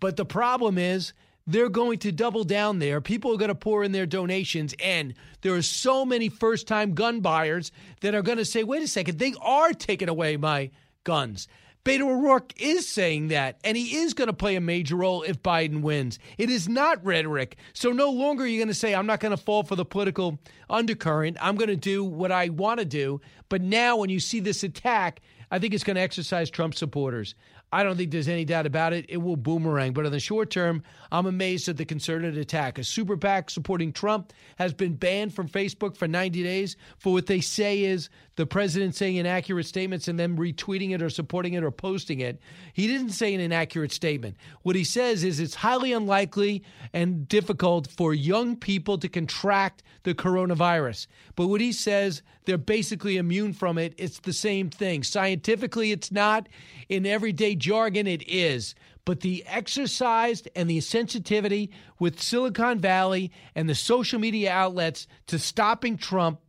[0.00, 1.12] But the problem is,
[1.46, 3.00] they're going to double down there.
[3.00, 4.74] People are going to pour in their donations.
[4.82, 7.70] And there are so many first time gun buyers
[8.00, 10.70] that are going to say, wait a second, they are taking away my
[11.04, 11.48] guns.
[11.84, 15.40] Beto O'Rourke is saying that, and he is going to play a major role if
[15.40, 16.18] Biden wins.
[16.36, 17.56] It is not rhetoric.
[17.74, 19.84] So no longer are you going to say, I'm not going to fall for the
[19.84, 21.36] political undercurrent.
[21.40, 23.20] I'm going to do what I want to do.
[23.48, 27.36] But now, when you see this attack, I think it's going to exercise Trump supporters.
[27.72, 29.06] I don't think there's any doubt about it.
[29.08, 29.92] It will boomerang.
[29.92, 32.78] But in the short term, I'm amazed at the concerted attack.
[32.78, 37.26] A super PAC supporting Trump has been banned from Facebook for 90 days for what
[37.26, 41.64] they say is the president saying inaccurate statements and then retweeting it or supporting it
[41.64, 42.38] or posting it.
[42.74, 44.36] He didn't say an inaccurate statement.
[44.62, 50.14] What he says is it's highly unlikely and difficult for young people to contract the
[50.14, 51.06] coronavirus.
[51.34, 53.94] But what he says, they're basically immune from it.
[53.96, 55.02] It's the same thing.
[55.02, 56.48] Scientifically, it's not.
[56.88, 58.74] In everyday jargon, it is.
[59.06, 65.38] But the exercise and the sensitivity with Silicon Valley and the social media outlets to
[65.38, 66.40] stopping Trump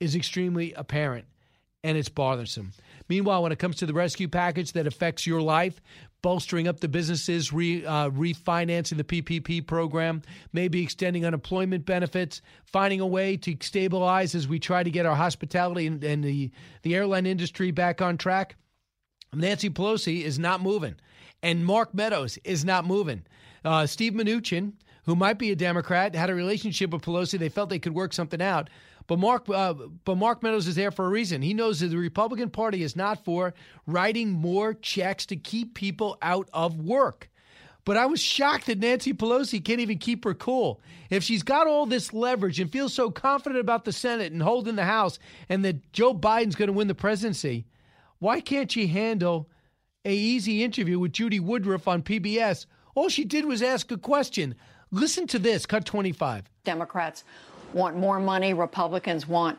[0.00, 1.26] is extremely apparent
[1.84, 2.72] and it's bothersome.
[3.08, 5.80] Meanwhile, when it comes to the rescue package that affects your life,
[6.20, 10.22] bolstering up the businesses, re, uh, refinancing the PPP program,
[10.52, 15.14] maybe extending unemployment benefits, finding a way to stabilize as we try to get our
[15.14, 16.50] hospitality and, and the,
[16.82, 18.56] the airline industry back on track.
[19.32, 20.96] Nancy Pelosi is not moving,
[21.42, 23.24] and Mark Meadows is not moving.
[23.64, 24.72] Uh, Steve Mnuchin,
[25.04, 27.38] who might be a Democrat, had a relationship with Pelosi.
[27.38, 28.68] They felt they could work something out.
[29.08, 29.72] But Mark, uh,
[30.04, 31.40] but Mark Meadows is there for a reason.
[31.42, 33.54] He knows that the Republican Party is not for
[33.86, 37.30] writing more checks to keep people out of work.
[37.86, 40.78] But I was shocked that Nancy Pelosi can't even keep her cool.
[41.08, 44.76] If she's got all this leverage and feels so confident about the Senate and holding
[44.76, 45.18] the House,
[45.48, 47.64] and that Joe Biden's going to win the presidency,
[48.18, 49.48] why can't she handle
[50.04, 52.66] a easy interview with Judy Woodruff on PBS?
[52.94, 54.54] All she did was ask a question.
[54.90, 56.44] Listen to this, cut 25.
[56.64, 57.24] Democrats
[57.72, 59.58] want more money, Republicans want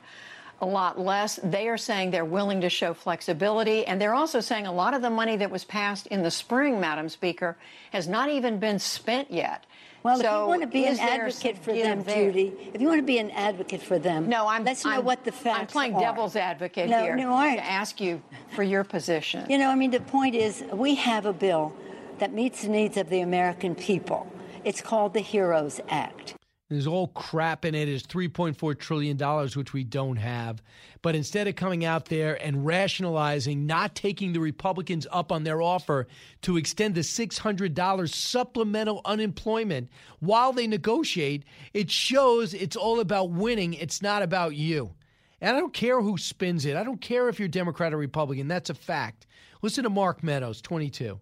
[0.62, 1.40] a lot less.
[1.44, 3.86] They are saying they're willing to show flexibility.
[3.86, 6.80] And they're also saying a lot of the money that was passed in the spring,
[6.80, 7.58] Madam Speaker,
[7.92, 9.66] has not even been spent yet.
[10.02, 12.32] Well, so if you want to be an advocate for them, there?
[12.32, 14.64] Judy, if you want to be an advocate for them, no, I'm.
[14.64, 16.00] Let's know I'm, what the facts I'm playing are.
[16.00, 17.58] devil's advocate no, here no, aren't.
[17.58, 18.22] to ask you
[18.56, 19.46] for your position.
[19.50, 21.74] You know, I mean, the point is, we have a bill
[22.20, 24.32] that meets the needs of the American people.
[24.64, 26.36] It's called the HEROES Act.
[26.70, 27.90] There's all crap in it.
[27.90, 30.62] It's $3.4 trillion, which we don't have.
[31.02, 35.64] But instead of coming out there and rationalizing, not taking the Republicans up on their
[35.64, 36.08] offer
[36.44, 39.90] to extend the $600 supplemental unemployment
[40.20, 41.44] while they negotiate,
[41.74, 43.74] it shows it's all about winning.
[43.74, 44.94] It's not about you.
[45.42, 46.76] And I don't care who spins it.
[46.76, 48.48] I don't care if you're Democrat or Republican.
[48.48, 49.26] That's a fact.
[49.64, 51.20] Listen to Mark Meadows, 22.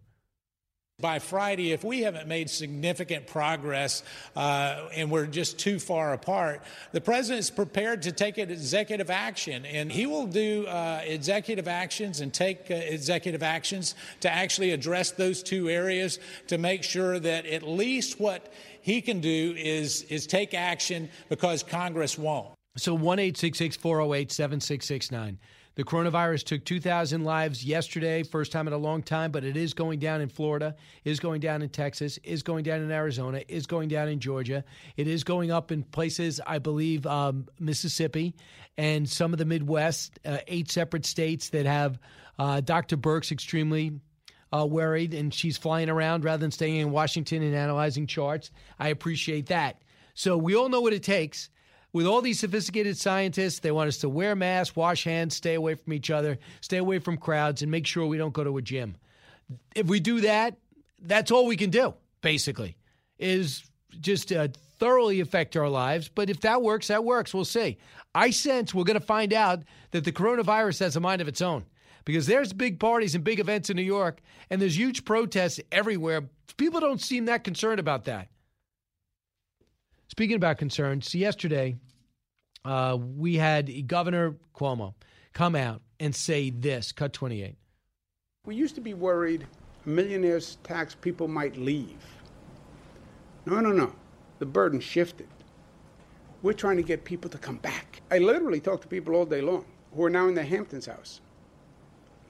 [0.99, 4.01] By Friday, if we haven't made significant progress
[4.35, 9.63] uh, and we're just too far apart, the president is prepared to take executive action,
[9.67, 15.11] and he will do uh, executive actions and take uh, executive actions to actually address
[15.11, 16.17] those two areas
[16.47, 18.51] to make sure that at least what
[18.81, 22.47] he can do is is take action because Congress won't.
[22.75, 25.37] So one eight six six four zero oh eight seven six six nine.
[25.77, 29.75] The coronavirus took 2,000 lives yesterday, first time in a long time, but it is
[29.75, 30.75] going down in Florida,
[31.05, 34.63] is going down in Texas, is going down in Arizona, is going down in Georgia.
[34.95, 38.33] It is going up in places, I believe, um, Mississippi
[38.75, 41.99] and some of the Midwest, uh, eight separate states that have
[42.39, 42.97] uh, Dr.
[42.97, 43.99] Birx extremely
[44.51, 48.49] uh, worried, and she's flying around rather than staying in Washington and analyzing charts.
[48.79, 49.83] I appreciate that.
[50.15, 51.51] So we all know what it takes
[51.97, 55.73] with all these sophisticated scientists, they want us to wear masks, wash hands, stay away
[55.73, 58.61] from each other, stay away from crowds, and make sure we don't go to a
[58.61, 58.95] gym.
[59.75, 60.57] If we do that,
[61.01, 62.77] that's all we can do, basically,
[63.17, 63.63] is
[63.99, 66.07] just uh, thoroughly affect our lives.
[66.07, 67.33] But if that works, that works.
[67.33, 67.79] We'll see.
[68.13, 71.41] I sense we're going to find out that the coronavirus has a mind of its
[71.41, 71.65] own
[72.05, 74.19] because there's big parties and big events in New York,
[74.51, 76.29] and there's huge protests everywhere.
[76.57, 78.27] People don't seem that concerned about that.
[80.09, 81.75] Speaking about concerns, yesterday
[82.65, 84.93] uh, we had Governor Cuomo
[85.33, 87.55] come out and say this cut 28.
[88.45, 89.47] We used to be worried
[89.85, 92.03] millionaires' tax people might leave.
[93.45, 93.93] No, no, no.
[94.39, 95.27] The burden shifted.
[96.43, 98.01] We're trying to get people to come back.
[98.11, 99.65] I literally talk to people all day long
[99.95, 101.21] who are now in their Hamptons house,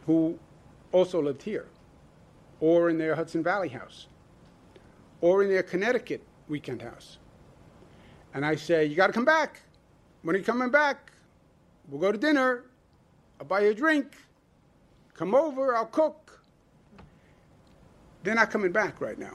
[0.06, 0.40] who
[0.92, 1.68] also lived here,
[2.60, 4.08] or in their Hudson Valley house,
[5.22, 7.18] or in their Connecticut weekend house.
[8.34, 9.62] And I say, You got to come back.
[10.28, 11.14] When are you coming back?
[11.88, 12.66] We'll go to dinner.
[13.40, 14.08] I'll buy you a drink.
[15.14, 16.44] Come over, I'll cook.
[18.24, 19.32] They're not coming back right now.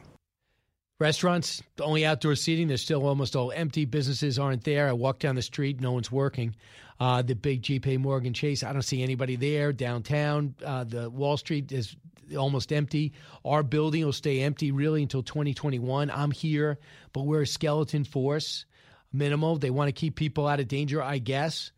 [1.00, 2.68] Restaurants, the only outdoor seating.
[2.68, 3.86] They're still almost all empty.
[3.86, 4.86] Businesses aren't there.
[4.86, 6.54] I walk down the street, no one's working.
[7.00, 9.72] Uh, the big JP Morgan Chase, I don't see anybody there.
[9.72, 11.96] Downtown, uh, the Wall Street is
[12.36, 13.14] almost empty.
[13.46, 16.10] Our building will stay empty really until 2021.
[16.10, 16.78] I'm here,
[17.14, 18.66] but we're a skeleton force
[19.12, 19.56] minimal.
[19.56, 21.72] They want to keep people out of danger, I guess.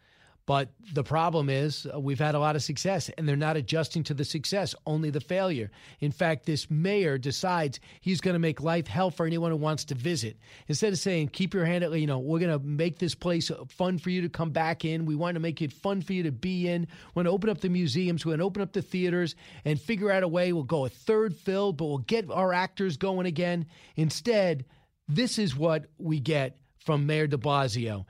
[0.46, 4.02] But the problem is, uh, we've had a lot of success, and they're not adjusting
[4.04, 5.70] to the success, only the failure.
[6.00, 9.86] In fact, this mayor decides he's going to make life hell for anyone who wants
[9.86, 10.36] to visit.
[10.68, 13.50] Instead of saying, keep your hand at, you know, we're going to make this place
[13.68, 15.06] fun for you to come back in.
[15.06, 16.82] We want to make it fun for you to be in.
[16.82, 18.26] We want to open up the museums.
[18.26, 20.52] We want to open up the theaters and figure out a way.
[20.52, 23.64] We'll go a third filled, but we'll get our actors going again.
[23.96, 24.66] Instead,
[25.08, 28.04] this is what we get from Mayor de Blasio.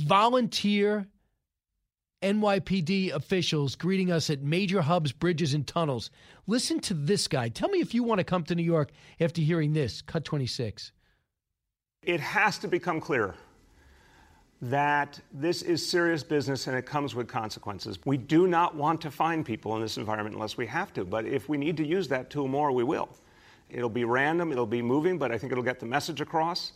[0.00, 1.06] Volunteer
[2.22, 6.10] NYPD officials greeting us at major hubs, bridges, and tunnels.
[6.46, 7.48] Listen to this guy.
[7.48, 8.90] Tell me if you want to come to New York
[9.20, 10.02] after hearing this.
[10.02, 10.92] Cut 26.
[12.02, 13.34] It has to become clear
[14.60, 17.98] that this is serious business and it comes with consequences.
[18.04, 21.26] We do not want to find people in this environment unless we have to, but
[21.26, 23.08] if we need to use that tool more, we will.
[23.70, 26.72] It'll be random, it'll be moving, but I think it'll get the message across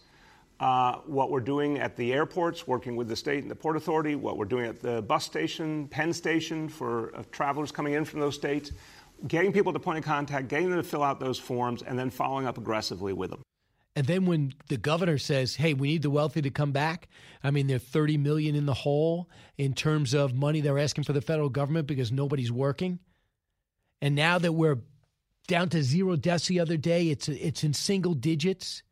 [0.60, 4.14] uh, what we're doing at the airports, working with the state and the Port Authority,
[4.14, 8.20] what we're doing at the bus station, Penn Station for uh, travelers coming in from
[8.20, 8.70] those states,
[9.26, 12.10] getting people to point of contact, getting them to fill out those forms, and then
[12.10, 13.42] following up aggressively with them.
[13.94, 17.08] And then when the governor says, "Hey, we need the wealthy to come back,"
[17.44, 21.12] I mean, they're 30 million in the hole in terms of money they're asking for
[21.12, 23.00] the federal government because nobody's working.
[24.00, 24.78] And now that we're
[25.46, 28.82] down to zero deaths the other day, it's it's in single digits.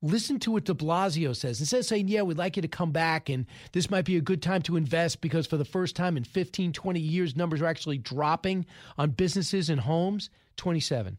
[0.00, 1.58] Listen to what de Blasio says.
[1.58, 4.20] Instead of saying, yeah, we'd like you to come back and this might be a
[4.20, 7.66] good time to invest because for the first time in 15, 20 years, numbers are
[7.66, 8.64] actually dropping
[8.96, 10.30] on businesses and homes.
[10.56, 11.18] 27.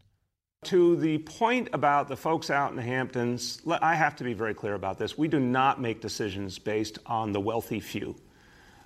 [0.64, 4.54] To the point about the folks out in the Hamptons, I have to be very
[4.54, 5.16] clear about this.
[5.16, 8.16] We do not make decisions based on the wealthy few.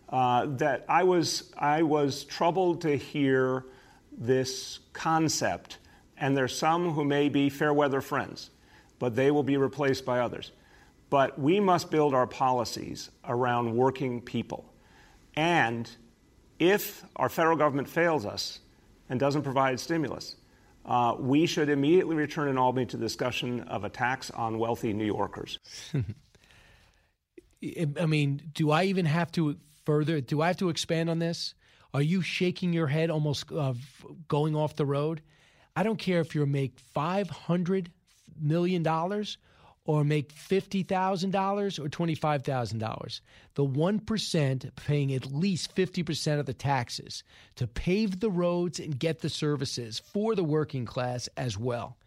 [0.08, 3.64] Uh, that I was, I was troubled to hear
[4.16, 5.78] this concept,
[6.16, 8.50] and there's some who may be fair weather friends
[8.98, 10.52] but they will be replaced by others.
[11.10, 14.72] But we must build our policies around working people.
[15.36, 15.90] And
[16.58, 18.60] if our federal government fails us
[19.08, 20.36] and doesn't provide stimulus,
[20.84, 24.92] uh, we should immediately return in Albany to the discussion of a tax on wealthy
[24.92, 25.58] New Yorkers.
[28.00, 29.56] I mean, do I even have to
[29.86, 30.20] further?
[30.20, 31.54] Do I have to expand on this?
[31.94, 33.72] Are you shaking your head, almost uh,
[34.28, 35.22] going off the road?
[35.74, 37.90] I don't care if you make five hundred
[38.40, 39.38] million dollars
[39.86, 43.20] or make $50,000 or $25,000.
[43.54, 47.22] The 1% paying at least 50% of the taxes
[47.56, 51.98] to pave the roads and get the services for the working class as well.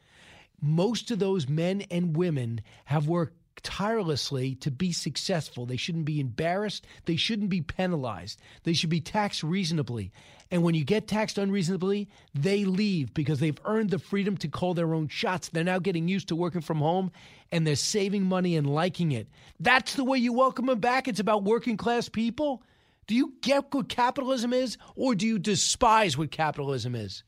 [0.62, 5.66] most of those men and women have worked tirelessly to be successful.
[5.66, 6.86] They shouldn't be embarrassed.
[7.06, 8.40] They shouldn't be penalized.
[8.64, 10.12] They should be taxed reasonably.
[10.50, 14.74] And when you get taxed unreasonably, they leave because they've earned the freedom to call
[14.74, 15.50] their own shots.
[15.50, 17.12] They're now getting used to working from home
[17.52, 19.28] and they're saving money and liking it.
[19.60, 21.08] That's the way you welcome them back.
[21.08, 22.64] It's about working class people.
[23.08, 27.24] Do you get what capitalism is or do you despise what capitalism is?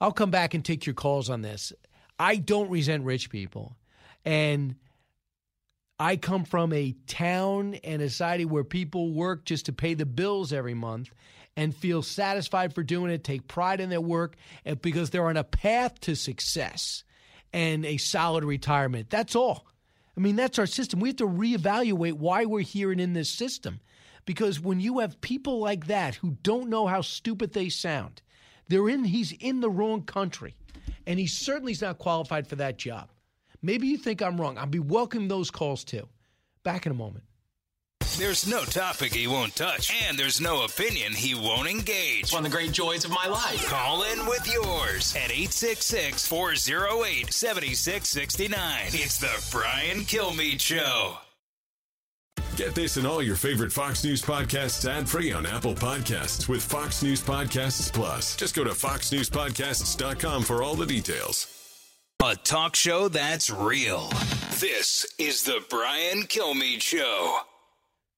[0.00, 1.72] I'll come back and take your calls on this.
[2.18, 3.76] I don't resent rich people.
[4.24, 4.76] And
[6.02, 10.04] I come from a town and a society where people work just to pay the
[10.04, 11.10] bills every month
[11.56, 14.34] and feel satisfied for doing it, take pride in their work
[14.80, 17.04] because they're on a path to success
[17.52, 19.10] and a solid retirement.
[19.10, 19.64] That's all.
[20.16, 20.98] I mean, that's our system.
[20.98, 23.78] We have to reevaluate why we're here and in this system.
[24.24, 28.22] Because when you have people like that who don't know how stupid they sound,
[28.66, 30.56] they're in he's in the wrong country.
[31.06, 33.08] And he certainly is not qualified for that job.
[33.62, 34.58] Maybe you think I'm wrong.
[34.58, 36.08] I'll be welcoming those calls too.
[36.64, 37.24] Back in a moment.
[38.18, 42.24] There's no topic he won't touch, and there's no opinion he won't engage.
[42.24, 43.66] It's one of the great joys of my life.
[43.66, 48.60] Call in with yours at 866 408 7669.
[48.88, 51.16] It's the Brian Kilmeade Show.
[52.56, 56.62] Get this and all your favorite Fox News podcasts ad free on Apple Podcasts with
[56.62, 58.36] Fox News Podcasts Plus.
[58.36, 61.61] Just go to foxnewspodcasts.com for all the details.
[62.24, 64.08] A talk show that's real.
[64.60, 67.40] This is the Brian Kilmeade Show.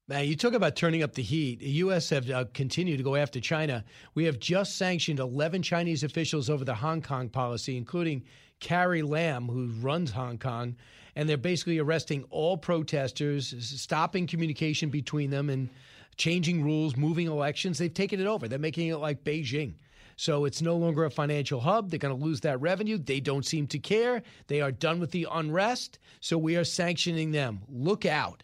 [0.09, 1.60] Man, you talk about turning up the heat.
[1.60, 2.10] The U.S.
[2.10, 3.82] have uh, continued to go after China.
[4.14, 8.24] We have just sanctioned 11 Chinese officials over the Hong Kong policy, including
[8.60, 10.76] Carrie Lam, who runs Hong Kong.
[11.16, 15.70] And they're basically arresting all protesters, stopping communication between them, and
[16.18, 17.78] changing rules, moving elections.
[17.78, 18.48] They've taken it over.
[18.48, 19.76] They're making it like Beijing.
[20.16, 21.91] So it's no longer a financial hub.
[21.91, 22.99] They're going to lose that revenue.
[22.99, 24.23] They don't seem to care.
[24.47, 25.99] They are done with the unrest.
[26.20, 27.61] So we are sanctioning them.
[27.69, 28.43] Look out.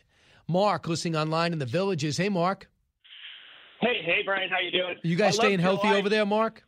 [0.49, 2.17] Mark, listening online in the villages.
[2.17, 2.69] Hey, Mark.
[3.81, 4.51] Hey, hey, Brian.
[4.51, 4.97] How you doing?
[5.03, 6.65] You guys staying healthy over there, Mark?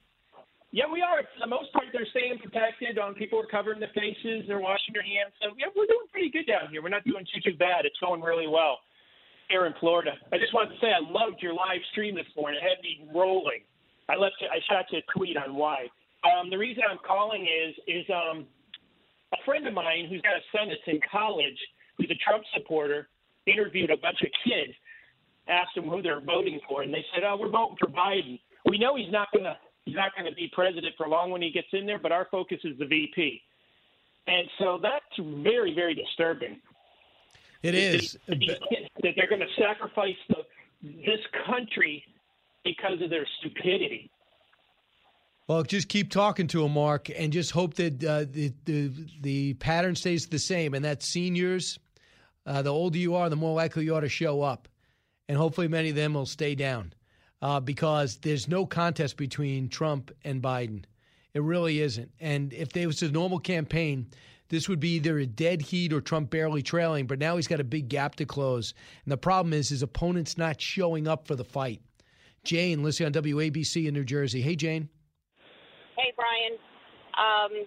[0.73, 1.20] Yeah, we are.
[1.20, 2.97] For the most part, they're staying protected.
[2.97, 4.49] Um, people are covering their faces.
[4.49, 5.37] They're washing their hands.
[5.43, 6.81] So yeah, we're doing pretty good down here.
[6.81, 7.85] We're not doing too too bad.
[7.85, 8.79] It's going really well
[9.51, 10.12] here in Florida.
[10.33, 12.57] I just wanted to say I loved your live stream this morning.
[12.57, 13.69] It had me rolling.
[14.13, 14.37] I left.
[14.43, 15.89] I shot you a tweet on why.
[16.25, 18.47] Um, the reason I'm calling is is um,
[19.33, 21.59] a friend of mine who's got a son that's in college
[21.97, 23.09] who's a Trump supporter
[23.47, 24.73] interviewed a bunch of kids,
[25.49, 28.79] asked them who they're voting for, and they said, "Oh, we're voting for Biden." We
[28.79, 29.57] know he's not going to
[29.87, 32.29] he's not going to be president for long when he gets in there, but our
[32.31, 33.41] focus is the VP,
[34.27, 35.05] and so that's
[35.43, 36.61] very very disturbing.
[37.63, 38.41] It is that,
[39.03, 40.39] that they're going to sacrifice the,
[40.83, 42.05] this country
[42.65, 44.11] because of their stupidity.
[45.49, 48.91] Well, just keep talking to him, Mark, and just hope that uh, the, the
[49.21, 51.79] the pattern stays the same, and that seniors
[52.47, 54.69] uh, the older you are, the more likely you are to show up.
[55.29, 56.93] And hopefully, many of them will stay down
[57.41, 60.85] uh, because there's no contest between Trump and Biden.
[61.35, 62.11] It really isn't.
[62.21, 64.07] And if there was a normal campaign,
[64.49, 67.07] this would be either a dead heat or Trump barely trailing.
[67.07, 68.75] But now he's got a big gap to close.
[69.05, 71.81] And the problem is his opponent's not showing up for the fight.
[72.44, 74.43] Jane, listening on WABC in New Jersey.
[74.43, 74.89] Hey, Jane.
[75.97, 76.59] Hey, Brian.
[77.14, 77.66] Um,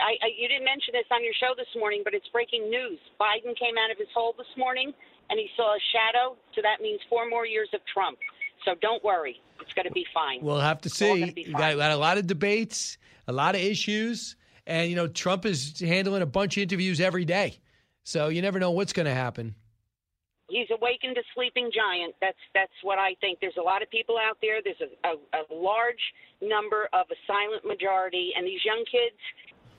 [0.00, 2.98] I, I, you didn't mention this on your show this morning, but it's breaking news.
[3.20, 4.92] Biden came out of his hole this morning
[5.28, 8.18] and he saw a shadow, so that means four more years of Trump.
[8.64, 10.40] So don't worry, it's going to be fine.
[10.42, 11.08] We'll have to It's see.
[11.08, 12.98] all gonna be We got, got a lot of debates,
[13.28, 14.36] a lot of issues,
[14.66, 17.58] and you know Trump is handling a bunch of interviews every day,
[18.04, 19.54] so you never know what's going to happen.
[20.50, 22.14] He's awakened a sleeping giant.
[22.20, 23.38] That's that's what I think.
[23.40, 24.58] There's a lot of people out there.
[24.62, 26.02] There's a, a, a large
[26.42, 29.16] number of a silent majority, and these young kids,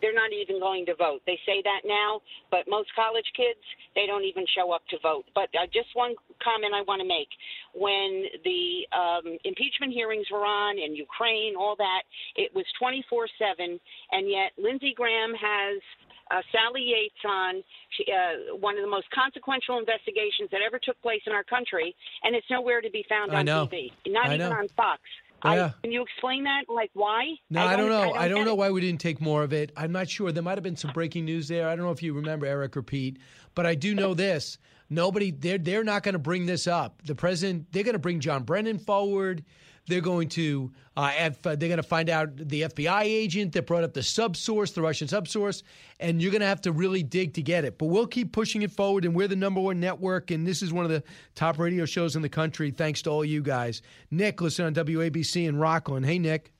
[0.01, 1.21] they're not even going to vote.
[1.27, 3.61] They say that now, but most college kids,
[3.93, 5.25] they don't even show up to vote.
[5.35, 7.29] But uh, just one comment I want to make:
[7.75, 12.03] when the um, impeachment hearings were on in Ukraine, all that,
[12.35, 13.77] it was 24/7,
[14.11, 15.83] and yet Lindsey Graham has
[16.31, 17.63] uh, Sally Yates on
[17.97, 21.95] she, uh, one of the most consequential investigations that ever took place in our country,
[22.23, 23.45] and it's nowhere to be found on.
[23.45, 24.55] TV, not I even know.
[24.55, 25.01] on Fox.
[25.43, 25.65] Yeah.
[25.65, 26.63] I, can you explain that?
[26.69, 27.35] Like why?
[27.49, 28.13] No, I don't, know.
[28.13, 29.71] I don't, get know why we didn't take more of it.
[29.75, 30.31] I'm not sure.
[30.31, 31.67] There might have been some breaking news there.
[31.67, 33.17] I don't know if you remember Eric or Pete,
[33.55, 34.57] but I do know this.
[34.89, 37.01] Nobody, they're they're not going to bring this up.
[37.05, 39.43] The president, they're going to bring John Brennan forward.
[39.87, 43.93] They're going to, uh, they're going to find out the FBI agent that brought up
[43.93, 45.63] the subsource, the Russian subsource,
[45.99, 47.77] and you're going to have to really dig to get it.
[47.77, 50.71] But we'll keep pushing it forward, and we're the number one network, and this is
[50.71, 51.03] one of the
[51.35, 52.71] top radio shows in the country.
[52.71, 53.81] Thanks to all you guys.
[54.11, 56.05] Nick, listen on WABC in Rockland.
[56.05, 56.53] Hey, Nick.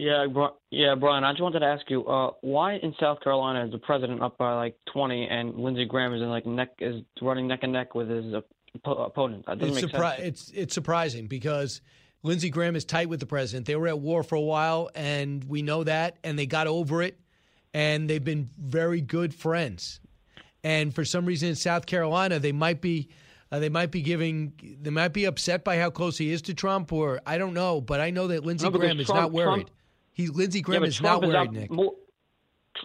[0.00, 0.26] Yeah,
[0.70, 1.24] yeah, Brian.
[1.24, 4.38] I just wanted to ask you, uh, why in South Carolina is the president up
[4.38, 7.94] by like 20 and Lindsey Graham is in like neck is running neck and neck
[7.94, 8.32] with his
[8.84, 9.46] opponent?
[9.46, 10.28] That doesn't it's make surpri- sense.
[10.28, 11.80] It's it's surprising because
[12.22, 13.66] Lindsey Graham is tight with the president.
[13.66, 17.02] They were at war for a while, and we know that, and they got over
[17.02, 17.18] it,
[17.72, 20.00] and they've been very good friends.
[20.62, 23.08] And for some reason in South Carolina, they might be
[23.52, 26.54] uh, they might be giving, they might be upset by how close he is to
[26.54, 27.80] Trump, or I don't know.
[27.80, 29.66] But I know that Lindsey no, Graham is Trump, not worried.
[29.66, 29.70] Trump,
[30.12, 31.70] he Lindsey Graham yeah, is Trump not is worried, Nick.
[31.70, 31.94] More,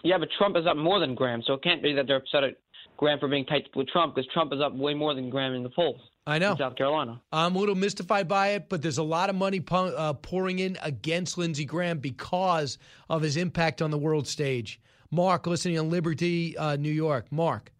[0.02, 2.44] yeah, but Trump is up more than Graham, so it can't be that they're upset
[2.44, 2.56] at
[2.96, 5.62] Graham for being tight with Trump because Trump is up way more than Graham in
[5.62, 6.00] the polls.
[6.26, 6.56] I know.
[6.58, 7.20] South Carolina.
[7.32, 10.76] I'm a little mystified by it, but there's a lot of money uh, pouring in
[10.82, 12.78] against Lindsey Graham because
[13.08, 14.80] of his impact on the world stage.
[15.10, 17.30] Mark, listening on Liberty, uh, New York.
[17.30, 17.70] Mark.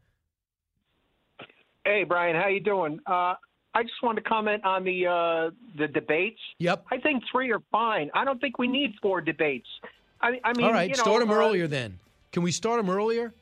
[1.85, 3.01] Hey, Brian, how you doing?
[3.07, 3.35] Uh,
[3.75, 6.41] I just wanted to comment on the uh, the debates.
[6.59, 6.87] Yep.
[6.91, 8.11] I think three are fine.
[8.15, 9.69] I don't think we need four debates.
[10.21, 11.99] I, I mean, all right, you know, start them uh, earlier then.
[12.33, 13.35] Can we start them earlier?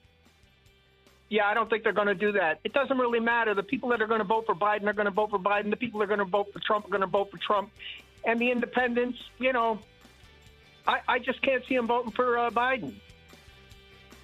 [1.35, 2.61] Yeah, I don't think they're going to do that.
[2.63, 3.55] It doesn't really matter.
[3.55, 5.69] The people that are going to vote for Biden are going to vote for Biden.
[5.69, 7.73] The people that are going to vote for Trump are going to vote for Trump.
[8.25, 9.81] And the independents, you know,
[10.87, 12.95] I, I just can't see them voting for uh, Biden.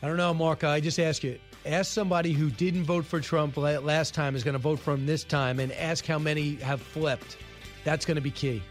[0.04, 0.62] I don't know, Mark.
[0.62, 1.36] I just ask you.
[1.66, 5.04] Ask somebody who didn't vote for Trump last time is going to vote for him
[5.04, 7.38] this time, and ask how many have flipped.
[7.82, 8.62] That's going to be key.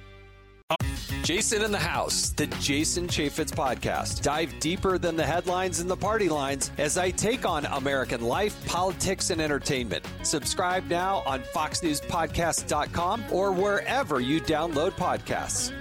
[1.23, 4.21] Jason in the House, the Jason Chaffetz podcast.
[4.21, 8.65] Dive deeper than the headlines and the party lines as I take on American life,
[8.65, 10.05] politics, and entertainment.
[10.23, 15.71] Subscribe now on FoxNewsPodcast.com or wherever you download podcasts.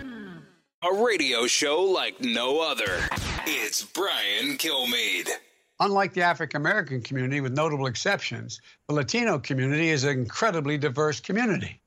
[0.83, 2.99] A radio show like no other.
[3.47, 5.31] It's Brian Kilmeade.
[5.81, 11.21] Unlike the African American community, with notable exceptions, the Latino community is an incredibly diverse
[11.21, 11.81] community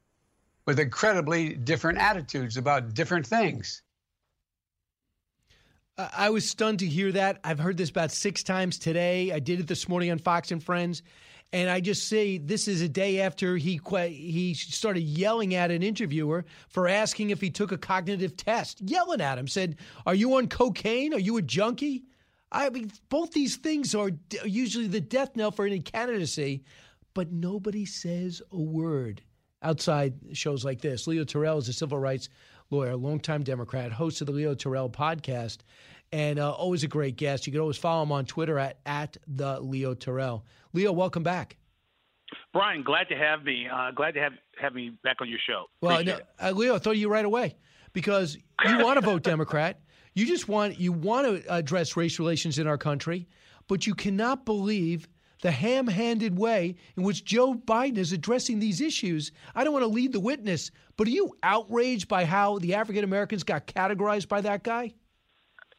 [0.66, 3.82] with incredibly different attitudes about different things.
[5.98, 7.40] I was stunned to hear that.
[7.44, 9.32] I've heard this about six times today.
[9.32, 11.04] I did it this morning on Fox and Friends.
[11.54, 15.84] And I just say this is a day after he he started yelling at an
[15.84, 18.80] interviewer for asking if he took a cognitive test.
[18.82, 19.76] Yelling at him, said,
[20.06, 21.14] "Are you on cocaine?
[21.14, 22.06] Are you a junkie?"
[22.54, 24.12] I mean, both these things are
[24.46, 26.64] usually the death knell for any candidacy,
[27.14, 29.22] but nobody says a word
[29.62, 31.08] outside shows like this.
[31.08, 32.30] Leo Terrell is a civil rights
[32.70, 35.60] lawyer, longtime Democrat, host of the Leo Terrell podcast,
[36.12, 37.46] and uh, always a great guest.
[37.46, 40.46] You can always follow him on Twitter at, at the Leo Terrell.
[40.74, 41.58] Leo, welcome back.
[42.54, 43.68] Brian, glad to have me.
[43.72, 45.66] Uh, glad to have have me back on your show.
[45.82, 47.56] Well, no, uh, Leo, I thought of you right away
[47.94, 49.82] because you want to vote Democrat.
[50.14, 53.28] You just want you want to address race relations in our country,
[53.68, 55.08] but you cannot believe
[55.41, 59.31] the ham-handed way in which Joe Biden is addressing these issues.
[59.53, 63.03] I don't want to lead the witness, but are you outraged by how the African
[63.03, 64.93] Americans got categorized by that guy?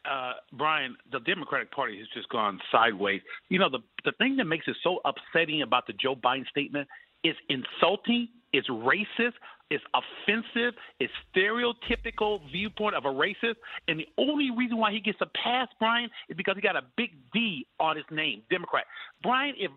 [0.05, 3.21] Uh, Brian, the Democratic Party has just gone sideways.
[3.49, 6.89] You know, the the thing that makes it so upsetting about the Joe Biden statement
[7.23, 9.35] is insulting, is racist,
[9.73, 13.57] is offensive, It's stereotypical viewpoint of a racist,
[13.89, 16.85] and the only reason why he gets a pass, Brian, is because he got a
[16.97, 18.85] big D on his name, Democrat.
[19.23, 19.71] Brian, if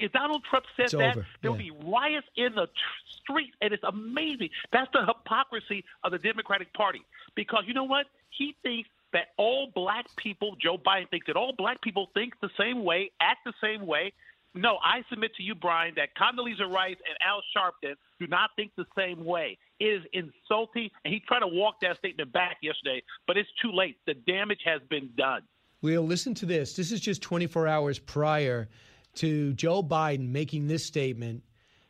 [0.00, 3.84] if Donald Trump said that, there will be riots in the tr- streets, and it's
[3.84, 4.48] amazing.
[4.72, 7.02] That's the hypocrisy of the Democratic Party.
[7.36, 8.06] Because you know what?
[8.30, 12.50] He thinks that all black people, Joe Biden thinks that all black people think the
[12.58, 14.12] same way, act the same way,
[14.56, 18.72] no, I submit to you, Brian, that Condoleezza Rice and Al Sharpton do not think
[18.76, 19.58] the same way.
[19.78, 23.70] It is insulting, and he tried to walk that statement back yesterday, but it's too
[23.70, 23.98] late.
[24.06, 25.42] The damage has been done.
[25.82, 26.74] We'll listen to this.
[26.74, 28.68] This is just 24 hours prior
[29.16, 31.42] to Joe Biden making this statement.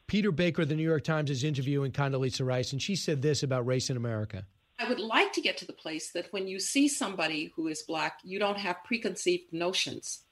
[0.09, 3.43] Peter Baker, of the New York Times, is interviewing Condoleezza Rice, and she said this
[3.43, 4.44] about race in America.
[4.78, 7.82] I would like to get to the place that when you see somebody who is
[7.82, 10.26] black, you don't have preconceived notions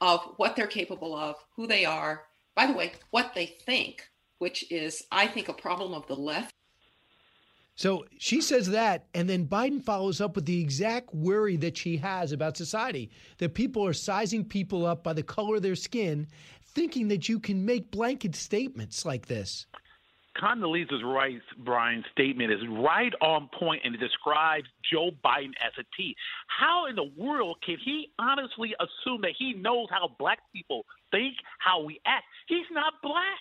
[0.00, 2.24] of what they're capable of, who they are,
[2.54, 4.08] by the way, what they think,
[4.38, 6.52] which is, I think, a problem of the left.
[7.76, 11.98] So she says that, and then Biden follows up with the exact worry that she
[11.98, 16.26] has about society that people are sizing people up by the color of their skin,
[16.64, 19.66] thinking that you can make blanket statements like this.
[20.40, 25.84] Condoleezza Rice, Brian's statement is right on point and it describes Joe Biden as a
[25.96, 26.14] T.
[26.48, 31.34] How in the world can he honestly assume that he knows how black people think,
[31.58, 32.24] how we act?
[32.48, 33.40] He's not black.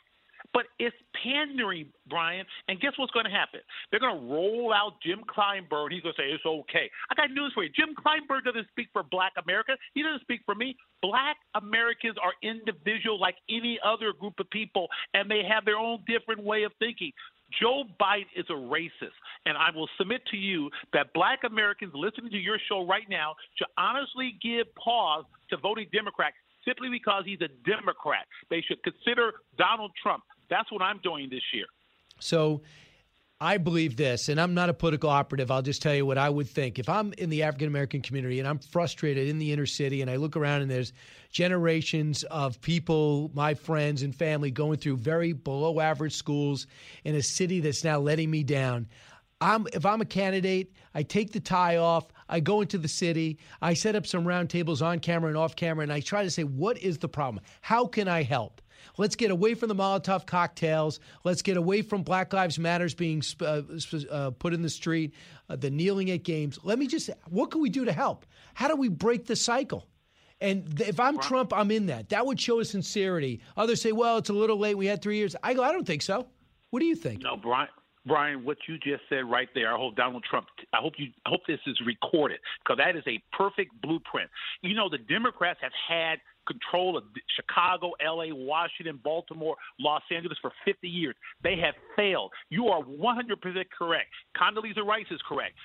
[0.54, 2.46] But it's pandering, Brian.
[2.68, 3.60] And guess what's going to happen?
[3.90, 5.92] They're going to roll out Jim Clyburn.
[5.92, 6.90] He's going to say it's okay.
[7.10, 7.70] I got news for you.
[7.76, 9.74] Jim Clyburn doesn't speak for Black America.
[9.94, 10.76] He doesn't speak for me.
[11.02, 16.00] Black Americans are individual like any other group of people, and they have their own
[16.08, 17.12] different way of thinking.
[17.62, 19.16] Joe Biden is a racist.
[19.46, 23.36] And I will submit to you that black Americans listening to your show right now
[23.56, 26.34] should honestly give pause to voting Democrat
[26.66, 28.26] simply because he's a Democrat.
[28.50, 30.24] They should consider Donald Trump.
[30.50, 31.66] That's what I'm doing this year.
[32.20, 32.62] So
[33.42, 35.52] I believe this, and I'm not a political operative.
[35.52, 36.80] I'll just tell you what I would think.
[36.80, 40.10] If I'm in the African American community and I'm frustrated in the inner city and
[40.10, 40.94] I look around and there's
[41.32, 46.68] generations of people, my friends and family, going through very below average schools
[47.04, 48.88] in a city that's now letting me down.
[49.42, 53.38] I'm, if I'm a candidate, I take the tie off, I go into the city,
[53.62, 56.46] I set up some roundtables on camera and off camera, and I try to say,
[56.46, 57.44] what is the problem?
[57.60, 58.62] How can I help?
[58.98, 60.99] Let's get away from the Molotov cocktails.
[61.24, 63.62] Let's get away from Black Lives Matters being uh,
[64.12, 65.14] uh, put in the street,
[65.49, 66.60] uh, the kneeling at games.
[66.64, 68.26] Let me just, what can we do to help?
[68.53, 69.88] How do we break the cycle?
[70.41, 72.10] And if I'm Trump, I'm in that.
[72.10, 73.41] That would show a sincerity.
[73.56, 74.76] Others say, well, it's a little late.
[74.76, 75.36] We had three years.
[75.41, 76.28] I go, I don't think so.
[76.72, 77.22] What do you think?
[77.22, 77.70] No, Brian.
[78.06, 81.30] Brian, what you just said right there, I hope Donald Trump, I hope you, I
[81.30, 84.30] hope this is recorded because that is a perfect blueprint.
[84.61, 87.03] You know, the Democrats have had control of
[87.36, 91.15] Chicago, LA, Washington, Baltimore, Los Angeles for 50 years.
[91.44, 92.32] They have failed.
[92.49, 94.10] You are 100% correct.
[94.40, 95.56] Condoleezza Rice is correct.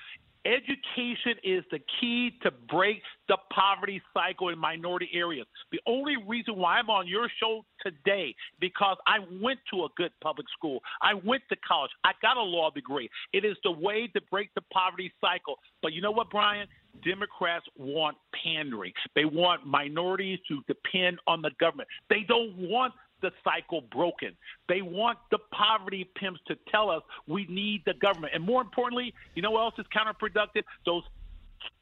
[0.45, 5.45] Education is the key to break the poverty cycle in minority areas.
[5.71, 10.11] The only reason why I'm on your show today because I went to a good
[10.21, 10.79] public school.
[11.01, 11.91] I went to college.
[12.03, 13.07] I got a law degree.
[13.33, 15.59] It is the way to break the poverty cycle.
[15.83, 16.67] But you know what, Brian?
[17.05, 18.93] Democrats want pandering.
[19.15, 21.87] They want minorities to depend on the government.
[22.09, 24.31] They don't want the cycle broken.
[24.67, 28.33] They want the poverty pimps to tell us we need the government.
[28.35, 30.63] And more importantly, you know what else is counterproductive?
[30.85, 31.03] Those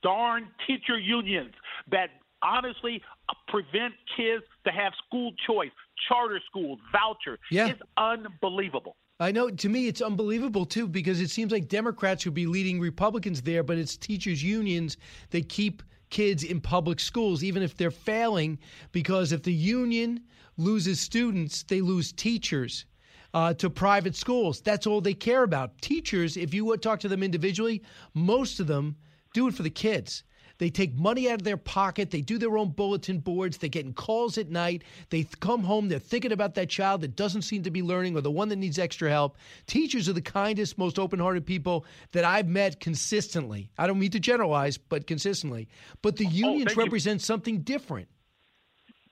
[0.03, 1.53] darn teacher unions
[1.91, 2.09] that
[2.41, 3.01] honestly
[3.47, 5.71] prevent kids to have school choice,
[6.07, 7.39] charter schools, voucher.
[7.51, 7.67] Yeah.
[7.67, 8.95] It's unbelievable.
[9.19, 9.49] I know.
[9.49, 13.63] To me, it's unbelievable too because it seems like Democrats would be leading Republicans there,
[13.63, 14.95] but it's teachers' unions
[15.31, 18.59] that keep kids in public schools, even if they're failing.
[18.91, 20.21] Because if the union
[20.57, 22.85] loses students, they lose teachers.
[23.31, 24.59] Uh, to private schools.
[24.59, 25.79] That's all they care about.
[25.83, 27.83] Teachers, if you would talk to them individually,
[28.15, 28.95] most of them
[29.35, 30.23] do it for the kids.
[30.59, 32.11] They take money out of their pocket.
[32.11, 33.57] They do their own bulletin boards.
[33.57, 34.83] They're getting calls at night.
[35.09, 35.87] They th- come home.
[35.89, 38.57] They're thinking about that child that doesn't seem to be learning or the one that
[38.57, 39.37] needs extra help.
[39.65, 43.71] Teachers are the kindest, most open hearted people that I've met consistently.
[43.77, 45.69] I don't mean to generalize, but consistently.
[46.01, 47.25] But the oh, oh unions oh, represent you.
[47.25, 48.09] something different.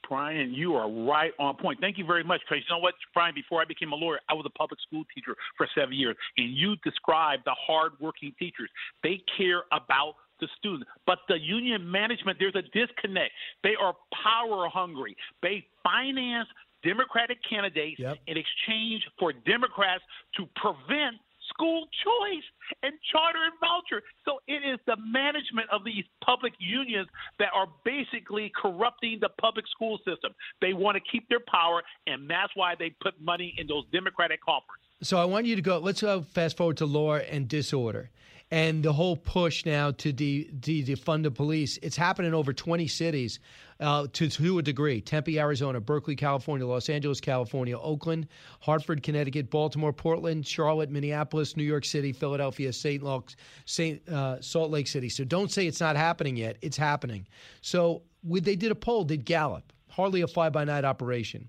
[0.10, 1.80] Brian, you are right on point.
[1.82, 3.36] Thank you very much, Because You know what, Brian?
[3.36, 6.54] Before I became a lawyer, I was a public school teacher for seven years, and
[6.54, 8.70] you described the hardworking teachers.
[9.04, 10.88] They care about the student.
[11.06, 13.32] But the union management, there's a disconnect.
[13.64, 13.94] They are
[14.24, 15.16] power hungry.
[15.42, 16.48] They finance
[16.84, 18.18] Democratic candidates yep.
[18.28, 20.04] in exchange for Democrats
[20.38, 21.18] to prevent
[21.50, 22.44] school choice
[22.84, 24.04] and charter and voucher.
[24.26, 27.08] So it is the management of these public unions
[27.40, 30.34] that are basically corrupting the public school system.
[30.62, 34.42] They want to keep their power, and that's why they put money in those Democratic
[34.44, 34.82] coffers.
[35.02, 35.78] So I want you to go.
[35.80, 38.10] Let's go fast forward to law and disorder
[38.52, 41.78] and the whole push now to de, de, defund the police.
[41.82, 43.40] It's happening over 20 cities
[43.80, 48.28] uh, to, to a degree Tempe, Arizona, Berkeley, California, Los Angeles, California, Oakland,
[48.62, 53.04] Hartford, Connecticut, Baltimore, Portland, Charlotte, Minneapolis, New York City, Philadelphia, St.
[53.04, 54.08] Louis; St.
[54.08, 55.10] Uh, Salt Lake City.
[55.10, 56.58] So don't say it's not happening yet.
[56.62, 57.28] It's happening.
[57.62, 61.48] So they did a poll, did Gallup, hardly a fly by night operation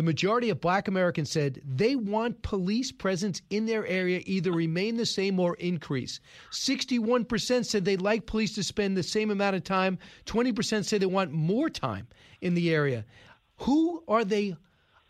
[0.00, 4.96] the majority of black Americans said they want police presence in their area either remain
[4.96, 6.20] the same or increase.
[6.52, 9.98] 61% said they'd like police to spend the same amount of time.
[10.24, 12.06] 20% say they want more time
[12.40, 13.04] in the area.
[13.58, 14.56] Who are they?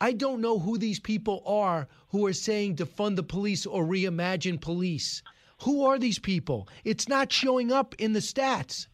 [0.00, 4.60] I don't know who these people are who are saying defund the police or reimagine
[4.60, 5.22] police.
[5.62, 6.66] Who are these people?
[6.82, 8.88] It's not showing up in the stats.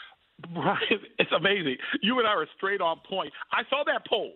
[0.52, 1.78] Brian, it's amazing.
[2.02, 3.32] You and I are straight on point.
[3.50, 4.34] I saw that poll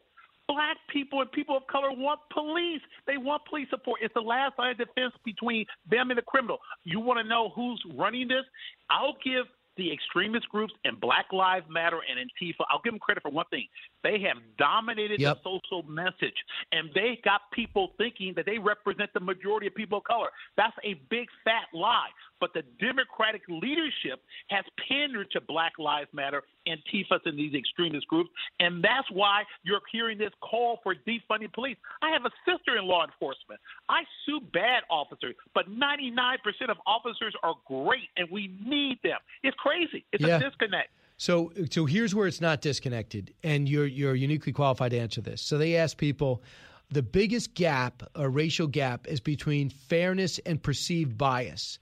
[0.49, 2.81] black people and people of color want police.
[3.07, 4.01] They want police support.
[4.03, 6.59] It's the last line of defense between them and the criminal.
[6.85, 8.45] You want to know who's running this?
[8.91, 9.47] I'll give
[9.77, 13.47] the extremist groups and Black Lives Matter and Antifa, I'll give them credit for one
[13.51, 13.67] thing.
[14.03, 15.39] They have dominated yep.
[15.43, 16.35] the social message,
[16.73, 20.29] and they got people thinking that they represent the majority of people of color.
[20.57, 22.09] That's a big fat lie.
[22.41, 28.31] But the Democratic leadership has pandered to Black Lives Matter, Antifa, and these extremist groups,
[28.59, 31.77] and that's why you're hearing this call for defunding police.
[32.03, 33.61] I have a sister in law enforcement.
[33.89, 36.39] I sue bad officers, but 99%
[36.69, 39.19] of officers are great, and we need them.
[39.45, 40.05] It's crazy.
[40.13, 40.39] It's yeah.
[40.39, 40.91] a disconnect.
[41.23, 45.41] So, so here's where it's not disconnected, and you're you're uniquely qualified to answer this.
[45.41, 46.43] So they asked people
[46.91, 51.79] the biggest gap, a racial gap, is between fairness and perceived bias.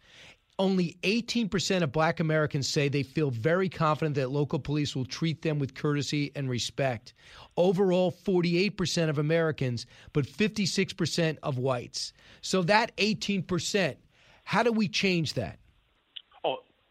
[0.58, 5.40] Only 18% of black Americans say they feel very confident that local police will treat
[5.40, 7.14] them with courtesy and respect.
[7.56, 12.12] Overall, 48% of Americans, but 56% of whites.
[12.42, 13.96] So that 18%,
[14.44, 15.59] how do we change that?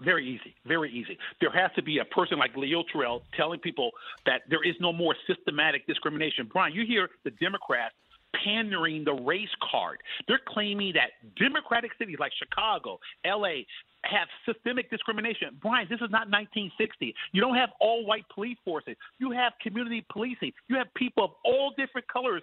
[0.02, 1.18] Very easy, very easy.
[1.42, 3.92] There has to be a person like Leo Terrell telling people
[4.26, 6.50] that there is no more systematic discrimination.
[6.52, 7.96] Brian, you hear the Democrats
[8.44, 9.98] pandering the race card.
[10.28, 13.64] They're claiming that democratic cities like Chicago, LA,
[14.04, 15.58] have systemic discrimination.
[15.62, 17.14] Brian, this is not 1960.
[17.34, 18.96] You don't have all white police forces.
[19.20, 20.54] You have community policing.
[20.68, 22.42] You have people of all different colors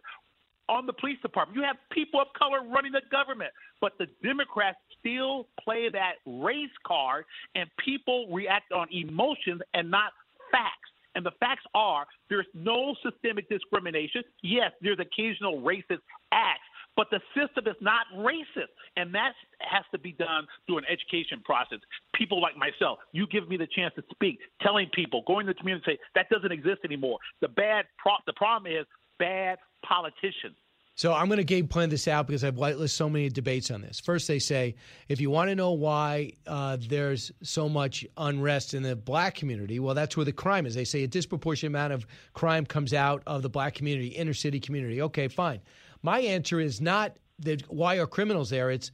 [0.68, 1.56] on the police department.
[1.56, 3.50] You have people of color running the government.
[3.80, 7.24] But the Democrats still play that race card,
[7.54, 10.12] and people react on emotions and not
[10.50, 10.90] facts.
[11.14, 14.22] And the facts are there's no systemic discrimination.
[14.42, 18.68] Yes, there's occasional racist acts, but the system is not racist.
[18.96, 21.78] And that has to be done through an education process.
[22.14, 25.58] People like myself, you give me the chance to speak, telling people, going to the
[25.58, 27.18] community say, that doesn't exist anymore.
[27.40, 28.86] The bad pro- the problem is
[29.18, 30.54] bad politician.
[30.96, 33.82] So I'm going to game plan this out because I've whitelisted so many debates on
[33.82, 34.00] this.
[34.00, 34.76] First, they say
[35.08, 39.78] if you want to know why uh, there's so much unrest in the black community,
[39.78, 40.74] well, that's where the crime is.
[40.74, 44.58] They say a disproportionate amount of crime comes out of the black community, inner city
[44.58, 45.02] community.
[45.02, 45.60] Okay, fine.
[46.02, 48.70] My answer is not that why are criminals there?
[48.70, 48.90] It's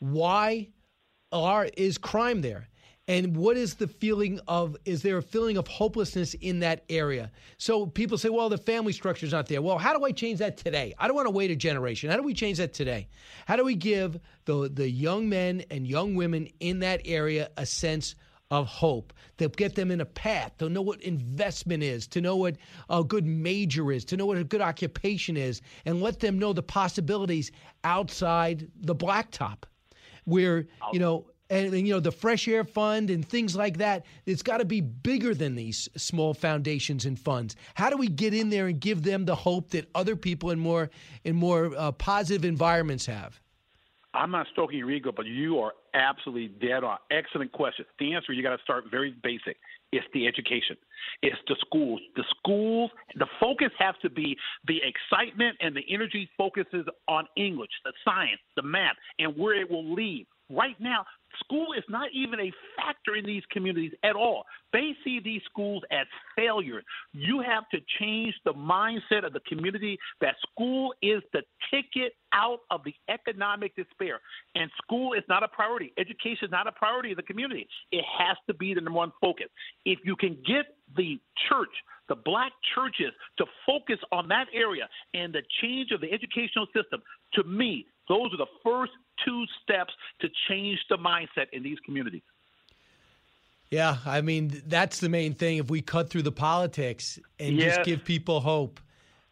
[0.00, 0.70] why
[1.30, 2.68] are is crime there?
[3.08, 7.30] And what is the feeling of, is there a feeling of hopelessness in that area?
[7.56, 9.62] So people say, well, the family structure is not there.
[9.62, 10.92] Well, how do I change that today?
[10.98, 12.10] I don't want to wait a generation.
[12.10, 13.08] How do we change that today?
[13.46, 17.64] How do we give the, the young men and young women in that area a
[17.64, 18.16] sense
[18.50, 22.36] of hope, They'll get them in a path, They'll know what investment is, to know
[22.36, 22.56] what
[22.88, 26.52] a good major is, to know what a good occupation is, and let them know
[26.52, 27.50] the possibilities
[27.84, 29.64] outside the blacktop,
[30.24, 34.04] where, you know, and, and, you know the fresh air fund and things like that
[34.24, 37.56] it's got to be bigger than these small foundations and funds.
[37.74, 40.58] How do we get in there and give them the hope that other people in
[40.58, 40.90] more
[41.24, 43.40] in more uh, positive environments have?
[44.14, 46.98] I'm not stoking your ego but you are absolutely dead on.
[47.10, 47.84] Excellent question.
[47.98, 49.56] The answer you got to start very basic.
[49.92, 50.76] It's the education.
[51.22, 52.00] It's the schools.
[52.16, 54.36] The schools the focus has to be
[54.66, 59.70] the excitement and the energy focuses on english the science the math and where it
[59.70, 60.26] will lead.
[60.50, 61.04] Right now
[61.40, 64.44] School is not even a factor in these communities at all.
[64.72, 66.06] They see these schools as
[66.36, 66.84] failures.
[67.12, 72.60] You have to change the mindset of the community that school is the ticket out
[72.70, 74.20] of the economic despair.
[74.54, 75.92] And school is not a priority.
[75.98, 77.66] Education is not a priority of the community.
[77.92, 79.46] It has to be the number one focus.
[79.84, 81.18] If you can get the
[81.48, 81.70] church,
[82.08, 87.02] the black churches, to focus on that area and the change of the educational system,
[87.34, 88.92] to me, those are the first
[89.24, 92.22] two steps to change the mindset in these communities.
[93.70, 95.58] Yeah, I mean, that's the main thing.
[95.58, 97.76] If we cut through the politics and yes.
[97.76, 98.78] just give people hope,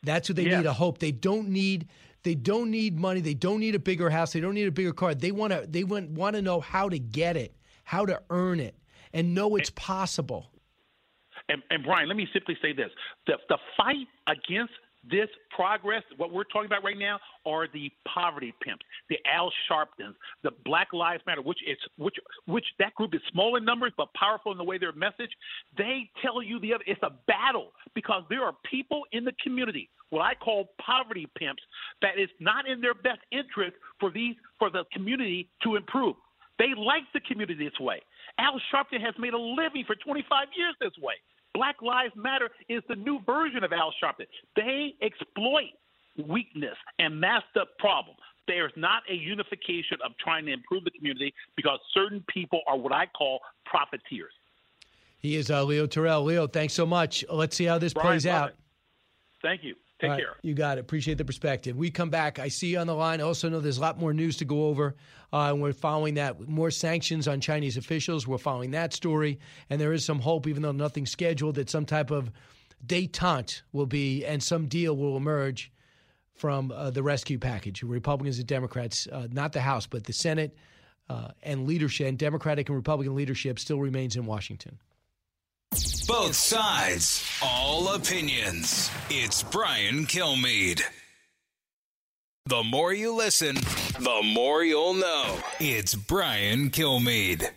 [0.02, 0.58] that's what they yes.
[0.58, 0.98] need a hope.
[0.98, 1.88] They don't need
[2.24, 3.20] they don't need money.
[3.20, 4.32] They don't need a bigger house.
[4.32, 5.14] They don't need a bigger car.
[5.14, 8.60] They want to they want, want to know how to get it, how to earn
[8.60, 8.74] it,
[9.12, 10.50] and know it's possible.
[11.48, 12.90] And, and Brian, let me simply say this:
[13.26, 14.72] the, the fight against
[15.10, 20.14] this progress, what we're talking about right now, are the poverty pimps, the Al Sharptons,
[20.42, 22.16] the Black Lives Matter, which is which
[22.46, 25.30] which that group is small in numbers but powerful in the way their message.
[25.76, 26.84] They tell you the other.
[26.86, 31.62] It's a battle because there are people in the community, what I call poverty pimps,
[32.02, 36.16] that is not in their best interest for these for the community to improve.
[36.58, 38.00] They like the community this way.
[38.38, 41.14] Al Sharpton has made a living for 25 years this way.
[41.54, 44.26] Black Lives Matter is the new version of Al Sharpton.
[44.56, 45.70] They exploit
[46.28, 48.16] weakness, and that's up problem.
[48.46, 52.92] There's not a unification of trying to improve the community because certain people are what
[52.92, 54.32] I call profiteers.
[55.18, 56.24] He is uh, Leo Terrell.
[56.24, 57.24] Leo, thanks so much.
[57.30, 58.52] Let's see how this Brian plays out.
[59.40, 59.74] Thank you.
[60.04, 60.36] Take right, care.
[60.42, 60.82] You got it.
[60.82, 61.76] Appreciate the perspective.
[61.76, 62.38] We come back.
[62.38, 63.20] I see you on the line.
[63.20, 64.94] I also know there's a lot more news to go over.
[65.32, 66.40] Uh, and we're following that.
[66.48, 68.26] More sanctions on Chinese officials.
[68.26, 69.38] We're following that story.
[69.68, 72.30] And there is some hope, even though nothing's scheduled, that some type of
[72.86, 75.72] detente will be and some deal will emerge
[76.34, 77.82] from uh, the rescue package.
[77.82, 80.56] Republicans and Democrats, uh, not the House, but the Senate
[81.08, 84.78] uh, and leadership, and Democratic and Republican leadership still remains in Washington.
[85.74, 88.92] Both sides, all opinions.
[89.10, 90.82] It's Brian Kilmeade.
[92.46, 93.56] The more you listen,
[93.98, 95.36] the more you'll know.
[95.58, 97.48] It's Brian Kilmeade.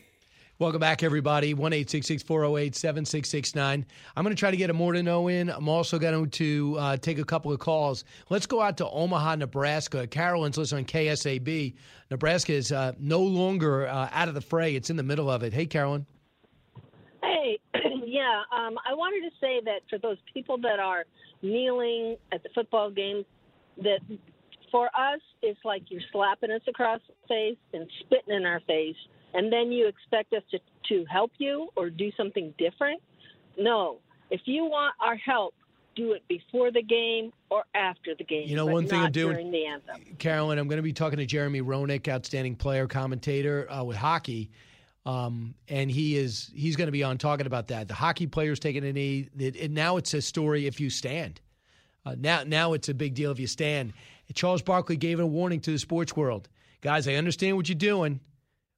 [0.57, 1.53] Welcome back, everybody.
[1.53, 3.85] 1 408 7669.
[4.15, 5.51] I'm going to try to get a more to know in.
[5.51, 8.03] I'm also going to uh, take a couple of calls.
[8.31, 10.07] Let's go out to Omaha, Nebraska.
[10.07, 11.75] Carolyn's listening on KFAB.
[12.09, 15.43] Nebraska is uh, no longer uh, out of the fray, it's in the middle of
[15.43, 15.53] it.
[15.53, 16.07] Hey, Carolyn.
[18.27, 21.05] Yeah, um, I wanted to say that for those people that are
[21.41, 23.25] kneeling at the football games,
[23.77, 23.99] that
[24.71, 28.95] for us, it's like you're slapping us across the face and spitting in our face
[29.33, 30.59] and then you expect us to,
[30.89, 33.01] to help you or do something different?
[33.57, 33.99] No.
[34.31, 35.53] If you want our help,
[35.95, 38.47] do it before the game or after the game.
[38.47, 40.15] You know, one thing I'm doing, during the anthem.
[40.17, 44.51] Carolyn, I'm going to be talking to Jeremy Roenick, outstanding player, commentator uh, with hockey.
[45.07, 47.87] Um, and he is he's going to be on talking about that.
[47.87, 49.29] The hockey players taking a knee.
[49.39, 51.39] It, it, now it's a story if you stand.
[52.05, 53.93] Uh, now now it's a big deal if you stand.
[54.33, 56.49] Charles Barkley gave a warning to the sports world,
[56.81, 57.07] guys.
[57.07, 58.19] I understand what you're doing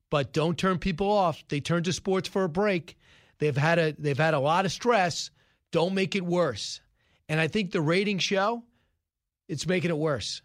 [0.10, 1.44] but don't turn people off.
[1.48, 2.98] They turn to sports for a break.
[3.38, 5.30] They've had a they've had a lot of stress.
[5.72, 6.82] Don't make it worse.
[7.28, 8.64] And I think the ratings show
[9.48, 10.42] it's making it worse.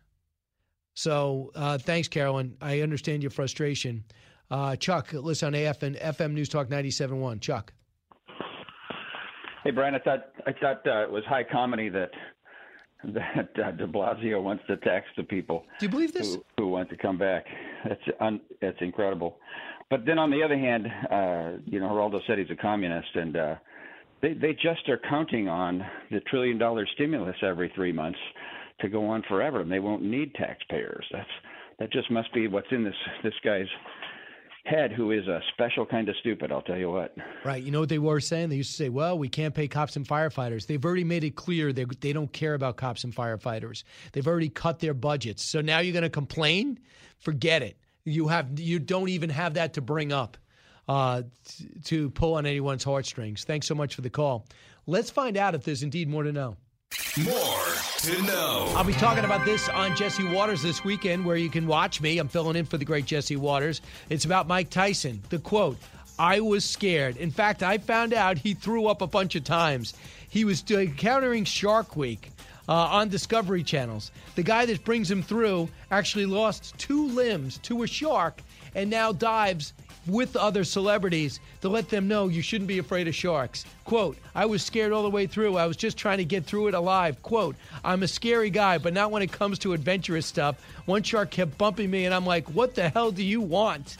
[0.94, 2.56] So uh, thanks, Carolyn.
[2.60, 4.04] I understand your frustration.
[4.54, 7.40] Uh, Chuck, listen on AF and FM News Talk 97.1.
[7.40, 7.72] Chuck.
[9.64, 9.96] Hey, Brian.
[9.96, 12.12] I thought I thought uh, it was high comedy that
[13.02, 15.64] that uh, De Blasio wants to tax the people.
[15.80, 16.36] Do you believe this?
[16.36, 17.46] Who, who want to come back?
[17.84, 19.38] That's un, that's incredible.
[19.90, 23.36] But then on the other hand, uh, you know, Geraldo said he's a communist, and
[23.36, 23.54] uh,
[24.22, 28.20] they they just are counting on the trillion dollar stimulus every three months
[28.82, 31.04] to go on forever, and they won't need taxpayers.
[31.10, 31.28] That's
[31.80, 32.94] that just must be what's in this
[33.24, 33.66] this guy's
[34.64, 37.14] head who is a special kind of stupid, I'll tell you what.
[37.44, 37.62] Right.
[37.62, 38.48] You know what they were saying?
[38.48, 40.66] They used to say, well, we can't pay cops and firefighters.
[40.66, 43.84] They've already made it clear they, they don't care about cops and firefighters.
[44.12, 45.44] They've already cut their budgets.
[45.44, 46.78] So now you're going to complain?
[47.18, 47.78] Forget it.
[48.06, 50.36] You have you don't even have that to bring up
[50.88, 53.44] uh, t- to pull on anyone's heartstrings.
[53.44, 54.46] Thanks so much for the call.
[54.86, 56.56] Let's find out if there's indeed more to know.
[57.24, 57.73] More
[58.04, 58.70] to know.
[58.76, 62.18] I'll be talking about this on Jesse Watters this weekend, where you can watch me.
[62.18, 63.80] I'm filling in for the great Jesse Watters.
[64.10, 65.22] It's about Mike Tyson.
[65.30, 65.78] The quote
[66.18, 67.16] I was scared.
[67.16, 69.94] In fact, I found out he threw up a bunch of times.
[70.28, 70.62] He was
[70.98, 72.30] countering Shark Week.
[72.66, 74.10] Uh, on Discovery channels.
[74.36, 78.40] The guy that brings him through actually lost two limbs to a shark
[78.74, 79.74] and now dives
[80.06, 83.64] with other celebrities to let them know you shouldn't be afraid of sharks.
[83.84, 85.56] Quote, I was scared all the way through.
[85.56, 87.22] I was just trying to get through it alive.
[87.22, 90.56] Quote, I'm a scary guy, but not when it comes to adventurous stuff.
[90.86, 93.96] One shark kept bumping me, and I'm like, what the hell do you want?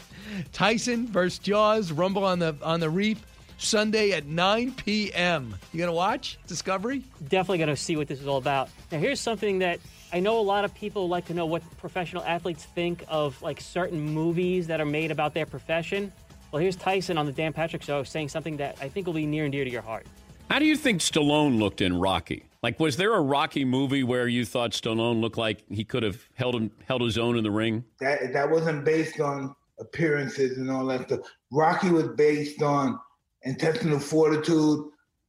[0.51, 3.23] Tyson versus Jaws, Rumble on the on the Reef.
[3.57, 5.55] Sunday at 9 p.m.
[5.71, 7.03] You gonna watch Discovery?
[7.29, 8.69] Definitely gonna see what this is all about.
[8.91, 9.79] Now, here's something that
[10.15, 13.59] I know a lot of people like to know what professional athletes think of like
[13.59, 16.09] certain movies that are made about their profession.
[16.53, 19.25] Well, here's Tyson on the Dan Patrick Show saying something that I think will be
[19.25, 20.07] near and dear to your heart.
[20.49, 22.45] How do you think Stallone looked in Rocky?
[22.63, 26.25] Like, was there a Rocky movie where you thought Stallone looked like he could have
[26.35, 27.83] held him, held his own in the ring?
[27.99, 31.27] That that wasn't based on appearances and all that stuff.
[31.51, 32.97] Rocky was based on
[33.43, 34.85] intestinal fortitude,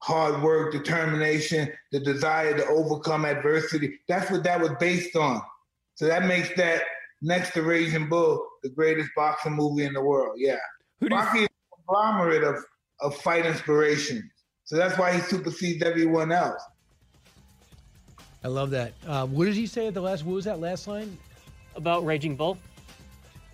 [0.06, 3.98] hard work, determination, the desire to overcome adversity.
[4.06, 5.42] That's what that was based on.
[5.96, 6.82] So that makes that
[7.22, 10.36] next to Raging Bull the greatest boxing movie in the world.
[10.38, 10.58] Yeah.
[11.00, 12.54] who Rocky is a conglomerate of,
[13.00, 14.30] of fight inspiration.
[14.62, 16.62] So that's why he supersedes everyone else.
[18.44, 18.92] I love that.
[19.04, 20.24] Uh, what did he say at the last?
[20.24, 21.18] What was that last line?
[21.74, 22.58] About Raging Bull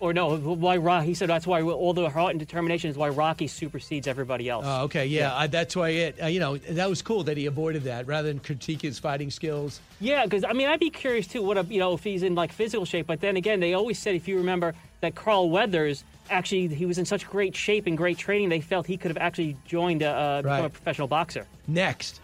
[0.03, 1.07] or no, why Rocky?
[1.07, 4.65] He said that's why all the heart and determination is why Rocky supersedes everybody else.
[4.67, 5.35] Oh, okay, yeah, yeah.
[5.35, 6.21] I, that's why it.
[6.21, 9.31] Uh, you know, that was cool that he avoided that rather than critique his fighting
[9.31, 9.79] skills.
[10.01, 11.41] Yeah, because I mean, I'd be curious too.
[11.41, 13.97] What a, you know if he's in like physical shape, but then again, they always
[13.97, 17.97] said if you remember that Carl Weathers actually he was in such great shape and
[17.97, 21.47] great training, they felt he could have actually joined a, uh, become a professional boxer.
[21.65, 22.19] Next.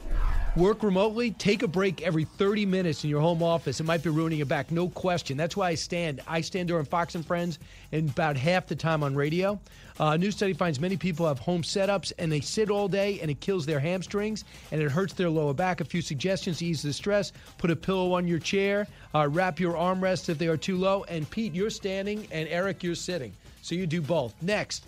[0.60, 3.80] Work remotely, take a break every 30 minutes in your home office.
[3.80, 5.38] It might be ruining your back, no question.
[5.38, 6.20] That's why I stand.
[6.28, 7.60] I stand during Fox and Friends
[7.94, 9.58] and about half the time on radio.
[10.02, 13.22] Uh, a new study finds many people have home setups and they sit all day
[13.22, 15.80] and it kills their hamstrings and it hurts their lower back.
[15.80, 19.62] A few suggestions to ease the stress put a pillow on your chair, uh, wrap
[19.62, 21.06] your armrests if they are too low.
[21.06, 23.32] And Pete, you're standing and Eric, you're sitting.
[23.62, 24.36] So you do both.
[24.42, 24.88] Next,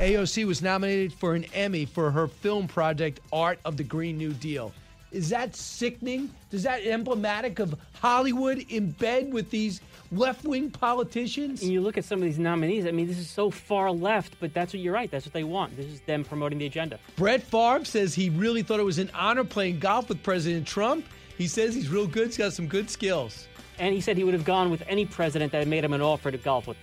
[0.00, 4.32] AOC was nominated for an Emmy for her film project, Art of the Green New
[4.32, 4.72] Deal.
[5.12, 6.30] Is that sickening?
[6.50, 11.62] Does that emblematic of Hollywood in bed with these left wing politicians?
[11.62, 14.36] And you look at some of these nominees, I mean, this is so far left,
[14.40, 15.10] but that's what you're right.
[15.10, 15.76] That's what they want.
[15.76, 16.98] This is them promoting the agenda.
[17.16, 21.04] Brett Favre says he really thought it was an honor playing golf with President Trump.
[21.36, 23.48] He says he's real good, he's got some good skills.
[23.78, 26.30] And he said he would have gone with any president that made him an offer
[26.30, 26.78] to golf with.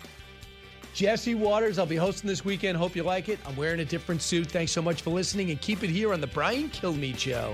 [0.93, 2.77] Jesse Watters, I'll be hosting this weekend.
[2.77, 3.39] Hope you like it.
[3.47, 4.51] I'm wearing a different suit.
[4.51, 7.53] Thanks so much for listening and keep it here on the Brian Kilmeade Show.